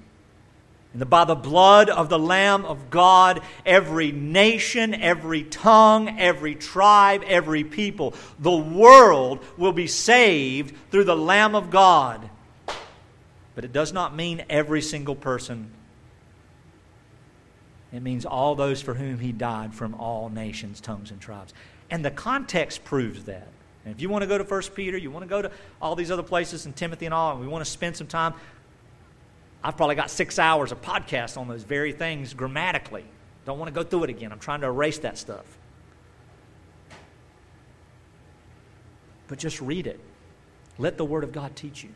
And 0.94 1.10
by 1.10 1.24
the 1.24 1.36
blood 1.36 1.90
of 1.90 2.10
the 2.10 2.20
Lamb 2.20 2.66
of 2.66 2.90
God, 2.90 3.42
every 3.66 4.12
nation, 4.12 4.94
every 4.94 5.44
tongue, 5.44 6.20
every 6.20 6.56
tribe, 6.56 7.24
every 7.26 7.64
people, 7.64 8.14
the 8.40 8.56
world 8.56 9.40
will 9.58 9.72
be 9.72 9.88
saved 9.88 10.76
through 10.92 11.06
the 11.06 11.16
Lamb 11.16 11.56
of 11.56 11.70
God. 11.70 12.30
But 13.56 13.66
it 13.66 13.74
does 13.74 13.94
not 13.94 14.16
mean 14.16 14.44
every 14.50 14.82
single 14.82 15.16
person. 15.16 15.72
It 17.94 18.02
means 18.02 18.26
all 18.26 18.56
those 18.56 18.82
for 18.82 18.94
whom 18.94 19.20
he 19.20 19.32
died 19.32 19.74
from 19.74 19.96
all 19.96 20.30
nations, 20.30 20.80
tongues, 20.80 21.12
and 21.12 21.20
tribes. 21.20 21.54
And 21.90 22.06
the 22.06 22.12
context 22.12 22.86
proves 22.86 23.26
that. 23.26 23.48
And 23.84 23.94
if 23.94 24.02
you 24.02 24.10
want 24.10 24.22
to 24.22 24.28
go 24.28 24.38
to 24.38 24.44
1 24.44 24.62
Peter, 24.76 24.98
you 24.98 25.12
want 25.12 25.24
to 25.24 25.30
go 25.30 25.42
to 25.42 25.52
all 25.82 25.96
these 25.96 26.12
other 26.12 26.24
places 26.24 26.66
and 26.66 26.76
Timothy 26.76 27.06
and 27.06 27.14
all, 27.14 27.32
and 27.32 27.42
we 27.42 27.48
want 27.48 27.66
to 27.66 27.70
spend 27.70 27.98
some 27.98 28.08
time, 28.08 28.34
I've 29.64 29.78
probably 29.78 29.96
got 29.96 30.10
six 30.10 30.40
hours 30.40 30.72
of 30.72 30.82
podcast 30.82 31.38
on 31.38 31.48
those 31.48 31.64
very 31.64 31.94
things 31.94 32.34
grammatically. 32.34 33.06
Don't 33.46 33.60
want 33.60 33.74
to 33.74 33.74
go 33.74 33.88
through 33.88 34.06
it 34.06 34.10
again. 34.10 34.32
I'm 34.32 34.40
trying 34.40 34.62
to 34.62 34.68
erase 34.68 35.00
that 35.00 35.18
stuff. 35.18 35.46
But 39.28 39.40
just 39.40 39.62
read 39.62 39.88
it. 39.88 40.00
Let 40.78 40.98
the 40.98 41.06
Word 41.06 41.24
of 41.24 41.32
God 41.32 41.56
teach 41.56 41.84
you. 41.84 41.90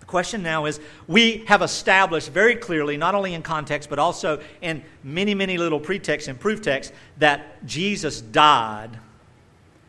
The 0.00 0.06
question 0.06 0.42
now 0.42 0.66
is 0.66 0.80
we 1.06 1.38
have 1.46 1.62
established 1.62 2.30
very 2.30 2.54
clearly, 2.56 2.96
not 2.96 3.14
only 3.14 3.34
in 3.34 3.42
context, 3.42 3.90
but 3.90 3.98
also 3.98 4.40
in 4.60 4.82
many, 5.02 5.34
many 5.34 5.58
little 5.58 5.80
pretexts 5.80 6.28
and 6.28 6.38
proof 6.38 6.62
texts, 6.62 6.92
that 7.18 7.64
Jesus 7.66 8.20
died 8.20 8.98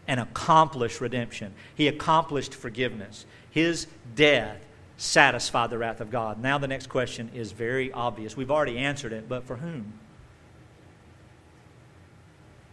and 0.08 0.20
accomplished 0.20 0.99
redemption. 0.99 1.54
He 1.76 1.88
accomplished 1.88 2.54
forgiveness. 2.54 3.26
His 3.49 3.88
death 4.16 4.62
satisfied 4.98 5.70
the 5.70 5.78
wrath 5.78 6.02
of 6.02 6.12
God. 6.12 6.41
Now, 6.41 6.58
the 6.58 6.68
next 6.68 6.88
question 6.88 7.30
is 7.34 7.52
very 7.52 7.91
obvious. 7.91 8.38
We've 8.38 8.52
already 8.52 8.78
answered 8.78 9.14
it, 9.14 9.28
but 9.28 9.46
for 9.46 9.58
whom? 9.58 9.94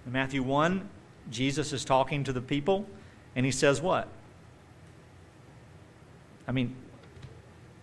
In 0.06 0.12
Matthew 0.12 0.42
1, 0.42 0.88
Jesus 1.30 1.72
is 1.72 1.84
talking 1.84 2.24
to 2.24 2.32
the 2.32 2.40
people, 2.40 2.86
and 3.34 3.46
he 3.46 3.52
says, 3.52 3.80
What? 3.80 4.08
I 6.46 6.52
mean, 6.52 6.74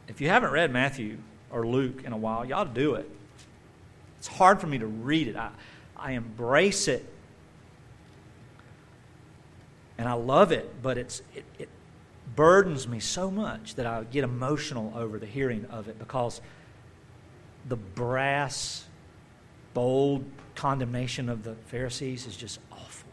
if 0.07 0.21
you 0.21 0.29
haven't 0.29 0.51
read 0.51 0.71
Matthew 0.71 1.17
or 1.51 1.65
Luke 1.65 2.03
in 2.03 2.11
a 2.13 2.17
while, 2.17 2.45
to 2.45 2.65
do 2.73 2.95
it. 2.95 3.09
It's 4.17 4.27
hard 4.27 4.59
for 4.59 4.67
me 4.67 4.77
to 4.79 4.87
read 4.87 5.27
it. 5.27 5.35
I, 5.35 5.51
I 5.95 6.11
embrace 6.13 6.87
it 6.87 7.05
and 9.97 10.07
I 10.07 10.13
love 10.13 10.51
it, 10.51 10.81
but 10.81 10.97
it's, 10.97 11.21
it, 11.33 11.43
it 11.57 11.69
burdens 12.37 12.87
me 12.87 12.99
so 12.99 13.31
much 13.31 13.75
that 13.75 13.87
I 13.87 14.03
get 14.03 14.23
emotional 14.23 14.93
over 14.95 15.17
the 15.17 15.25
hearing 15.25 15.65
of 15.71 15.89
it 15.89 15.97
because 15.97 16.39
the 17.67 17.75
brass, 17.75 18.85
bold 19.73 20.23
condemnation 20.55 21.29
of 21.29 21.43
the 21.43 21.55
Pharisees 21.65 22.27
is 22.27 22.37
just 22.37 22.59
awful. 22.71 23.09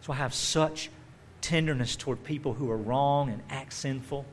So 0.00 0.14
I 0.14 0.16
have 0.16 0.32
such 0.32 0.90
tenderness 1.42 1.96
toward 1.96 2.24
people 2.24 2.54
who 2.54 2.70
are 2.70 2.76
wrong 2.76 3.28
and 3.28 3.42
act 3.50 3.74
sinful. 3.74 4.24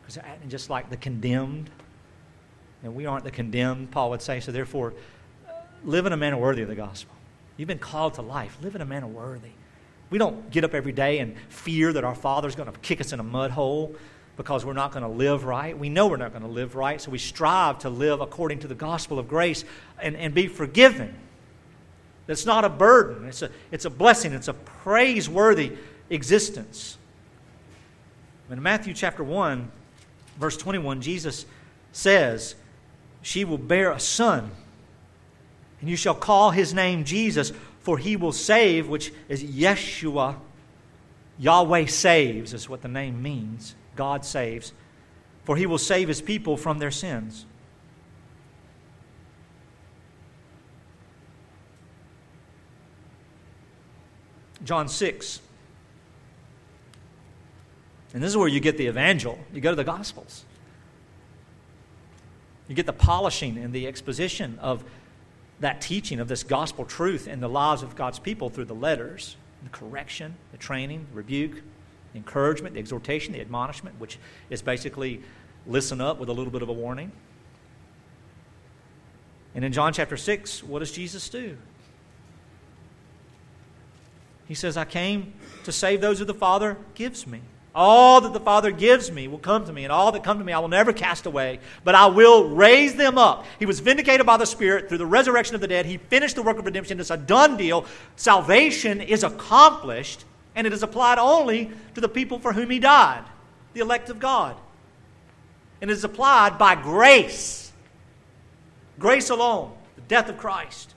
Because 0.00 0.14
they're 0.14 0.26
acting 0.26 0.48
just 0.48 0.70
like 0.70 0.88
the 0.88 0.96
condemned. 0.96 1.68
And 2.82 2.94
we 2.94 3.04
aren't 3.04 3.24
the 3.24 3.30
condemned, 3.30 3.90
Paul 3.90 4.10
would 4.10 4.22
say. 4.22 4.40
So 4.40 4.50
therefore, 4.50 4.94
uh, 5.46 5.52
live 5.84 6.06
in 6.06 6.14
a 6.14 6.16
manner 6.16 6.38
worthy 6.38 6.62
of 6.62 6.68
the 6.68 6.74
gospel. 6.74 7.14
You've 7.58 7.68
been 7.68 7.78
called 7.78 8.14
to 8.14 8.22
life. 8.22 8.56
Live 8.62 8.74
in 8.74 8.80
a 8.80 8.86
manner 8.86 9.06
worthy. 9.06 9.50
We 10.10 10.18
don't 10.18 10.50
get 10.50 10.64
up 10.64 10.74
every 10.74 10.92
day 10.92 11.18
and 11.18 11.36
fear 11.48 11.92
that 11.92 12.04
our 12.04 12.14
Father's 12.14 12.54
going 12.54 12.70
to 12.70 12.78
kick 12.80 13.00
us 13.00 13.12
in 13.12 13.20
a 13.20 13.24
mud 13.24 13.50
hole 13.50 13.94
because 14.36 14.64
we're 14.64 14.72
not 14.72 14.92
going 14.92 15.02
to 15.02 15.08
live 15.08 15.44
right. 15.44 15.76
We 15.76 15.88
know 15.88 16.08
we're 16.08 16.16
not 16.16 16.32
going 16.32 16.42
to 16.42 16.48
live 16.48 16.74
right, 16.74 17.00
so 17.00 17.10
we 17.10 17.18
strive 17.18 17.80
to 17.80 17.90
live 17.90 18.20
according 18.20 18.60
to 18.60 18.68
the 18.68 18.74
gospel 18.74 19.18
of 19.18 19.28
grace 19.28 19.64
and, 20.00 20.16
and 20.16 20.34
be 20.34 20.46
forgiven. 20.46 21.14
That's 22.26 22.46
not 22.46 22.64
a 22.64 22.68
burden, 22.68 23.26
it's 23.26 23.42
a, 23.42 23.50
it's 23.70 23.84
a 23.84 23.90
blessing, 23.90 24.32
it's 24.32 24.48
a 24.48 24.54
praiseworthy 24.54 25.72
existence. 26.10 26.96
In 28.50 28.62
Matthew 28.62 28.94
chapter 28.94 29.22
1, 29.22 29.70
verse 30.38 30.56
21, 30.56 31.00
Jesus 31.00 31.44
says, 31.92 32.54
She 33.22 33.44
will 33.44 33.58
bear 33.58 33.90
a 33.90 34.00
son 34.00 34.50
and 35.84 35.90
you 35.90 35.98
shall 35.98 36.14
call 36.14 36.50
his 36.50 36.72
name 36.72 37.04
Jesus, 37.04 37.52
for 37.84 37.98
he 37.98 38.16
will 38.16 38.32
save, 38.32 38.88
which 38.88 39.12
is 39.28 39.44
Yeshua. 39.44 40.36
Yahweh 41.38 41.84
saves, 41.84 42.54
is 42.54 42.66
what 42.66 42.80
the 42.80 42.88
name 42.88 43.22
means. 43.22 43.74
God 43.94 44.24
saves. 44.24 44.72
For 45.44 45.54
he 45.54 45.66
will 45.66 45.76
save 45.76 46.08
his 46.08 46.22
people 46.22 46.56
from 46.56 46.78
their 46.78 46.90
sins. 46.90 47.44
John 54.64 54.88
6. 54.88 55.40
And 58.14 58.22
this 58.22 58.30
is 58.30 58.36
where 58.38 58.48
you 58.48 58.60
get 58.60 58.78
the 58.78 58.86
evangel. 58.86 59.38
You 59.52 59.60
go 59.60 59.68
to 59.70 59.76
the 59.76 59.84
Gospels. 59.84 60.46
You 62.66 62.74
get 62.74 62.86
the 62.86 62.94
polishing 62.94 63.58
and 63.58 63.74
the 63.74 63.86
exposition 63.86 64.58
of 64.58 64.84
that 65.60 65.80
teaching 65.80 66.20
of 66.20 66.28
this 66.28 66.42
gospel 66.42 66.84
truth 66.84 67.28
in 67.28 67.40
the 67.40 67.48
lives 67.48 67.82
of 67.82 67.96
God's 67.96 68.18
people 68.18 68.50
through 68.50 68.66
the 68.66 68.74
letters, 68.74 69.36
the 69.62 69.70
correction, 69.70 70.36
the 70.52 70.58
training, 70.58 71.06
the 71.10 71.16
rebuke, 71.16 71.62
the 72.12 72.18
encouragement, 72.18 72.74
the 72.74 72.80
exhortation, 72.80 73.32
the 73.32 73.40
admonishment, 73.40 73.98
which 73.98 74.18
is 74.50 74.62
basically 74.62 75.22
listen 75.66 76.00
up 76.00 76.18
with 76.18 76.28
a 76.28 76.32
little 76.32 76.52
bit 76.52 76.62
of 76.62 76.68
a 76.68 76.72
warning. 76.72 77.12
And 79.54 79.64
in 79.64 79.72
John 79.72 79.92
chapter 79.92 80.16
6, 80.16 80.64
what 80.64 80.80
does 80.80 80.90
Jesus 80.90 81.28
do? 81.28 81.56
He 84.46 84.54
says, 84.54 84.76
I 84.76 84.84
came 84.84 85.32
to 85.64 85.72
save 85.72 86.00
those 86.00 86.18
who 86.18 86.24
the 86.24 86.34
Father 86.34 86.76
gives 86.94 87.26
me. 87.26 87.40
All 87.74 88.20
that 88.20 88.32
the 88.32 88.40
Father 88.40 88.70
gives 88.70 89.10
me 89.10 89.26
will 89.26 89.38
come 89.38 89.64
to 89.66 89.72
me, 89.72 89.82
and 89.82 89.92
all 89.92 90.12
that 90.12 90.22
come 90.22 90.38
to 90.38 90.44
me 90.44 90.52
I 90.52 90.60
will 90.60 90.68
never 90.68 90.92
cast 90.92 91.26
away, 91.26 91.58
but 91.82 91.96
I 91.96 92.06
will 92.06 92.48
raise 92.50 92.94
them 92.94 93.18
up. 93.18 93.44
He 93.58 93.66
was 93.66 93.80
vindicated 93.80 94.24
by 94.24 94.36
the 94.36 94.46
Spirit 94.46 94.88
through 94.88 94.98
the 94.98 95.06
resurrection 95.06 95.56
of 95.56 95.60
the 95.60 95.66
dead. 95.66 95.84
He 95.84 95.96
finished 95.96 96.36
the 96.36 96.42
work 96.42 96.58
of 96.58 96.66
redemption. 96.66 97.00
It's 97.00 97.10
a 97.10 97.16
done 97.16 97.56
deal. 97.56 97.84
Salvation 98.14 99.00
is 99.00 99.24
accomplished, 99.24 100.24
and 100.54 100.68
it 100.68 100.72
is 100.72 100.84
applied 100.84 101.18
only 101.18 101.72
to 101.94 102.00
the 102.00 102.08
people 102.08 102.38
for 102.38 102.52
whom 102.52 102.70
He 102.70 102.78
died, 102.78 103.24
the 103.72 103.80
elect 103.80 104.08
of 104.08 104.20
God. 104.20 104.56
And 105.80 105.90
it 105.90 105.94
is 105.94 106.04
applied 106.04 106.58
by 106.58 106.76
grace. 106.76 107.72
Grace 109.00 109.30
alone, 109.30 109.72
the 109.96 110.02
death 110.02 110.28
of 110.28 110.38
Christ. 110.38 110.94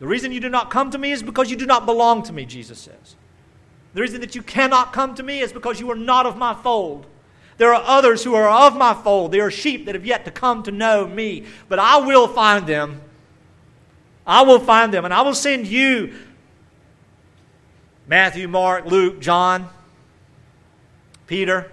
The 0.00 0.06
reason 0.06 0.32
you 0.32 0.40
do 0.40 0.50
not 0.50 0.70
come 0.70 0.90
to 0.90 0.98
me 0.98 1.12
is 1.12 1.22
because 1.22 1.50
you 1.50 1.56
do 1.56 1.64
not 1.64 1.86
belong 1.86 2.22
to 2.24 2.32
me, 2.34 2.44
Jesus 2.44 2.78
says. 2.78 3.16
The 3.96 4.02
reason 4.02 4.20
that 4.20 4.34
you 4.34 4.42
cannot 4.42 4.92
come 4.92 5.14
to 5.14 5.22
me 5.22 5.40
is 5.40 5.54
because 5.54 5.80
you 5.80 5.90
are 5.90 5.96
not 5.96 6.26
of 6.26 6.36
my 6.36 6.52
fold. 6.52 7.06
There 7.56 7.72
are 7.72 7.82
others 7.82 8.22
who 8.22 8.34
are 8.34 8.46
of 8.46 8.76
my 8.76 8.92
fold. 8.92 9.32
There 9.32 9.46
are 9.46 9.50
sheep 9.50 9.86
that 9.86 9.94
have 9.94 10.04
yet 10.04 10.26
to 10.26 10.30
come 10.30 10.62
to 10.64 10.70
know 10.70 11.06
me, 11.06 11.46
but 11.70 11.78
I 11.78 11.96
will 11.96 12.28
find 12.28 12.66
them. 12.66 13.00
I 14.26 14.42
will 14.42 14.60
find 14.60 14.92
them, 14.92 15.06
and 15.06 15.14
I 15.14 15.22
will 15.22 15.34
send 15.34 15.66
you, 15.66 16.12
Matthew, 18.06 18.48
Mark, 18.48 18.84
Luke, 18.84 19.18
John, 19.18 19.66
Peter, 21.26 21.72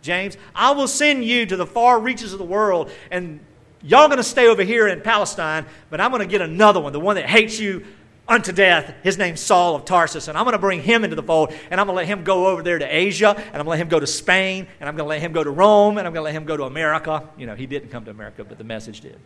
James. 0.00 0.38
I 0.54 0.70
will 0.70 0.88
send 0.88 1.26
you 1.26 1.44
to 1.44 1.56
the 1.56 1.66
far 1.66 2.00
reaches 2.00 2.32
of 2.32 2.38
the 2.38 2.46
world, 2.46 2.90
and 3.10 3.38
y'all 3.82 4.00
are 4.00 4.08
going 4.08 4.16
to 4.16 4.24
stay 4.24 4.48
over 4.48 4.62
here 4.62 4.88
in 4.88 5.02
Palestine, 5.02 5.66
but 5.90 6.00
I'm 6.00 6.10
going 6.10 6.22
to 6.22 6.26
get 6.26 6.40
another 6.40 6.80
one, 6.80 6.94
the 6.94 7.00
one 7.00 7.16
that 7.16 7.28
hates 7.28 7.60
you 7.60 7.84
unto 8.26 8.52
death. 8.52 8.94
His 9.02 9.18
name's 9.18 9.40
Saul 9.40 9.74
of 9.74 9.84
Tarsus, 9.84 10.28
and 10.28 10.38
I'm 10.38 10.44
going 10.44 10.52
to 10.52 10.58
bring 10.58 10.82
him 10.82 11.04
into 11.04 11.16
the 11.16 11.22
fold, 11.22 11.52
and 11.70 11.80
I'm 11.80 11.86
going 11.86 11.94
to 11.94 11.98
let 11.98 12.06
him 12.06 12.24
go 12.24 12.48
over 12.48 12.62
there 12.62 12.78
to 12.78 12.86
Asia, 12.86 13.30
and 13.36 13.46
I'm 13.46 13.52
going 13.52 13.64
to 13.64 13.70
let 13.70 13.80
him 13.80 13.88
go 13.88 14.00
to 14.00 14.06
Spain, 14.06 14.66
and 14.80 14.88
I'm 14.88 14.96
going 14.96 15.04
to 15.04 15.08
let 15.08 15.20
him 15.20 15.32
go 15.32 15.44
to 15.44 15.50
Rome, 15.50 15.98
and 15.98 16.06
I'm 16.06 16.12
going 16.12 16.22
to 16.22 16.24
let 16.24 16.34
him 16.34 16.44
go 16.44 16.56
to 16.56 16.64
America. 16.64 17.28
You 17.36 17.46
know, 17.46 17.54
he 17.54 17.66
didn't 17.66 17.90
come 17.90 18.04
to 18.06 18.10
America, 18.10 18.44
but 18.44 18.58
the 18.58 18.64
message 18.64 19.00
did. 19.00 19.18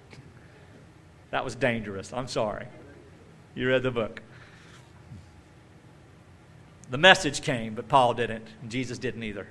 That 1.30 1.44
was 1.44 1.54
dangerous. 1.54 2.12
I'm 2.12 2.28
sorry. 2.28 2.66
You 3.54 3.68
read 3.68 3.82
the 3.82 3.90
book. 3.90 4.22
The 6.90 6.98
message 6.98 7.42
came, 7.42 7.74
but 7.74 7.86
Paul 7.86 8.14
didn't, 8.14 8.46
Jesus 8.66 8.98
didn't 8.98 9.22
either. 9.22 9.46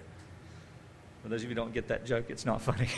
For 1.21 1.29
those 1.29 1.41
of 1.41 1.43
you 1.43 1.49
who 1.49 1.55
don't 1.55 1.73
get 1.73 1.89
that 1.89 2.05
joke, 2.05 2.25
it's 2.29 2.45
not 2.45 2.61
funny. 2.63 2.89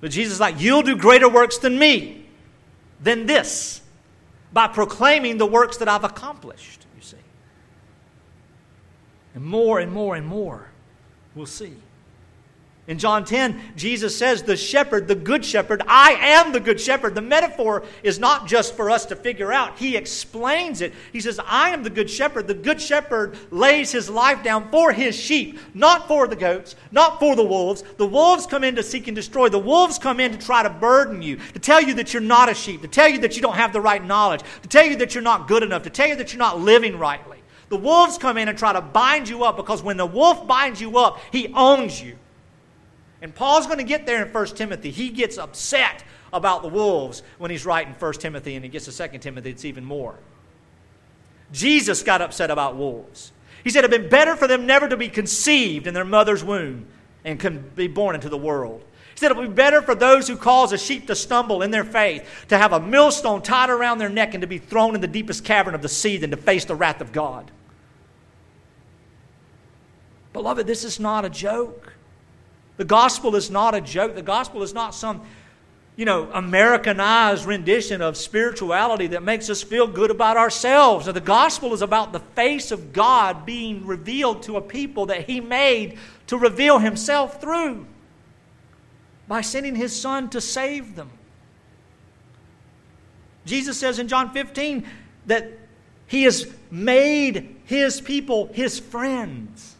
but 0.00 0.10
Jesus 0.10 0.34
is 0.34 0.40
like, 0.40 0.58
You'll 0.58 0.82
do 0.82 0.96
greater 0.96 1.28
works 1.28 1.58
than 1.58 1.78
me, 1.78 2.26
than 3.00 3.26
this 3.26 3.81
by 4.52 4.68
proclaiming 4.68 5.38
the 5.38 5.46
works 5.46 5.78
that 5.78 5.88
I've 5.88 6.04
accomplished, 6.04 6.86
you 6.96 7.02
see. 7.02 7.16
And 9.34 9.44
more 9.44 9.80
and 9.80 9.92
more 9.92 10.14
and 10.16 10.26
more 10.26 10.68
we'll 11.34 11.46
see. 11.46 11.74
In 12.88 12.98
John 12.98 13.24
10, 13.24 13.60
Jesus 13.76 14.16
says, 14.18 14.42
The 14.42 14.56
shepherd, 14.56 15.06
the 15.06 15.14
good 15.14 15.44
shepherd, 15.44 15.82
I 15.86 16.14
am 16.14 16.50
the 16.50 16.58
good 16.58 16.80
shepherd. 16.80 17.14
The 17.14 17.22
metaphor 17.22 17.84
is 18.02 18.18
not 18.18 18.48
just 18.48 18.74
for 18.74 18.90
us 18.90 19.06
to 19.06 19.14
figure 19.14 19.52
out, 19.52 19.78
he 19.78 19.96
explains 19.96 20.80
it. 20.80 20.92
He 21.12 21.20
says, 21.20 21.38
I 21.46 21.70
am 21.70 21.84
the 21.84 21.90
good 21.90 22.10
shepherd. 22.10 22.48
The 22.48 22.54
good 22.54 22.80
shepherd 22.80 23.38
lays 23.52 23.92
his 23.92 24.10
life 24.10 24.42
down 24.42 24.68
for 24.72 24.90
his 24.90 25.14
sheep, 25.14 25.60
not 25.74 26.08
for 26.08 26.26
the 26.26 26.34
goats, 26.34 26.74
not 26.90 27.20
for 27.20 27.36
the 27.36 27.44
wolves. 27.44 27.84
The 27.98 28.06
wolves 28.06 28.46
come 28.46 28.64
in 28.64 28.74
to 28.74 28.82
seek 28.82 29.06
and 29.06 29.14
destroy. 29.14 29.48
The 29.48 29.60
wolves 29.60 29.96
come 29.96 30.18
in 30.18 30.32
to 30.32 30.38
try 30.38 30.64
to 30.64 30.70
burden 30.70 31.22
you, 31.22 31.36
to 31.36 31.60
tell 31.60 31.80
you 31.80 31.94
that 31.94 32.12
you're 32.12 32.20
not 32.20 32.48
a 32.48 32.54
sheep, 32.54 32.82
to 32.82 32.88
tell 32.88 33.08
you 33.08 33.18
that 33.18 33.36
you 33.36 33.42
don't 33.42 33.54
have 33.54 33.72
the 33.72 33.80
right 33.80 34.04
knowledge, 34.04 34.42
to 34.62 34.68
tell 34.68 34.84
you 34.84 34.96
that 34.96 35.14
you're 35.14 35.22
not 35.22 35.46
good 35.46 35.62
enough, 35.62 35.84
to 35.84 35.90
tell 35.90 36.08
you 36.08 36.16
that 36.16 36.32
you're 36.32 36.38
not 36.40 36.58
living 36.58 36.98
rightly. 36.98 37.38
The 37.68 37.76
wolves 37.76 38.18
come 38.18 38.36
in 38.38 38.48
and 38.48 38.58
try 38.58 38.72
to 38.72 38.82
bind 38.82 39.28
you 39.28 39.44
up 39.44 39.56
because 39.56 39.84
when 39.84 39.96
the 39.96 40.04
wolf 40.04 40.48
binds 40.48 40.80
you 40.80 40.98
up, 40.98 41.20
he 41.30 41.52
owns 41.54 42.02
you. 42.02 42.16
And 43.22 43.32
Paul's 43.32 43.66
going 43.66 43.78
to 43.78 43.84
get 43.84 44.04
there 44.04 44.22
in 44.22 44.32
1 44.32 44.46
Timothy. 44.48 44.90
He 44.90 45.08
gets 45.08 45.38
upset 45.38 46.04
about 46.32 46.62
the 46.62 46.68
wolves 46.68 47.22
when 47.38 47.50
he's 47.50 47.64
writing 47.64 47.94
1 47.94 48.12
Timothy, 48.14 48.56
and 48.56 48.64
he 48.64 48.68
gets 48.68 48.84
to 48.94 49.08
2 49.08 49.18
Timothy, 49.18 49.50
it's 49.50 49.64
even 49.64 49.84
more. 49.84 50.18
Jesus 51.52 52.02
got 52.02 52.20
upset 52.20 52.50
about 52.50 52.76
wolves. 52.76 53.32
He 53.62 53.70
said 53.70 53.84
it 53.84 53.92
had 53.92 54.02
been 54.02 54.10
better 54.10 54.34
for 54.34 54.48
them 54.48 54.66
never 54.66 54.88
to 54.88 54.96
be 54.96 55.08
conceived 55.08 55.86
in 55.86 55.94
their 55.94 56.04
mother's 56.04 56.42
womb 56.42 56.86
and 57.24 57.38
can 57.38 57.70
be 57.76 57.86
born 57.86 58.16
into 58.16 58.28
the 58.28 58.36
world. 58.36 58.82
He 59.14 59.18
said 59.18 59.30
it 59.30 59.36
would 59.36 59.50
be 59.50 59.54
better 59.54 59.82
for 59.82 59.94
those 59.94 60.26
who 60.26 60.36
cause 60.36 60.72
a 60.72 60.78
sheep 60.78 61.06
to 61.06 61.14
stumble 61.14 61.62
in 61.62 61.70
their 61.70 61.84
faith 61.84 62.46
to 62.48 62.58
have 62.58 62.72
a 62.72 62.80
millstone 62.80 63.42
tied 63.42 63.70
around 63.70 63.98
their 63.98 64.08
neck 64.08 64.34
and 64.34 64.40
to 64.40 64.46
be 64.48 64.58
thrown 64.58 64.94
in 64.96 65.00
the 65.00 65.06
deepest 65.06 65.44
cavern 65.44 65.74
of 65.74 65.82
the 65.82 65.88
sea 65.88 66.16
than 66.16 66.30
to 66.30 66.36
face 66.36 66.64
the 66.64 66.74
wrath 66.74 67.00
of 67.00 67.12
God. 67.12 67.50
Beloved, 70.32 70.66
this 70.66 70.82
is 70.82 70.98
not 70.98 71.24
a 71.24 71.30
joke. 71.30 71.92
The 72.76 72.84
gospel 72.84 73.36
is 73.36 73.50
not 73.50 73.74
a 73.74 73.80
joke. 73.80 74.14
The 74.14 74.22
gospel 74.22 74.62
is 74.62 74.72
not 74.72 74.94
some, 74.94 75.22
you 75.96 76.04
know, 76.04 76.30
Americanized 76.32 77.44
rendition 77.44 78.00
of 78.00 78.16
spirituality 78.16 79.08
that 79.08 79.22
makes 79.22 79.50
us 79.50 79.62
feel 79.62 79.86
good 79.86 80.10
about 80.10 80.36
ourselves. 80.36 81.06
The 81.06 81.20
gospel 81.20 81.74
is 81.74 81.82
about 81.82 82.12
the 82.12 82.20
face 82.20 82.70
of 82.70 82.92
God 82.92 83.44
being 83.44 83.86
revealed 83.86 84.42
to 84.44 84.56
a 84.56 84.62
people 84.62 85.06
that 85.06 85.28
He 85.28 85.40
made 85.40 85.98
to 86.28 86.38
reveal 86.38 86.78
Himself 86.78 87.40
through 87.40 87.86
by 89.28 89.42
sending 89.42 89.74
His 89.74 89.98
Son 89.98 90.30
to 90.30 90.40
save 90.40 90.96
them. 90.96 91.10
Jesus 93.44 93.76
says 93.76 93.98
in 93.98 94.08
John 94.08 94.32
15 94.32 94.86
that 95.26 95.52
He 96.06 96.22
has 96.22 96.50
made 96.70 97.56
His 97.64 98.00
people 98.00 98.46
His 98.54 98.78
friends 98.80 99.71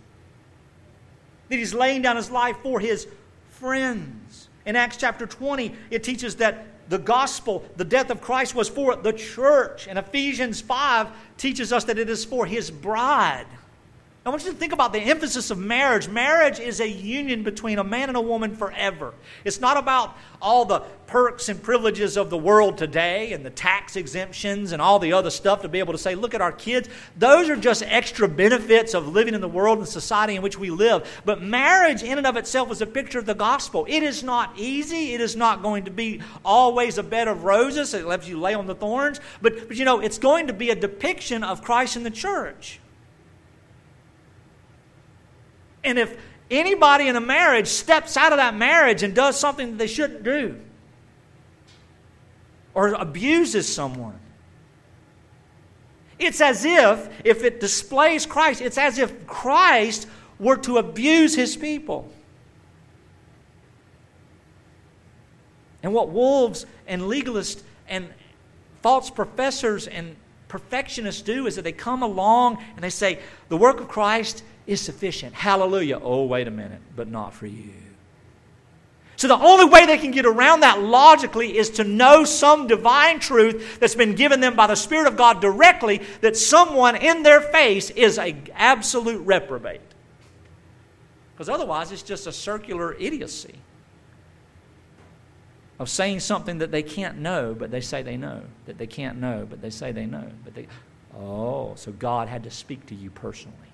that 1.52 1.58
he's 1.58 1.74
laying 1.74 2.00
down 2.00 2.16
his 2.16 2.30
life 2.30 2.56
for 2.62 2.80
his 2.80 3.06
friends. 3.50 4.48
In 4.64 4.74
Acts 4.74 4.96
chapter 4.96 5.26
20, 5.26 5.74
it 5.90 6.02
teaches 6.02 6.36
that 6.36 6.64
the 6.88 6.96
gospel, 6.96 7.62
the 7.76 7.84
death 7.84 8.08
of 8.08 8.22
Christ 8.22 8.54
was 8.54 8.70
for 8.70 8.96
the 8.96 9.12
church. 9.12 9.86
And 9.86 9.98
Ephesians 9.98 10.62
5 10.62 11.08
teaches 11.36 11.70
us 11.70 11.84
that 11.84 11.98
it 11.98 12.08
is 12.08 12.24
for 12.24 12.46
his 12.46 12.70
bride. 12.70 13.44
I 14.24 14.30
want 14.30 14.44
you 14.44 14.52
to 14.52 14.56
think 14.56 14.72
about 14.72 14.92
the 14.92 15.00
emphasis 15.00 15.50
of 15.50 15.58
marriage. 15.58 16.08
Marriage 16.08 16.60
is 16.60 16.78
a 16.78 16.88
union 16.88 17.42
between 17.42 17.80
a 17.80 17.84
man 17.84 18.06
and 18.06 18.16
a 18.16 18.20
woman 18.20 18.54
forever. 18.54 19.14
It's 19.44 19.58
not 19.58 19.76
about 19.76 20.16
all 20.40 20.64
the 20.64 20.78
perks 21.08 21.48
and 21.48 21.60
privileges 21.60 22.16
of 22.16 22.30
the 22.30 22.38
world 22.38 22.78
today 22.78 23.32
and 23.32 23.44
the 23.44 23.50
tax 23.50 23.96
exemptions 23.96 24.70
and 24.70 24.80
all 24.80 25.00
the 25.00 25.12
other 25.12 25.28
stuff 25.28 25.62
to 25.62 25.68
be 25.68 25.80
able 25.80 25.92
to 25.92 25.98
say, 25.98 26.14
look 26.14 26.34
at 26.34 26.40
our 26.40 26.52
kids. 26.52 26.88
Those 27.18 27.50
are 27.50 27.56
just 27.56 27.82
extra 27.82 28.28
benefits 28.28 28.94
of 28.94 29.08
living 29.08 29.34
in 29.34 29.40
the 29.40 29.48
world 29.48 29.78
and 29.78 29.88
society 29.88 30.36
in 30.36 30.42
which 30.42 30.56
we 30.56 30.70
live. 30.70 31.20
But 31.24 31.42
marriage, 31.42 32.04
in 32.04 32.16
and 32.16 32.26
of 32.26 32.36
itself, 32.36 32.70
is 32.70 32.80
a 32.80 32.86
picture 32.86 33.18
of 33.18 33.26
the 33.26 33.34
gospel. 33.34 33.86
It 33.88 34.04
is 34.04 34.22
not 34.22 34.56
easy. 34.56 35.14
It 35.14 35.20
is 35.20 35.34
not 35.34 35.62
going 35.62 35.86
to 35.86 35.90
be 35.90 36.20
always 36.44 36.96
a 36.96 37.02
bed 37.02 37.26
of 37.26 37.42
roses. 37.42 37.92
It 37.92 38.06
lets 38.06 38.28
you 38.28 38.38
lay 38.38 38.54
on 38.54 38.68
the 38.68 38.76
thorns. 38.76 39.18
But, 39.40 39.66
but 39.66 39.76
you 39.76 39.84
know, 39.84 39.98
it's 39.98 40.18
going 40.18 40.46
to 40.46 40.52
be 40.52 40.70
a 40.70 40.76
depiction 40.76 41.42
of 41.42 41.60
Christ 41.60 41.96
in 41.96 42.04
the 42.04 42.10
church. 42.10 42.78
And 45.84 45.98
if 45.98 46.16
anybody 46.50 47.08
in 47.08 47.16
a 47.16 47.20
marriage 47.20 47.68
steps 47.68 48.16
out 48.16 48.32
of 48.32 48.38
that 48.38 48.54
marriage 48.54 49.02
and 49.02 49.14
does 49.14 49.38
something 49.38 49.72
that 49.72 49.78
they 49.78 49.86
shouldn't 49.86 50.22
do, 50.22 50.58
or 52.74 52.88
abuses 52.88 53.72
someone, 53.72 54.18
it's 56.18 56.40
as 56.40 56.64
if, 56.64 57.08
if 57.24 57.42
it 57.42 57.60
displays 57.60 58.26
Christ, 58.26 58.60
it's 58.60 58.78
as 58.78 58.98
if 58.98 59.26
Christ 59.26 60.06
were 60.38 60.56
to 60.58 60.78
abuse 60.78 61.34
his 61.34 61.56
people. 61.56 62.10
And 65.82 65.92
what 65.92 66.10
wolves 66.10 66.64
and 66.86 67.02
legalists 67.02 67.62
and 67.88 68.08
false 68.82 69.10
professors 69.10 69.88
and 69.88 70.14
perfectionists 70.48 71.22
do 71.22 71.46
is 71.46 71.56
that 71.56 71.62
they 71.62 71.72
come 71.72 72.02
along 72.02 72.62
and 72.74 72.84
they 72.84 72.90
say, 72.90 73.18
the 73.48 73.56
work 73.56 73.80
of 73.80 73.88
Christ 73.88 74.44
is 74.66 74.80
sufficient. 74.80 75.34
Hallelujah. 75.34 75.98
Oh, 76.02 76.24
wait 76.24 76.48
a 76.48 76.50
minute, 76.50 76.80
but 76.94 77.08
not 77.08 77.34
for 77.34 77.46
you. 77.46 77.70
So, 79.16 79.28
the 79.28 79.38
only 79.38 79.66
way 79.66 79.86
they 79.86 79.98
can 79.98 80.10
get 80.10 80.26
around 80.26 80.60
that 80.60 80.82
logically 80.82 81.56
is 81.56 81.70
to 81.70 81.84
know 81.84 82.24
some 82.24 82.66
divine 82.66 83.20
truth 83.20 83.78
that's 83.78 83.94
been 83.94 84.14
given 84.14 84.40
them 84.40 84.56
by 84.56 84.66
the 84.66 84.74
Spirit 84.74 85.06
of 85.06 85.16
God 85.16 85.40
directly 85.40 86.02
that 86.22 86.36
someone 86.36 86.96
in 86.96 87.22
their 87.22 87.40
face 87.40 87.90
is 87.90 88.18
an 88.18 88.48
absolute 88.54 89.24
reprobate. 89.24 89.80
Because 91.34 91.48
otherwise, 91.48 91.92
it's 91.92 92.02
just 92.02 92.26
a 92.26 92.32
circular 92.32 92.94
idiocy 92.94 93.54
of 95.78 95.88
saying 95.88 96.20
something 96.20 96.58
that 96.58 96.70
they 96.70 96.82
can't 96.82 97.18
know, 97.18 97.54
but 97.56 97.70
they 97.70 97.80
say 97.80 98.02
they 98.02 98.16
know, 98.16 98.42
that 98.66 98.78
they 98.78 98.86
can't 98.86 99.20
know, 99.20 99.46
but 99.48 99.60
they 99.60 99.70
say 99.70 99.92
they 99.92 100.06
know. 100.06 100.30
But 100.44 100.54
they, 100.54 100.66
oh, 101.16 101.74
so 101.76 101.92
God 101.92 102.28
had 102.28 102.44
to 102.44 102.50
speak 102.50 102.86
to 102.86 102.94
you 102.94 103.10
personally. 103.10 103.71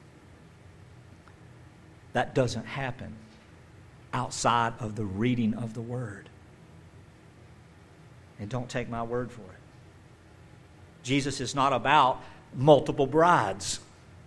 That 2.12 2.34
doesn't 2.34 2.66
happen 2.66 3.14
outside 4.12 4.72
of 4.80 4.96
the 4.96 5.04
reading 5.04 5.54
of 5.54 5.74
the 5.74 5.82
Word. 5.82 6.28
And 8.40 8.48
don't 8.48 8.68
take 8.68 8.88
my 8.88 9.02
word 9.02 9.32
for 9.32 9.42
it. 9.42 9.58
Jesus 11.02 11.40
is 11.40 11.54
not 11.54 11.72
about 11.72 12.22
multiple 12.54 13.06
brides. 13.06 13.80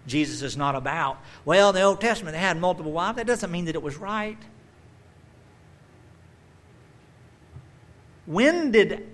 Jesus 0.07 0.41
is 0.41 0.57
not 0.57 0.75
about, 0.75 1.19
well, 1.45 1.71
the 1.71 1.81
Old 1.81 2.01
Testament 2.01 2.33
they 2.33 2.39
had 2.39 2.57
multiple 2.57 2.91
wives. 2.91 3.17
That 3.17 3.27
doesn't 3.27 3.51
mean 3.51 3.65
that 3.65 3.75
it 3.75 3.83
was 3.83 3.97
right. 3.97 4.37
When 8.25 8.71
did 8.71 9.07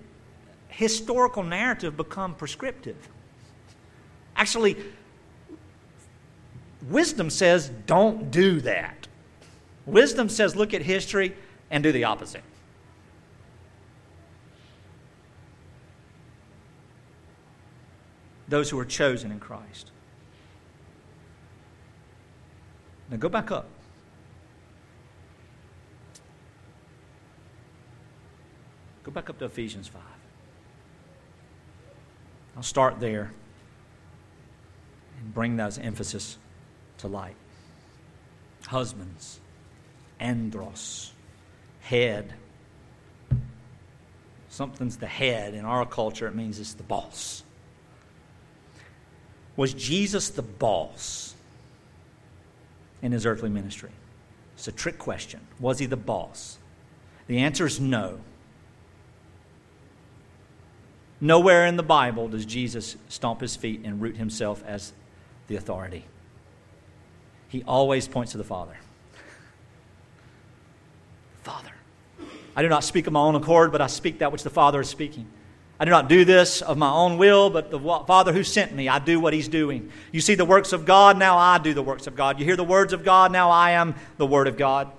historical 0.69 1.43
narrative 1.43 1.97
become 1.97 2.35
prescriptive? 2.35 2.95
Actually, 4.35 4.77
Wisdom 6.89 7.29
says, 7.29 7.69
don't 7.85 8.31
do 8.31 8.61
that. 8.61 9.07
Wisdom 9.85 10.29
says, 10.29 10.55
look 10.55 10.73
at 10.73 10.81
history 10.81 11.35
and 11.69 11.83
do 11.83 11.91
the 11.91 12.05
opposite. 12.05 12.43
Those 18.47 18.69
who 18.69 18.79
are 18.79 18.85
chosen 18.85 19.31
in 19.31 19.39
Christ. 19.39 19.91
Now 23.09 23.17
go 23.17 23.27
back 23.27 23.51
up. 23.51 23.67
Go 29.03 29.11
back 29.11 29.29
up 29.29 29.39
to 29.39 29.45
Ephesians 29.45 29.87
5. 29.87 30.01
I'll 32.55 32.63
start 32.63 32.99
there 32.99 33.31
and 35.19 35.33
bring 35.33 35.57
those 35.57 35.77
emphasis 35.77 36.37
to 36.99 37.07
light. 37.07 37.35
Husbands, 38.65 39.39
andros, 40.19 41.11
head. 41.81 42.33
Something's 44.49 44.97
the 44.97 45.07
head. 45.07 45.53
In 45.53 45.65
our 45.65 45.85
culture, 45.85 46.27
it 46.27 46.35
means 46.35 46.59
it's 46.59 46.73
the 46.73 46.83
boss. 46.83 47.43
Was 49.55 49.73
Jesus 49.73 50.29
the 50.29 50.41
boss 50.41 51.33
in 53.01 53.11
his 53.11 53.25
earthly 53.25 53.49
ministry? 53.49 53.91
It's 54.55 54.67
a 54.67 54.71
trick 54.71 54.97
question. 54.97 55.39
Was 55.59 55.79
he 55.79 55.85
the 55.85 55.97
boss? 55.97 56.57
The 57.27 57.39
answer 57.39 57.65
is 57.65 57.79
no. 57.79 58.19
Nowhere 61.19 61.65
in 61.65 61.77
the 61.77 61.83
Bible 61.83 62.27
does 62.27 62.45
Jesus 62.45 62.95
stomp 63.09 63.41
his 63.41 63.55
feet 63.55 63.81
and 63.83 64.01
root 64.01 64.17
himself 64.17 64.63
as 64.65 64.93
the 65.47 65.55
authority 65.55 66.05
he 67.47 67.63
always 67.63 68.07
points 68.07 68.33
to 68.33 68.37
the 68.37 68.43
Father. 68.43 68.77
Father. 71.43 71.71
I 72.55 72.61
do 72.61 72.69
not 72.69 72.83
speak 72.83 73.07
of 73.07 73.13
my 73.13 73.19
own 73.19 73.35
accord, 73.35 73.71
but 73.71 73.81
I 73.81 73.87
speak 73.87 74.19
that 74.19 74.31
which 74.31 74.43
the 74.43 74.49
Father 74.49 74.81
is 74.81 74.89
speaking. 74.89 75.27
I 75.79 75.85
do 75.85 75.91
not 75.91 76.09
do 76.09 76.25
this 76.25 76.63
of 76.63 76.77
my 76.77 76.89
own 76.89 77.17
will, 77.17 77.51
but 77.51 77.69
the 77.69 77.79
Father 77.79 78.33
who 78.33 78.43
sent 78.43 78.73
me, 78.73 78.89
I 78.89 78.97
do 78.97 79.19
what 79.19 79.33
He's 79.33 79.47
doing. 79.47 79.91
You 80.11 80.21
see 80.21 80.33
the 80.33 80.45
works 80.45 80.73
of 80.73 80.85
God, 80.85 81.19
now 81.19 81.37
I 81.37 81.59
do 81.59 81.73
the 81.73 81.83
works 81.83 82.07
of 82.07 82.15
God. 82.15 82.39
You 82.39 82.45
hear 82.45 82.55
the 82.55 82.63
words 82.63 82.93
of 82.93 83.03
God, 83.03 83.31
now 83.31 83.51
I 83.51 83.71
am 83.71 83.93
the 84.17 84.25
Word 84.25 84.47
of 84.47 84.57
God. 84.57 84.91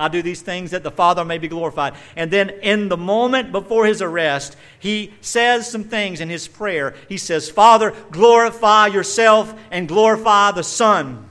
I 0.00 0.08
do 0.08 0.22
these 0.22 0.40
things 0.40 0.70
that 0.70 0.82
the 0.82 0.90
Father 0.90 1.24
may 1.24 1.38
be 1.38 1.46
glorified. 1.46 1.94
And 2.16 2.30
then 2.30 2.50
in 2.50 2.88
the 2.88 2.96
moment 2.96 3.52
before 3.52 3.84
his 3.84 4.00
arrest, 4.00 4.56
he 4.78 5.12
says 5.20 5.70
some 5.70 5.84
things 5.84 6.20
in 6.20 6.30
his 6.30 6.48
prayer. 6.48 6.94
He 7.08 7.18
says, 7.18 7.50
Father, 7.50 7.94
glorify 8.10 8.86
yourself 8.86 9.54
and 9.70 9.86
glorify 9.86 10.52
the 10.52 10.62
Son. 10.62 11.28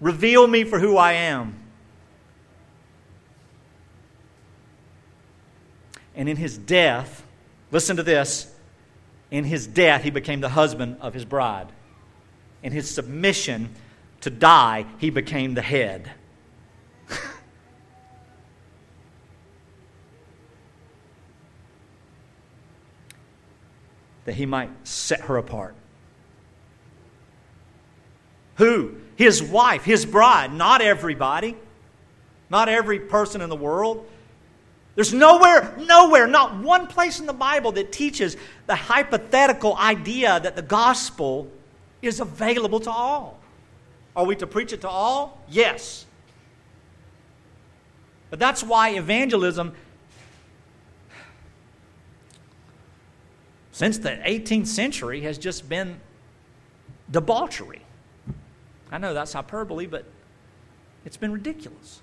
Reveal 0.00 0.46
me 0.46 0.64
for 0.64 0.78
who 0.78 0.96
I 0.96 1.14
am. 1.14 1.58
And 6.14 6.28
in 6.28 6.36
his 6.36 6.58
death, 6.58 7.24
listen 7.70 7.96
to 7.96 8.02
this 8.02 8.54
in 9.30 9.44
his 9.44 9.66
death, 9.66 10.02
he 10.02 10.10
became 10.10 10.42
the 10.42 10.50
husband 10.50 10.98
of 11.00 11.14
his 11.14 11.24
bride. 11.24 11.68
In 12.62 12.70
his 12.70 12.88
submission 12.88 13.74
to 14.20 14.28
die, 14.28 14.84
he 14.98 15.08
became 15.08 15.54
the 15.54 15.62
head. 15.62 16.10
That 24.24 24.34
he 24.34 24.46
might 24.46 24.70
set 24.86 25.20
her 25.22 25.36
apart. 25.36 25.74
Who? 28.56 28.96
His 29.16 29.42
wife, 29.42 29.84
his 29.84 30.06
bride, 30.06 30.52
not 30.52 30.80
everybody, 30.80 31.56
not 32.50 32.68
every 32.68 33.00
person 33.00 33.40
in 33.40 33.48
the 33.48 33.56
world. 33.56 34.06
There's 34.94 35.14
nowhere, 35.14 35.74
nowhere, 35.78 36.26
not 36.26 36.58
one 36.58 36.86
place 36.86 37.18
in 37.18 37.26
the 37.26 37.32
Bible 37.32 37.72
that 37.72 37.92
teaches 37.92 38.36
the 38.66 38.74
hypothetical 38.74 39.76
idea 39.76 40.38
that 40.40 40.54
the 40.54 40.62
gospel 40.62 41.50
is 42.02 42.20
available 42.20 42.80
to 42.80 42.90
all. 42.90 43.38
Are 44.14 44.24
we 44.24 44.36
to 44.36 44.46
preach 44.46 44.72
it 44.72 44.82
to 44.82 44.88
all? 44.88 45.40
Yes. 45.48 46.04
But 48.28 48.38
that's 48.38 48.62
why 48.62 48.90
evangelism, 48.90 49.74
since 53.72 53.98
the 53.98 54.10
18th 54.10 54.66
century, 54.66 55.22
has 55.22 55.38
just 55.38 55.68
been 55.68 55.98
debauchery. 57.10 57.82
I 58.90 58.98
know 58.98 59.14
that's 59.14 59.32
hyperbole, 59.32 59.86
but 59.86 60.04
it's 61.04 61.16
been 61.16 61.32
ridiculous. 61.32 62.02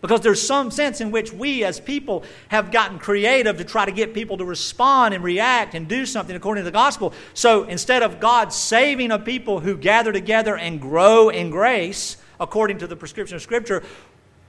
Because 0.00 0.20
there's 0.20 0.46
some 0.46 0.70
sense 0.70 1.00
in 1.00 1.10
which 1.10 1.32
we 1.32 1.64
as 1.64 1.80
people 1.80 2.24
have 2.48 2.70
gotten 2.70 2.98
creative 2.98 3.56
to 3.56 3.64
try 3.64 3.86
to 3.86 3.92
get 3.92 4.12
people 4.12 4.36
to 4.36 4.44
respond 4.44 5.14
and 5.14 5.24
react 5.24 5.74
and 5.74 5.88
do 5.88 6.04
something 6.04 6.36
according 6.36 6.62
to 6.62 6.66
the 6.66 6.74
gospel. 6.74 7.14
So 7.32 7.64
instead 7.64 8.02
of 8.02 8.20
God 8.20 8.52
saving 8.52 9.12
a 9.12 9.18
people 9.18 9.60
who 9.60 9.78
gather 9.78 10.12
together 10.12 10.58
and 10.58 10.78
grow 10.78 11.30
in 11.30 11.48
grace 11.48 12.18
according 12.38 12.78
to 12.78 12.86
the 12.86 12.96
prescription 12.96 13.36
of 13.36 13.42
Scripture, 13.42 13.82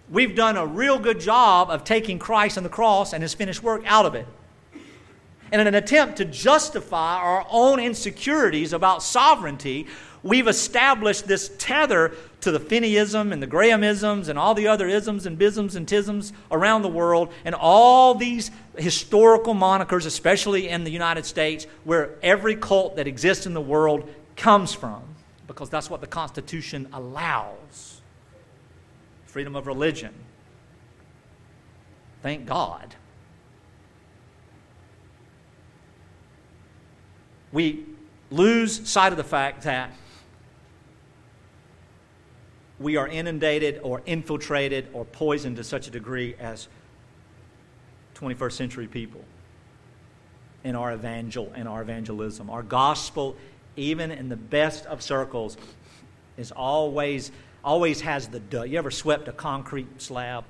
we've 0.09 0.35
done 0.35 0.57
a 0.57 0.65
real 0.65 0.99
good 0.99 1.19
job 1.19 1.69
of 1.69 1.83
taking 1.83 2.19
Christ 2.19 2.57
and 2.57 2.65
the 2.65 2.69
cross 2.69 3.13
and 3.13 3.21
his 3.21 3.33
finished 3.33 3.63
work 3.63 3.83
out 3.85 4.05
of 4.05 4.15
it. 4.15 4.27
And 5.51 5.61
in 5.61 5.67
an 5.67 5.75
attempt 5.75 6.17
to 6.17 6.25
justify 6.25 7.17
our 7.17 7.45
own 7.49 7.79
insecurities 7.79 8.73
about 8.73 9.03
sovereignty, 9.03 9.87
we've 10.23 10.47
established 10.47 11.27
this 11.27 11.51
tether 11.57 12.13
to 12.41 12.51
the 12.51 12.59
Finneyism 12.59 13.31
and 13.31 13.41
the 13.41 13.47
Grahamisms 13.47 14.27
and 14.27 14.37
all 14.37 14.53
the 14.53 14.67
other 14.67 14.87
isms 14.87 15.25
and 15.25 15.37
bisms 15.37 15.75
and 15.75 15.87
tisms 15.87 16.33
around 16.51 16.81
the 16.81 16.89
world 16.89 17.31
and 17.45 17.55
all 17.55 18.15
these 18.15 18.51
historical 18.77 19.53
monikers, 19.53 20.05
especially 20.05 20.67
in 20.67 20.83
the 20.83 20.91
United 20.91 21.25
States, 21.25 21.67
where 21.83 22.15
every 22.21 22.55
cult 22.55 22.95
that 22.95 23.07
exists 23.07 23.45
in 23.45 23.53
the 23.53 23.61
world 23.61 24.09
comes 24.35 24.73
from, 24.73 25.01
because 25.47 25.69
that's 25.69 25.89
what 25.89 26.01
the 26.01 26.07
Constitution 26.07 26.87
allows 26.91 27.94
freedom 29.35 29.57
of 29.57 29.67
religion. 29.67 30.13
Thank 32.23 32.45
God. 32.45 32.95
We 37.51 37.83
lose 38.31 38.87
sight 38.87 39.11
of 39.11 39.17
the 39.17 39.25
fact 39.25 39.63
that 39.63 39.91
we 42.79 42.95
are 42.95 43.09
inundated 43.09 43.81
or 43.83 44.01
infiltrated 44.05 44.87
or 44.93 45.03
poisoned 45.03 45.57
to 45.57 45.65
such 45.65 45.89
a 45.89 45.91
degree 45.91 46.35
as 46.39 46.69
21st 48.15 48.53
century 48.53 48.87
people 48.87 49.25
in 50.63 50.77
our 50.77 50.93
evangel 50.93 51.51
and 51.55 51.67
our 51.67 51.81
evangelism. 51.81 52.49
Our 52.49 52.63
gospel, 52.63 53.35
even 53.75 54.11
in 54.11 54.29
the 54.29 54.37
best 54.37 54.85
of 54.85 55.01
circles, 55.01 55.57
is 56.37 56.53
always 56.53 57.33
always 57.65 58.01
has 58.01 58.27
the 58.27 58.39
dust. 58.39 58.69
You 58.69 58.77
ever 58.77 58.91
swept 58.91 59.27
a 59.27 59.33
concrete 59.33 60.01
slab? 60.01 60.45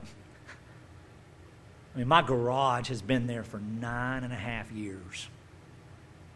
I 1.95 1.99
mean, 1.99 2.07
my 2.07 2.21
garage 2.21 2.89
has 2.89 3.01
been 3.01 3.25
there 3.25 3.43
for 3.43 3.59
nine 3.59 4.25
and 4.25 4.33
a 4.33 4.37
half 4.37 4.69
years, 4.71 5.29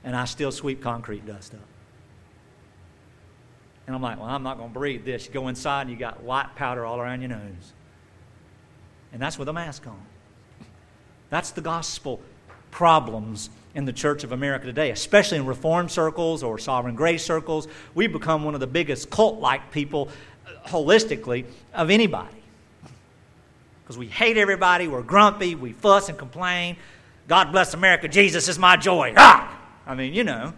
and 0.05 0.15
I 0.15 0.23
still 0.23 0.53
sweep 0.53 0.81
concrete 0.81 1.25
dust 1.25 1.53
up. 1.53 1.59
And 3.85 3.95
I'm 3.95 4.01
like, 4.01 4.19
well, 4.19 4.29
I'm 4.29 4.43
not 4.43 4.57
going 4.57 4.69
to 4.69 4.73
breathe 4.73 5.03
this. 5.03 5.25
You 5.25 5.33
go 5.33 5.47
inside 5.49 5.81
and 5.81 5.89
you 5.89 5.97
got 5.97 6.23
white 6.23 6.55
powder 6.55 6.85
all 6.85 6.99
around 6.99 7.21
your 7.21 7.29
nose. 7.29 7.73
And 9.11 9.21
that's 9.21 9.37
with 9.37 9.49
a 9.49 9.53
mask 9.53 9.85
on. 9.87 9.99
That's 11.29 11.51
the 11.51 11.61
gospel 11.61 12.21
problems 12.71 13.49
in 13.73 13.85
the 13.85 13.93
Church 13.93 14.23
of 14.23 14.31
America 14.31 14.65
today, 14.65 14.91
especially 14.91 15.39
in 15.39 15.45
reform 15.45 15.89
circles 15.89 16.43
or 16.43 16.57
Sovereign 16.57 16.95
Grace 16.95 17.23
circles. 17.23 17.67
We've 17.95 18.11
become 18.13 18.43
one 18.43 18.53
of 18.53 18.59
the 18.59 18.67
biggest 18.67 19.09
cult 19.09 19.39
like 19.39 19.71
people, 19.71 20.09
holistically, 20.67 21.45
of 21.73 21.89
anybody. 21.89 22.35
Because 23.83 23.97
we 23.97 24.07
hate 24.07 24.37
everybody, 24.37 24.87
we're 24.87 25.01
grumpy, 25.01 25.55
we 25.55 25.73
fuss 25.73 26.09
and 26.09 26.17
complain. 26.17 26.77
God 27.27 27.51
bless 27.51 27.73
America, 27.73 28.07
Jesus 28.07 28.47
is 28.47 28.59
my 28.59 28.77
joy. 28.77 29.13
Ah! 29.17 29.59
I 29.87 29.95
mean, 29.95 30.13
you 30.13 30.23
know. 30.23 30.53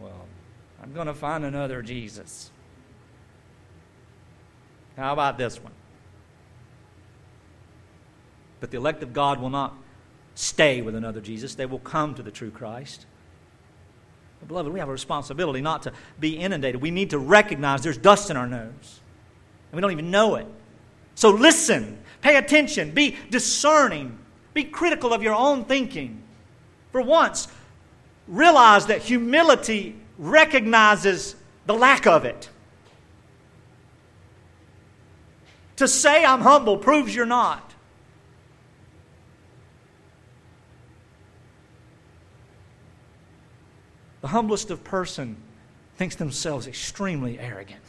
Well, 0.00 0.26
I'm 0.82 0.92
going 0.92 1.06
to 1.06 1.14
find 1.14 1.44
another 1.44 1.82
Jesus. 1.82 2.50
How 4.96 5.12
about 5.12 5.38
this 5.38 5.62
one? 5.62 5.72
But 8.60 8.70
the 8.70 8.76
elect 8.76 9.02
of 9.02 9.12
God 9.12 9.40
will 9.40 9.50
not 9.50 9.74
stay 10.34 10.82
with 10.82 10.94
another 10.94 11.20
Jesus, 11.20 11.54
they 11.54 11.66
will 11.66 11.78
come 11.78 12.14
to 12.14 12.22
the 12.22 12.30
true 12.30 12.50
Christ. 12.50 13.06
Beloved, 14.46 14.72
we 14.72 14.80
have 14.80 14.88
a 14.88 14.92
responsibility 14.92 15.60
not 15.60 15.82
to 15.82 15.92
be 16.18 16.36
inundated. 16.36 16.80
We 16.80 16.90
need 16.90 17.10
to 17.10 17.18
recognize 17.18 17.82
there's 17.82 17.98
dust 17.98 18.30
in 18.30 18.36
our 18.36 18.46
nose, 18.46 19.00
and 19.70 19.76
we 19.76 19.80
don't 19.80 19.92
even 19.92 20.10
know 20.10 20.36
it. 20.36 20.46
So 21.14 21.30
listen, 21.30 21.98
pay 22.22 22.36
attention, 22.36 22.92
be 22.92 23.16
discerning, 23.30 24.18
be 24.54 24.64
critical 24.64 25.12
of 25.12 25.22
your 25.22 25.34
own 25.34 25.64
thinking. 25.64 26.22
For 26.92 27.02
once, 27.02 27.48
realize 28.26 28.86
that 28.86 29.02
humility 29.02 29.96
recognizes 30.18 31.36
the 31.66 31.74
lack 31.74 32.06
of 32.06 32.24
it. 32.24 32.48
To 35.76 35.86
say 35.88 36.24
I'm 36.24 36.40
humble 36.40 36.76
proves 36.78 37.14
you're 37.14 37.26
not. 37.26 37.69
The 44.20 44.28
humblest 44.28 44.70
of 44.70 44.84
person 44.84 45.36
thinks 45.96 46.16
themselves 46.16 46.66
extremely 46.66 47.38
arrogant. 47.38 47.80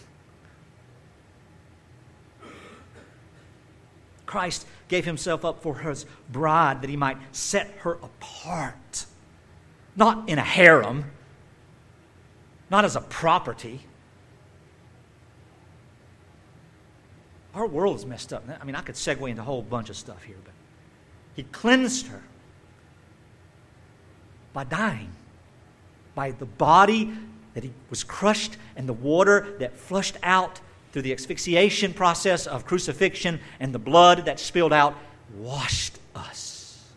Christ 4.25 4.65
gave 4.87 5.03
himself 5.03 5.43
up 5.43 5.61
for 5.61 5.79
his 5.79 6.05
bride 6.31 6.81
that 6.81 6.89
he 6.89 6.95
might 6.95 7.17
set 7.33 7.69
her 7.79 7.93
apart. 7.95 9.05
Not 9.95 10.29
in 10.29 10.39
a 10.39 10.43
harem, 10.43 11.11
not 12.69 12.85
as 12.85 12.95
a 12.95 13.01
property. 13.01 13.81
Our 17.53 17.67
world 17.67 17.97
is 17.97 18.05
messed 18.05 18.31
up. 18.31 18.45
I 18.61 18.63
mean, 18.63 18.75
I 18.75 18.81
could 18.81 18.95
segue 18.95 19.29
into 19.29 19.41
a 19.41 19.45
whole 19.45 19.61
bunch 19.61 19.89
of 19.89 19.97
stuff 19.97 20.23
here, 20.23 20.37
but 20.45 20.53
he 21.35 21.43
cleansed 21.43 22.07
her 22.07 22.21
by 24.53 24.63
dying, 24.63 25.11
by 26.15 26.31
the 26.31 26.45
body 26.45 27.13
that 27.53 27.63
he 27.63 27.71
was 27.89 28.03
crushed 28.03 28.57
and 28.75 28.87
the 28.87 28.93
water 28.93 29.55
that 29.59 29.77
flushed 29.77 30.17
out 30.23 30.59
through 30.91 31.01
the 31.01 31.13
asphyxiation 31.13 31.93
process 31.93 32.47
of 32.47 32.65
crucifixion 32.65 33.39
and 33.59 33.73
the 33.73 33.79
blood 33.79 34.25
that 34.25 34.39
spilled 34.39 34.73
out 34.73 34.95
washed 35.37 35.97
us. 36.15 36.91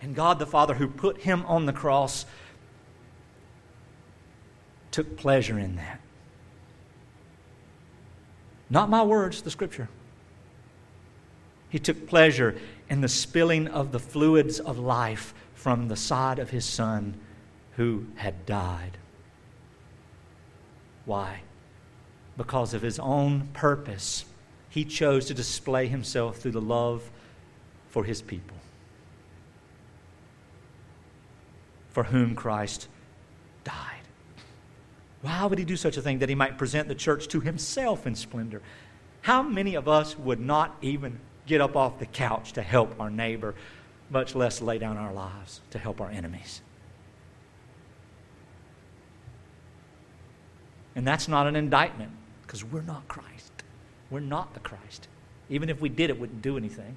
And 0.00 0.14
God 0.14 0.38
the 0.38 0.46
Father, 0.46 0.74
who 0.74 0.88
put 0.88 1.22
him 1.22 1.44
on 1.46 1.66
the 1.66 1.72
cross, 1.72 2.26
took 4.90 5.16
pleasure 5.16 5.58
in 5.58 5.76
that. 5.76 6.00
Not 8.68 8.90
my 8.90 9.02
words, 9.02 9.42
the 9.42 9.50
scripture. 9.50 9.88
He 11.70 11.78
took 11.78 12.06
pleasure 12.06 12.56
in 12.92 13.00
the 13.00 13.08
spilling 13.08 13.66
of 13.66 13.90
the 13.90 13.98
fluids 13.98 14.60
of 14.60 14.78
life 14.78 15.34
from 15.54 15.88
the 15.88 15.96
side 15.96 16.38
of 16.38 16.50
his 16.50 16.64
son 16.64 17.18
who 17.76 18.06
had 18.14 18.46
died. 18.46 18.98
Why? 21.04 21.40
because 22.36 22.74
of 22.74 22.82
his 22.82 22.98
own 22.98 23.48
purpose, 23.52 24.24
he 24.68 24.84
chose 24.84 25.26
to 25.26 25.34
display 25.34 25.86
himself 25.86 26.38
through 26.38 26.52
the 26.52 26.60
love 26.60 27.10
for 27.88 28.04
his 28.04 28.22
people, 28.22 28.56
for 31.90 32.04
whom 32.04 32.34
Christ 32.34 32.88
died. 33.64 34.00
Why 35.20 35.44
would 35.44 35.58
he 35.58 35.64
do 35.64 35.76
such 35.76 35.96
a 35.96 36.02
thing? 36.02 36.20
That 36.20 36.28
he 36.28 36.34
might 36.34 36.56
present 36.56 36.88
the 36.88 36.94
church 36.94 37.28
to 37.28 37.40
himself 37.40 38.06
in 38.06 38.14
splendor. 38.14 38.62
How 39.20 39.42
many 39.42 39.74
of 39.74 39.86
us 39.86 40.18
would 40.18 40.40
not 40.40 40.76
even 40.80 41.20
get 41.46 41.60
up 41.60 41.76
off 41.76 41.98
the 41.98 42.06
couch 42.06 42.52
to 42.52 42.62
help 42.62 42.98
our 43.00 43.10
neighbor, 43.10 43.54
much 44.10 44.34
less 44.34 44.60
lay 44.60 44.78
down 44.78 44.96
our 44.96 45.12
lives 45.12 45.60
to 45.70 45.78
help 45.78 46.00
our 46.00 46.10
enemies? 46.10 46.62
And 50.94 51.06
that's 51.06 51.28
not 51.28 51.46
an 51.46 51.56
indictment 51.56 52.12
because 52.42 52.64
we're 52.64 52.82
not 52.82 53.08
Christ. 53.08 53.50
We're 54.10 54.20
not 54.20 54.54
the 54.54 54.60
Christ. 54.60 55.08
Even 55.48 55.68
if 55.68 55.80
we 55.80 55.88
did, 55.88 56.10
it 56.10 56.20
wouldn't 56.20 56.42
do 56.42 56.56
anything. 56.56 56.96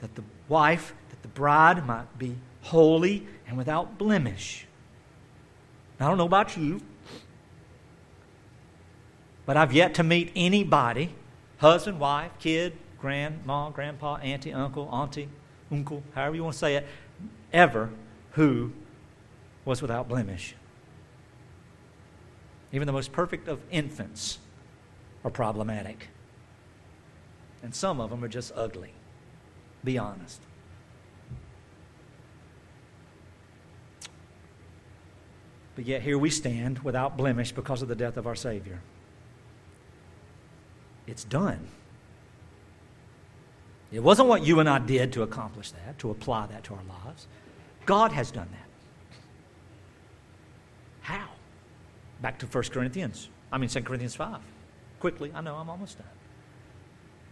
That 0.00 0.14
the 0.16 0.24
wife, 0.48 0.94
that 1.10 1.22
the 1.22 1.28
bride 1.28 1.86
might 1.86 2.18
be 2.18 2.36
holy 2.62 3.26
and 3.46 3.56
without 3.56 3.98
blemish. 3.98 4.66
I 6.00 6.08
don't 6.08 6.18
know 6.18 6.26
about 6.26 6.56
you, 6.56 6.80
but 9.46 9.56
I've 9.56 9.72
yet 9.72 9.94
to 9.94 10.02
meet 10.02 10.30
anybody 10.36 11.14
husband, 11.58 12.00
wife, 12.00 12.32
kid, 12.40 12.76
grandma, 12.98 13.70
grandpa, 13.70 14.16
auntie, 14.16 14.52
uncle, 14.52 14.88
auntie, 14.90 15.28
uncle, 15.70 16.02
however 16.14 16.36
you 16.36 16.42
want 16.42 16.54
to 16.54 16.58
say 16.58 16.76
it 16.76 16.86
ever 17.52 17.90
who 18.32 18.72
was 19.64 19.80
without 19.80 20.08
blemish. 20.08 20.54
Even 22.72 22.86
the 22.86 22.92
most 22.92 23.12
perfect 23.12 23.48
of 23.48 23.60
infants 23.70 24.38
are 25.24 25.30
problematic. 25.30 26.08
And 27.62 27.74
some 27.74 28.00
of 28.00 28.10
them 28.10 28.24
are 28.24 28.28
just 28.28 28.52
ugly. 28.56 28.92
Be 29.84 29.98
honest. 29.98 30.40
But 35.76 35.86
yet 35.86 36.02
here 36.02 36.18
we 36.18 36.28
stand 36.28 36.80
without 36.80 37.16
blemish 37.16 37.52
because 37.52 37.82
of 37.82 37.88
the 37.88 37.94
death 37.94 38.16
of 38.16 38.26
our 38.26 38.34
Savior. 38.34 38.80
It's 41.06 41.24
done. 41.24 41.68
It 43.90 44.00
wasn't 44.00 44.28
what 44.28 44.44
you 44.44 44.60
and 44.60 44.68
I 44.68 44.78
did 44.78 45.12
to 45.14 45.22
accomplish 45.22 45.70
that, 45.72 45.98
to 45.98 46.10
apply 46.10 46.46
that 46.46 46.64
to 46.64 46.74
our 46.74 46.82
lives. 47.04 47.26
God 47.84 48.12
has 48.12 48.30
done 48.30 48.48
that. 48.50 49.16
How? 51.02 51.28
Back 52.20 52.38
to 52.38 52.46
1 52.46 52.64
Corinthians. 52.64 53.28
I 53.50 53.58
mean 53.58 53.68
2 53.68 53.82
Corinthians 53.82 54.14
5. 54.14 54.38
Quickly, 55.00 55.30
I 55.34 55.40
know 55.40 55.56
I'm 55.56 55.68
almost 55.68 55.98
done. 55.98 56.06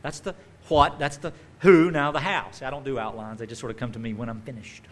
That's 0.03 0.21
the 0.21 0.35
what, 0.69 0.99
that's 0.99 1.17
the 1.17 1.33
who, 1.61 1.91
now 1.91 2.13
the 2.13 2.21
how. 2.21 2.49
See, 2.53 2.65
I 2.65 2.71
don't 2.71 2.85
do 2.85 2.99
outlines, 2.99 3.39
they 3.39 3.47
just 3.47 3.61
sort 3.61 3.71
of 3.71 3.79
come 3.79 3.93
to 3.93 3.99
me 3.99 4.13
when 4.13 4.29
I'm 4.29 4.41
finished. 4.43 4.85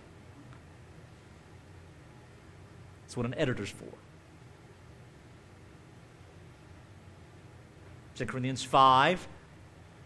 That's 3.03 3.16
what 3.16 3.26
an 3.26 3.35
editor's 3.35 3.70
for. 3.70 3.87
2 8.19 8.27
Corinthians 8.27 8.64
5, 8.64 9.29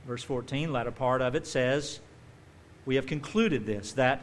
verse 0.07 0.23
14, 0.23 0.71
latter 0.71 0.91
part 0.91 1.23
of 1.23 1.35
it 1.35 1.47
says, 1.47 2.01
We 2.85 2.97
have 2.97 3.07
concluded 3.07 3.65
this, 3.65 3.93
that 3.93 4.21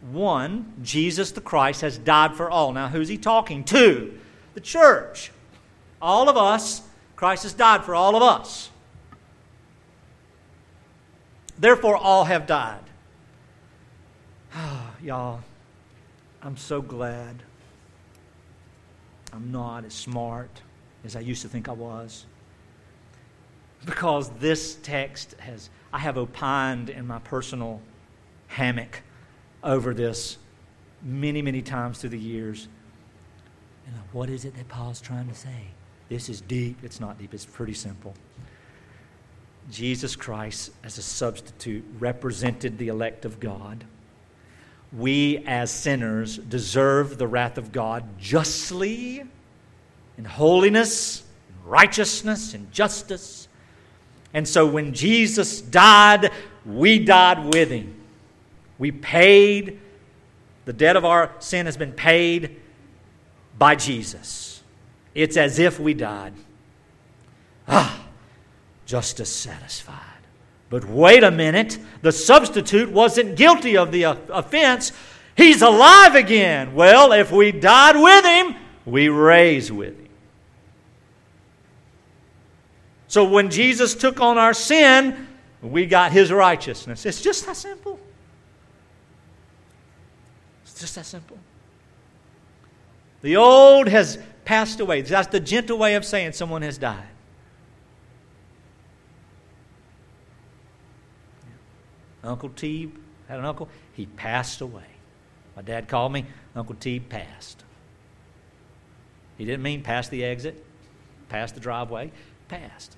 one, 0.00 0.72
Jesus 0.82 1.30
the 1.30 1.40
Christ 1.40 1.82
has 1.82 1.98
died 1.98 2.34
for 2.34 2.50
all. 2.50 2.72
Now, 2.72 2.88
who's 2.88 3.06
he 3.08 3.16
talking 3.16 3.62
to? 3.64 4.18
The 4.54 4.60
church. 4.60 5.30
All 6.02 6.28
of 6.28 6.36
us, 6.36 6.82
Christ 7.14 7.44
has 7.44 7.52
died 7.52 7.84
for 7.84 7.94
all 7.94 8.16
of 8.16 8.22
us. 8.24 8.70
Therefore, 11.56 11.96
all 11.96 12.24
have 12.24 12.44
died. 12.48 12.82
Y'all, 15.02 15.42
I'm 16.42 16.56
so 16.56 16.82
glad 16.82 17.44
I'm 19.32 19.52
not 19.52 19.84
as 19.84 19.94
smart 19.94 20.50
as 21.04 21.14
I 21.14 21.20
used 21.20 21.42
to 21.42 21.48
think 21.48 21.68
I 21.68 21.72
was. 21.72 22.26
Because 23.84 24.30
this 24.38 24.76
text 24.82 25.34
has, 25.40 25.70
I 25.92 25.98
have 25.98 26.18
opined 26.18 26.90
in 26.90 27.06
my 27.06 27.18
personal 27.20 27.80
hammock 28.48 29.02
over 29.62 29.94
this 29.94 30.38
many, 31.02 31.42
many 31.42 31.62
times 31.62 31.98
through 31.98 32.10
the 32.10 32.18
years. 32.18 32.68
And 33.86 33.96
what 34.12 34.28
is 34.28 34.44
it 34.44 34.56
that 34.56 34.68
Paul's 34.68 35.00
trying 35.00 35.28
to 35.28 35.34
say? 35.34 35.68
This 36.08 36.28
is 36.28 36.40
deep. 36.40 36.78
It's 36.82 37.00
not 37.00 37.18
deep, 37.18 37.34
it's 37.34 37.46
pretty 37.46 37.74
simple. 37.74 38.14
Jesus 39.70 40.16
Christ, 40.16 40.72
as 40.82 40.96
a 40.98 41.02
substitute, 41.02 41.84
represented 41.98 42.78
the 42.78 42.88
elect 42.88 43.24
of 43.24 43.38
God 43.38 43.84
we 44.92 45.44
as 45.46 45.70
sinners 45.70 46.38
deserve 46.38 47.18
the 47.18 47.26
wrath 47.26 47.58
of 47.58 47.72
God 47.72 48.04
justly 48.18 49.22
in 50.16 50.24
holiness, 50.24 51.22
in 51.48 51.68
righteousness, 51.68 52.54
in 52.54 52.70
justice. 52.70 53.47
And 54.34 54.46
so 54.46 54.66
when 54.66 54.92
Jesus 54.92 55.60
died, 55.60 56.30
we 56.66 56.98
died 56.98 57.52
with 57.52 57.70
him. 57.70 57.94
We 58.78 58.92
paid, 58.92 59.80
the 60.64 60.72
debt 60.72 60.96
of 60.96 61.04
our 61.04 61.32
sin 61.38 61.66
has 61.66 61.76
been 61.76 61.92
paid 61.92 62.60
by 63.58 63.74
Jesus. 63.74 64.62
It's 65.14 65.36
as 65.36 65.58
if 65.58 65.80
we 65.80 65.94
died. 65.94 66.34
Ah, 67.66 68.06
justice 68.86 69.34
satisfied. 69.34 70.04
But 70.70 70.84
wait 70.84 71.24
a 71.24 71.30
minute, 71.30 71.78
the 72.02 72.12
substitute 72.12 72.90
wasn't 72.90 73.36
guilty 73.36 73.76
of 73.76 73.90
the 73.90 74.02
offense. 74.04 74.92
He's 75.36 75.62
alive 75.62 76.14
again. 76.14 76.74
Well, 76.74 77.12
if 77.12 77.32
we 77.32 77.52
died 77.52 77.96
with 77.96 78.24
him, 78.24 78.56
we 78.84 79.08
raise 79.08 79.72
with 79.72 79.98
him. 79.98 80.07
So 83.08 83.24
when 83.24 83.50
Jesus 83.50 83.94
took 83.94 84.20
on 84.20 84.38
our 84.38 84.54
sin, 84.54 85.26
we 85.62 85.86
got 85.86 86.12
his 86.12 86.30
righteousness. 86.30 87.04
It's 87.06 87.20
just 87.20 87.46
that 87.46 87.56
simple. 87.56 87.98
It's 90.62 90.78
just 90.78 90.94
that 90.94 91.06
simple. 91.06 91.38
The 93.22 93.36
old 93.36 93.88
has 93.88 94.18
passed 94.44 94.78
away. 94.78 95.02
That's 95.02 95.28
the 95.28 95.40
gentle 95.40 95.78
way 95.78 95.94
of 95.94 96.04
saying 96.04 96.32
someone 96.32 96.62
has 96.62 96.78
died. 96.78 97.08
Uncle 102.22 102.50
T 102.50 102.92
had 103.26 103.38
an 103.38 103.46
uncle. 103.46 103.68
He 103.94 104.06
passed 104.06 104.60
away. 104.60 104.84
My 105.56 105.62
dad 105.62 105.88
called 105.88 106.12
me, 106.12 106.26
Uncle 106.54 106.76
T 106.76 107.00
passed. 107.00 107.64
He 109.38 109.44
didn't 109.44 109.62
mean 109.62 109.82
past 109.82 110.10
the 110.10 110.24
exit, 110.24 110.64
past 111.28 111.54
the 111.54 111.60
driveway, 111.60 112.12
passed. 112.48 112.96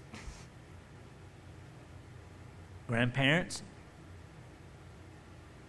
Grandparents, 2.89 3.63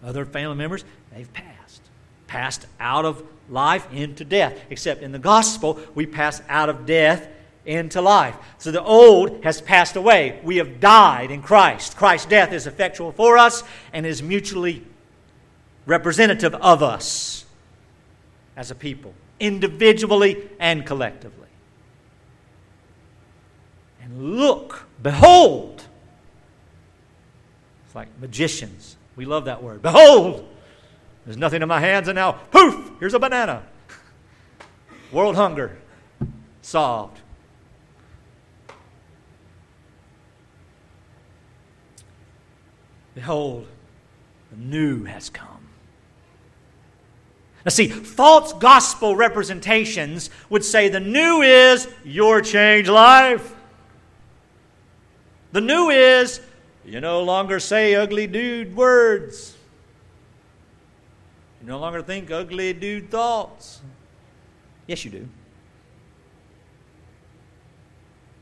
other 0.04 0.26
family 0.26 0.56
members, 0.56 0.84
they've 1.14 1.32
passed. 1.34 1.82
Passed 2.28 2.66
out 2.80 3.06
of 3.06 3.24
life 3.50 3.88
into 3.92 4.24
death. 4.24 4.58
Except 4.70 5.04
in 5.04 5.12
the 5.12 5.20
gospel, 5.20 5.80
we 5.94 6.06
pass 6.06 6.42
out 6.48 6.70
of 6.70 6.86
death 6.86 7.28
into 7.66 8.02
life. 8.02 8.36
So 8.58 8.72
the 8.72 8.82
old 8.82 9.44
has 9.44 9.62
passed 9.62 9.96
away. 9.96 10.40
We 10.44 10.58
have 10.58 10.80
died 10.80 11.30
in 11.30 11.42
Christ. 11.42 11.96
Christ's 11.96 12.28
death 12.28 12.54
is 12.54 12.66
effectual 12.68 13.12
for 13.12 13.38
us 13.38 13.64
and 13.94 14.06
is 14.06 14.24
mutually 14.24 14.84
representative 15.86 16.56
of 16.56 16.82
us 16.82 17.46
as 18.56 18.72
a 18.72 18.76
people, 18.76 19.14
individually 19.40 20.50
and 20.60 20.86
collectively. 20.86 21.48
And 24.02 24.38
look, 24.38 24.88
behold. 25.02 25.84
It's 27.86 27.96
like 27.96 28.08
magicians. 28.20 28.98
We 29.16 29.26
love 29.26 29.46
that 29.46 29.62
word. 29.62 29.82
Behold! 29.82 30.48
There's 31.26 31.38
nothing 31.38 31.62
in 31.62 31.68
my 31.68 31.80
hands, 31.80 32.08
and 32.08 32.16
now, 32.16 32.32
poof, 32.32 32.92
here's 33.00 33.14
a 33.14 33.20
banana. 33.20 33.64
World 35.12 35.36
hunger 35.36 35.78
solved. 36.62 37.20
Behold, 43.14 43.68
the 44.52 44.58
new 44.58 45.04
has 45.04 45.30
come. 45.30 45.68
Now, 47.66 47.70
see, 47.70 47.90
false 47.90 48.54
gospel 48.54 49.16
representations 49.16 50.30
would 50.50 50.66
say 50.66 50.90
the 50.90 51.00
new 51.00 51.42
is 51.42 51.88
your 52.04 52.42
changed 52.42 52.90
life. 52.90 53.54
The 55.52 55.62
new 55.62 55.90
is 55.90 56.42
you 56.86 57.00
no 57.02 57.24
longer 57.24 57.60
say 57.60 57.96
ugly 57.96 58.28
dude 58.28 58.76
words. 58.76 59.56
You 61.62 61.68
no 61.68 61.80
longer 61.80 62.02
think 62.02 62.32
ugly 62.32 62.74
dude 62.74 63.12
thoughts. 63.12 63.82
Yes, 64.88 65.06
you 65.06 65.12
do. 65.12 65.30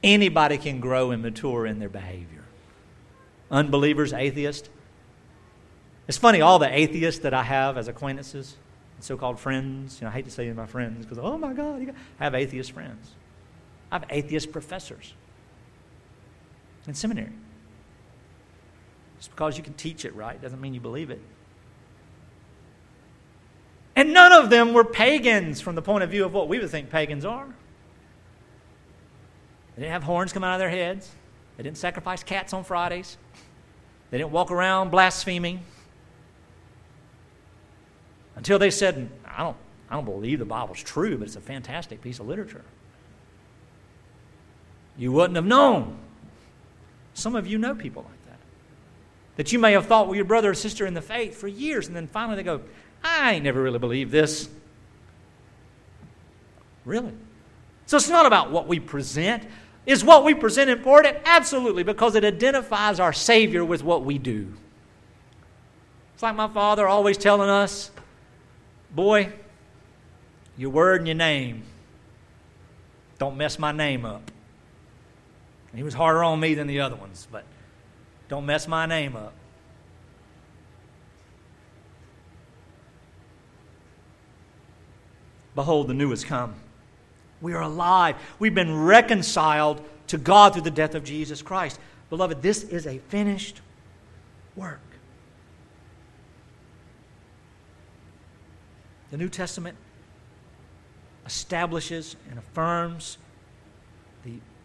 Anybody 0.01 0.57
can 0.57 0.80
grow 0.80 1.12
and 1.12 1.22
mature 1.22 1.66
in 1.66 1.80
their 1.80 1.89
behavior. 1.89 2.45
Unbelievers, 3.51 4.14
atheists. 4.14 4.70
It's 6.07 6.18
funny, 6.18 6.41
all 6.41 6.60
the 6.60 6.74
atheists 6.74 7.22
that 7.22 7.34
I 7.34 7.43
have 7.43 7.78
as 7.78 7.88
acquaintances, 7.88 8.55
so 8.99 9.18
called 9.18 9.39
friends, 9.39 9.99
you 9.99 10.05
know, 10.05 10.12
I 10.12 10.14
hate 10.14 10.26
to 10.26 10.32
say 10.32 10.51
my 10.53 10.66
friends 10.66 11.05
because, 11.05 11.20
oh 11.20 11.38
my 11.38 11.53
God, 11.53 11.93
I 12.20 12.24
have 12.24 12.34
atheist 12.34 12.72
friends. 12.72 13.12
I 13.91 13.95
have 13.95 14.05
atheist 14.10 14.51
professors 14.51 15.14
in 16.90 16.96
seminary. 16.96 17.32
Just 19.18 19.32
because 19.32 19.58
you 19.58 19.64
can 19.64 19.74
teach 19.74 20.06
it 20.06 20.16
right 20.16 20.42
doesn't 20.42 20.60
mean 20.60 20.74
you 20.74 20.82
believe 20.82 21.10
it. 21.10 21.22
And 23.96 24.14
none 24.14 24.32
of 24.32 24.50
them 24.50 24.74
were 24.74 24.84
pagans 24.84 25.62
from 25.62 25.76
the 25.76 25.82
point 25.82 26.04
of 26.04 26.10
view 26.10 26.26
of 26.26 26.34
what 26.34 26.48
we 26.48 26.60
would 26.60 26.70
think 26.70 26.90
pagans 26.90 27.26
are. 27.26 27.46
They 29.76 29.82
didn't 29.84 29.92
have 29.92 30.04
horns 30.04 30.34
come 30.34 30.44
out 30.44 30.54
of 30.54 30.60
their 30.60 30.70
heads. 30.70 31.12
They 31.58 31.64
didn't 31.64 31.78
sacrifice 31.78 32.24
cats 32.24 32.54
on 32.54 32.64
Fridays. 32.64 33.18
They 34.10 34.18
didn't 34.18 34.32
walk 34.32 34.52
around 34.52 34.90
blaspheming. 34.90 35.64
Until 38.36 38.58
they 38.58 38.72
said, 38.72 39.10
I 39.26 39.44
don't, 39.44 39.58
I 39.90 39.96
don't 39.96 40.06
believe 40.06 40.40
the 40.40 40.46
Bible's 40.46 40.82
true, 40.82 41.18
but 41.18 41.28
it's 41.28 41.36
a 41.36 41.42
fantastic 41.42 42.02
piece 42.02 42.20
of 42.20 42.28
literature. 42.28 42.64
You 44.98 45.12
wouldn't 45.12 45.36
have 45.36 45.46
known. 45.46 45.98
Some 47.20 47.36
of 47.36 47.46
you 47.46 47.58
know 47.58 47.76
people 47.76 48.04
like 48.04 48.26
that. 48.26 48.40
That 49.36 49.52
you 49.52 49.60
may 49.60 49.74
have 49.74 49.86
thought 49.86 50.08
were 50.08 50.16
your 50.16 50.26
brother 50.26 50.52
or 50.52 50.54
sister 50.54 50.86
in 50.86 50.94
the 50.94 51.02
faith 51.02 51.36
for 51.36 51.48
years, 51.48 51.88
and 51.88 51.96
then 51.96 52.08
finally 52.08 52.38
they 52.38 52.44
go, 52.44 52.62
I 53.04 53.34
ain't 53.34 53.44
never 53.44 53.62
really 53.62 53.80
believed 53.80 54.12
this. 54.12 54.50
Really? 56.86 57.12
So 57.86 57.98
it's 57.98 58.10
not 58.10 58.26
about 58.26 58.52
what 58.52 58.68
we 58.68 58.80
present. 58.80 59.44
Is 59.86 60.04
what 60.04 60.24
we 60.24 60.34
present 60.34 60.70
important? 60.70 61.18
Absolutely, 61.26 61.84
because 61.84 62.16
it 62.16 62.24
identifies 62.24 63.00
our 63.00 63.14
Savior 63.14 63.66
with 63.66 63.84
what 63.84 64.06
we 64.06 64.18
do. 64.18 64.54
It's 66.14 66.24
like 66.24 66.36
my 66.36 66.48
father 66.48 66.88
always 66.88 67.18
telling 67.18 67.50
us, 67.50 67.92
boy, 68.94 69.34
your 70.58 70.70
word 70.70 71.02
and 71.02 71.08
your 71.08 71.16
name. 71.16 71.64
Don't 73.18 73.36
mess 73.36 73.60
my 73.60 73.72
name 73.72 74.06
up. 74.06 74.32
He 75.76 75.84
was 75.84 75.94
harder 75.94 76.24
on 76.24 76.40
me 76.40 76.56
than 76.56 76.68
the 76.68 76.80
other 76.80 76.96
ones, 76.96 77.28
but 77.32 77.44
don't 78.28 78.46
mess 78.46 78.68
my 78.68 78.86
name 78.86 79.16
up. 79.16 79.34
Behold, 85.56 85.88
the 85.88 85.94
new 85.94 86.10
has 86.10 86.24
come. 86.24 86.56
We 87.42 87.54
are 87.54 87.62
alive. 87.62 88.16
We've 88.40 88.56
been 88.56 88.84
reconciled 88.84 89.84
to 90.08 90.18
God 90.18 90.54
through 90.54 90.64
the 90.64 90.72
death 90.72 90.96
of 90.96 91.04
Jesus 91.04 91.42
Christ. 91.42 91.80
Beloved, 92.10 92.42
this 92.42 92.64
is 92.64 92.88
a 92.88 92.98
finished 92.98 93.62
work. 94.56 94.80
The 99.12 99.18
New 99.18 99.30
Testament 99.30 99.78
establishes 101.26 102.16
and 102.30 102.40
affirms 102.40 103.18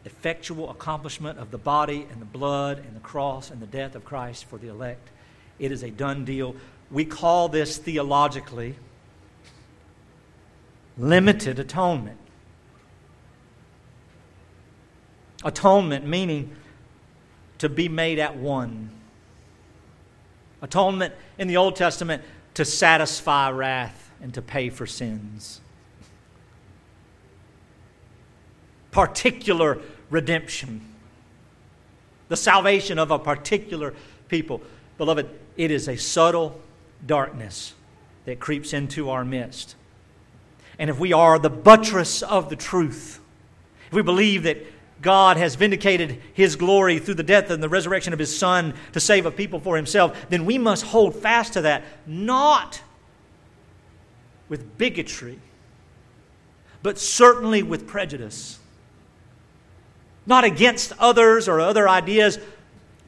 effectual 0.05 0.71
accomplishment 0.71 1.39
of 1.39 1.51
the 1.51 1.59
body 1.59 2.07
and 2.11 2.21
the 2.21 2.27
blood 2.27 2.79
and 2.79 2.95
the 2.95 3.01
cross 3.01 3.51
and 3.51 3.61
the 3.61 3.67
death 3.67 3.95
of 3.95 4.05
Christ 4.05 4.45
for 4.45 4.59
the 4.59 4.69
elect. 4.69 5.09
It 5.59 5.73
is 5.73 5.83
a 5.83 5.91
done 5.91 6.25
deal. 6.25 6.57
We 6.91 7.05
call 7.05 7.49
this 7.49 7.79
theologically 7.79 8.75
limited 10.99 11.59
atonement. 11.59 12.19
Atonement 15.45 16.07
meaning 16.07 16.55
to 17.59 17.69
be 17.69 17.89
made 17.89 18.19
at 18.19 18.37
one. 18.37 18.91
Atonement 20.63 21.15
in 21.39 21.49
the 21.49 21.57
Old 21.57 21.77
Testament 21.77 22.23
to 22.55 22.65
satisfy 22.65 23.51
wrath 23.51 24.13
and 24.23 24.33
to 24.35 24.43
pay 24.43 24.71
for 24.71 24.87
sins. 24.87 25.61
Particular 28.91 29.81
redemption. 30.11 30.81
The 32.29 32.37
salvation 32.37 32.99
of 32.99 33.11
a 33.11 33.19
particular 33.19 33.95
people. 34.29 34.63
Beloved, 34.99 35.29
it 35.57 35.71
is 35.71 35.89
a 35.89 35.97
subtle 35.97 36.61
darkness 37.07 37.75
that 38.25 38.41
creeps 38.41 38.73
into 38.73 39.11
our 39.11 39.25
midst. 39.25 39.75
And 40.79 40.91
if 40.91 40.99
we 40.99 41.13
are 41.13 41.39
the 41.39 41.51
buttress 41.51 42.23
of 42.23 42.49
the 42.49 42.57
truth, 42.57 43.21
if 43.89 43.93
we 43.93 44.03
believe 44.03 44.45
that 44.45 44.59
God 45.03 45.37
has 45.37 45.55
vindicated 45.55 46.21
his 46.33 46.57
glory 46.57 46.99
through 46.99 47.15
the 47.15 47.23
death 47.23 47.51
and 47.51 47.63
the 47.63 47.69
resurrection 47.69 48.13
of 48.13 48.19
his 48.19 48.37
Son 48.37 48.75
to 48.93 49.01
save 49.01 49.27
a 49.27 49.31
people 49.31 49.61
for 49.61 49.77
himself, 49.77 50.31
then 50.31 50.47
we 50.47 50.57
must 50.57 50.85
hold 50.85 51.15
fast 51.15 51.53
to 51.53 51.61
that, 51.63 51.85
not 52.07 52.81
with 54.49 54.79
bigotry, 54.79 55.39
but 56.83 56.99
certainly 56.99 57.63
with 57.63 57.87
prejudice. 57.87 58.59
Not 60.27 60.45
against 60.45 60.93
others 60.99 61.49
or 61.49 61.61
other 61.61 61.89
ideas, 61.89 62.39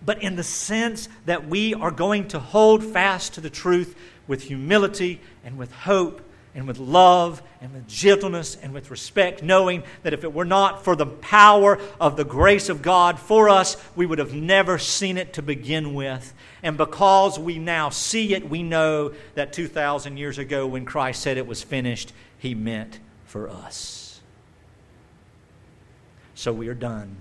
but 0.04 0.22
in 0.22 0.36
the 0.36 0.44
sense 0.44 1.08
that 1.24 1.48
we 1.48 1.74
are 1.74 1.90
going 1.90 2.28
to 2.28 2.38
hold 2.38 2.84
fast 2.84 3.34
to 3.34 3.40
the 3.40 3.50
truth 3.50 3.96
with 4.28 4.42
humility 4.42 5.20
and 5.44 5.56
with 5.58 5.72
hope 5.72 6.22
and 6.54 6.66
with 6.66 6.78
love 6.78 7.42
and 7.60 7.72
with 7.74 7.86
gentleness 7.86 8.56
and 8.56 8.72
with 8.72 8.90
respect, 8.90 9.42
knowing 9.42 9.82
that 10.02 10.14
if 10.14 10.24
it 10.24 10.32
were 10.32 10.44
not 10.44 10.84
for 10.84 10.96
the 10.96 11.06
power 11.06 11.78
of 12.00 12.16
the 12.16 12.24
grace 12.24 12.68
of 12.68 12.80
God 12.80 13.18
for 13.18 13.48
us, 13.50 13.76
we 13.94 14.06
would 14.06 14.18
have 14.18 14.32
never 14.32 14.78
seen 14.78 15.18
it 15.18 15.34
to 15.34 15.42
begin 15.42 15.92
with. 15.94 16.32
And 16.62 16.78
because 16.78 17.38
we 17.38 17.58
now 17.58 17.90
see 17.90 18.34
it, 18.34 18.48
we 18.48 18.62
know 18.62 19.12
that 19.34 19.52
2,000 19.52 20.16
years 20.16 20.38
ago, 20.38 20.66
when 20.66 20.86
Christ 20.86 21.20
said 21.20 21.36
it 21.36 21.46
was 21.46 21.62
finished, 21.62 22.12
he 22.38 22.54
meant 22.54 23.00
for 23.26 23.50
us. 23.50 24.05
So 26.36 26.52
we 26.52 26.68
are 26.68 26.74
done 26.74 27.16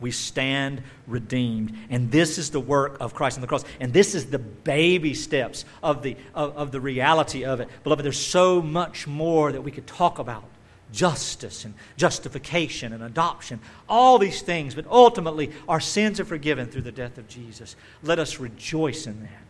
we 0.00 0.10
stand 0.10 0.82
redeemed. 1.06 1.76
And 1.90 2.10
this 2.10 2.38
is 2.38 2.50
the 2.50 2.60
work 2.60 2.96
of 3.00 3.14
Christ 3.14 3.36
on 3.36 3.42
the 3.42 3.46
cross. 3.46 3.64
And 3.78 3.92
this 3.92 4.14
is 4.14 4.26
the 4.26 4.38
baby 4.38 5.14
steps 5.14 5.64
of 5.82 6.02
the, 6.02 6.16
of, 6.34 6.56
of, 6.56 6.72
the 6.72 6.80
reality 6.80 7.44
of 7.44 7.60
it. 7.60 7.68
Beloved, 7.84 8.04
there's 8.04 8.18
so 8.18 8.62
much 8.62 9.06
more 9.06 9.52
that 9.52 9.60
we 9.60 9.70
could 9.70 9.86
talk 9.86 10.18
about 10.18 10.44
justice 10.92 11.64
and 11.64 11.74
justification 11.96 12.92
and 12.92 13.02
adoption, 13.02 13.60
all 13.88 14.18
these 14.18 14.42
things. 14.42 14.74
But 14.74 14.86
ultimately, 14.88 15.52
our 15.68 15.80
sins 15.80 16.18
are 16.18 16.24
forgiven 16.24 16.66
through 16.68 16.82
the 16.82 16.92
death 16.92 17.18
of 17.18 17.28
Jesus. 17.28 17.76
Let 18.02 18.18
us 18.18 18.40
rejoice 18.40 19.06
in 19.06 19.20
that. 19.22 19.42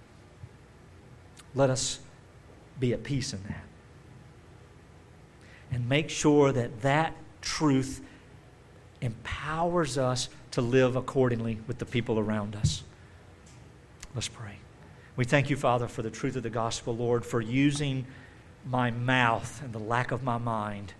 Let 1.55 1.71
us 1.71 2.01
be 2.79 2.93
at 2.93 3.05
peace 3.05 3.33
in 3.33 3.43
that. 3.45 3.65
And 5.73 5.89
make 5.89 6.11
sure 6.11 6.51
that 6.51 6.83
that 6.83 7.15
truth 7.41 8.03
empowers 9.01 9.97
us 9.99 10.29
to 10.53 10.61
live 10.61 10.97
accordingly 10.97 11.59
with 11.67 11.79
the 11.79 11.87
people 11.87 12.19
around 12.19 12.57
us. 12.57 12.83
Let's 14.15 14.29
pray. 14.29 14.57
We 15.17 15.25
thank 15.25 15.51
you, 15.51 15.57
Father, 15.57 15.87
for 15.89 16.03
the 16.03 16.11
truth 16.11 16.37
of 16.37 16.43
the 16.43 16.51
gospel, 16.51 16.97
Lord, 16.97 17.25
for 17.25 17.41
using 17.41 18.07
my 18.67 18.91
mouth 18.91 19.63
and 19.63 19.73
the 19.73 19.79
lack 19.79 20.13
of 20.13 20.23
my 20.23 20.39
mind 20.39 20.93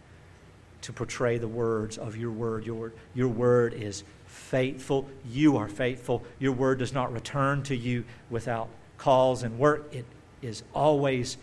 to 0.83 0.93
portray 0.93 1.39
the 1.39 1.49
words 1.49 1.99
of 1.99 2.17
your 2.17 2.31
word. 2.31 2.65
Your, 2.65 2.93
your 3.15 3.29
word 3.29 3.75
is 3.75 4.05
faithful. 4.27 5.09
You 5.29 5.57
are 5.57 5.69
faithful. 5.69 6.23
Your 6.39 6.53
word 6.53 6.79
does 6.79 6.93
not 6.93 7.13
return 7.13 7.63
to 7.65 7.77
you 7.77 8.05
without 8.31 8.69
cause 8.97 9.43
and 9.43 9.59
work. 9.59 9.95
It 9.95 10.07
is 10.41 10.63
always 10.75 11.37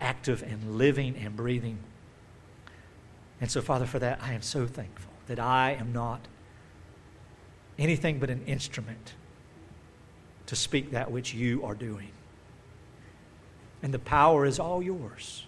active 0.00 0.42
and 0.42 0.78
living 0.78 1.16
and 1.16 1.36
breathing. 1.36 1.78
And 3.40 3.50
so, 3.50 3.60
Father, 3.60 3.86
for 3.86 3.98
that, 3.98 4.18
I 4.22 4.32
am 4.32 4.42
so 4.42 4.66
thankful 4.66 5.12
that 5.26 5.38
I 5.38 5.72
am 5.72 5.92
not 5.92 6.20
anything 7.78 8.18
but 8.18 8.30
an 8.30 8.44
instrument 8.46 9.14
to 10.46 10.56
speak 10.56 10.90
that 10.90 11.10
which 11.10 11.34
you 11.34 11.64
are 11.64 11.74
doing. 11.74 12.10
And 13.82 13.94
the 13.94 13.98
power 13.98 14.44
is 14.44 14.58
all 14.58 14.82
yours. 14.82 15.44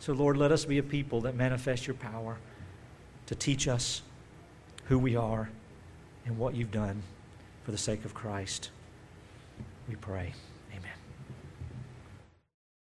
So, 0.00 0.12
Lord, 0.12 0.36
let 0.36 0.52
us 0.52 0.64
be 0.64 0.78
a 0.78 0.82
people 0.82 1.22
that 1.22 1.34
manifest 1.34 1.86
your 1.86 1.94
power 1.94 2.38
to 3.26 3.34
teach 3.34 3.68
us 3.68 4.02
who 4.86 4.98
we 4.98 5.14
are 5.14 5.48
and 6.26 6.36
what 6.36 6.54
you've 6.54 6.72
done 6.72 7.02
for 7.64 7.70
the 7.70 7.78
sake 7.78 8.04
of 8.04 8.12
Christ. 8.12 8.70
We 9.88 9.94
pray. 9.94 10.34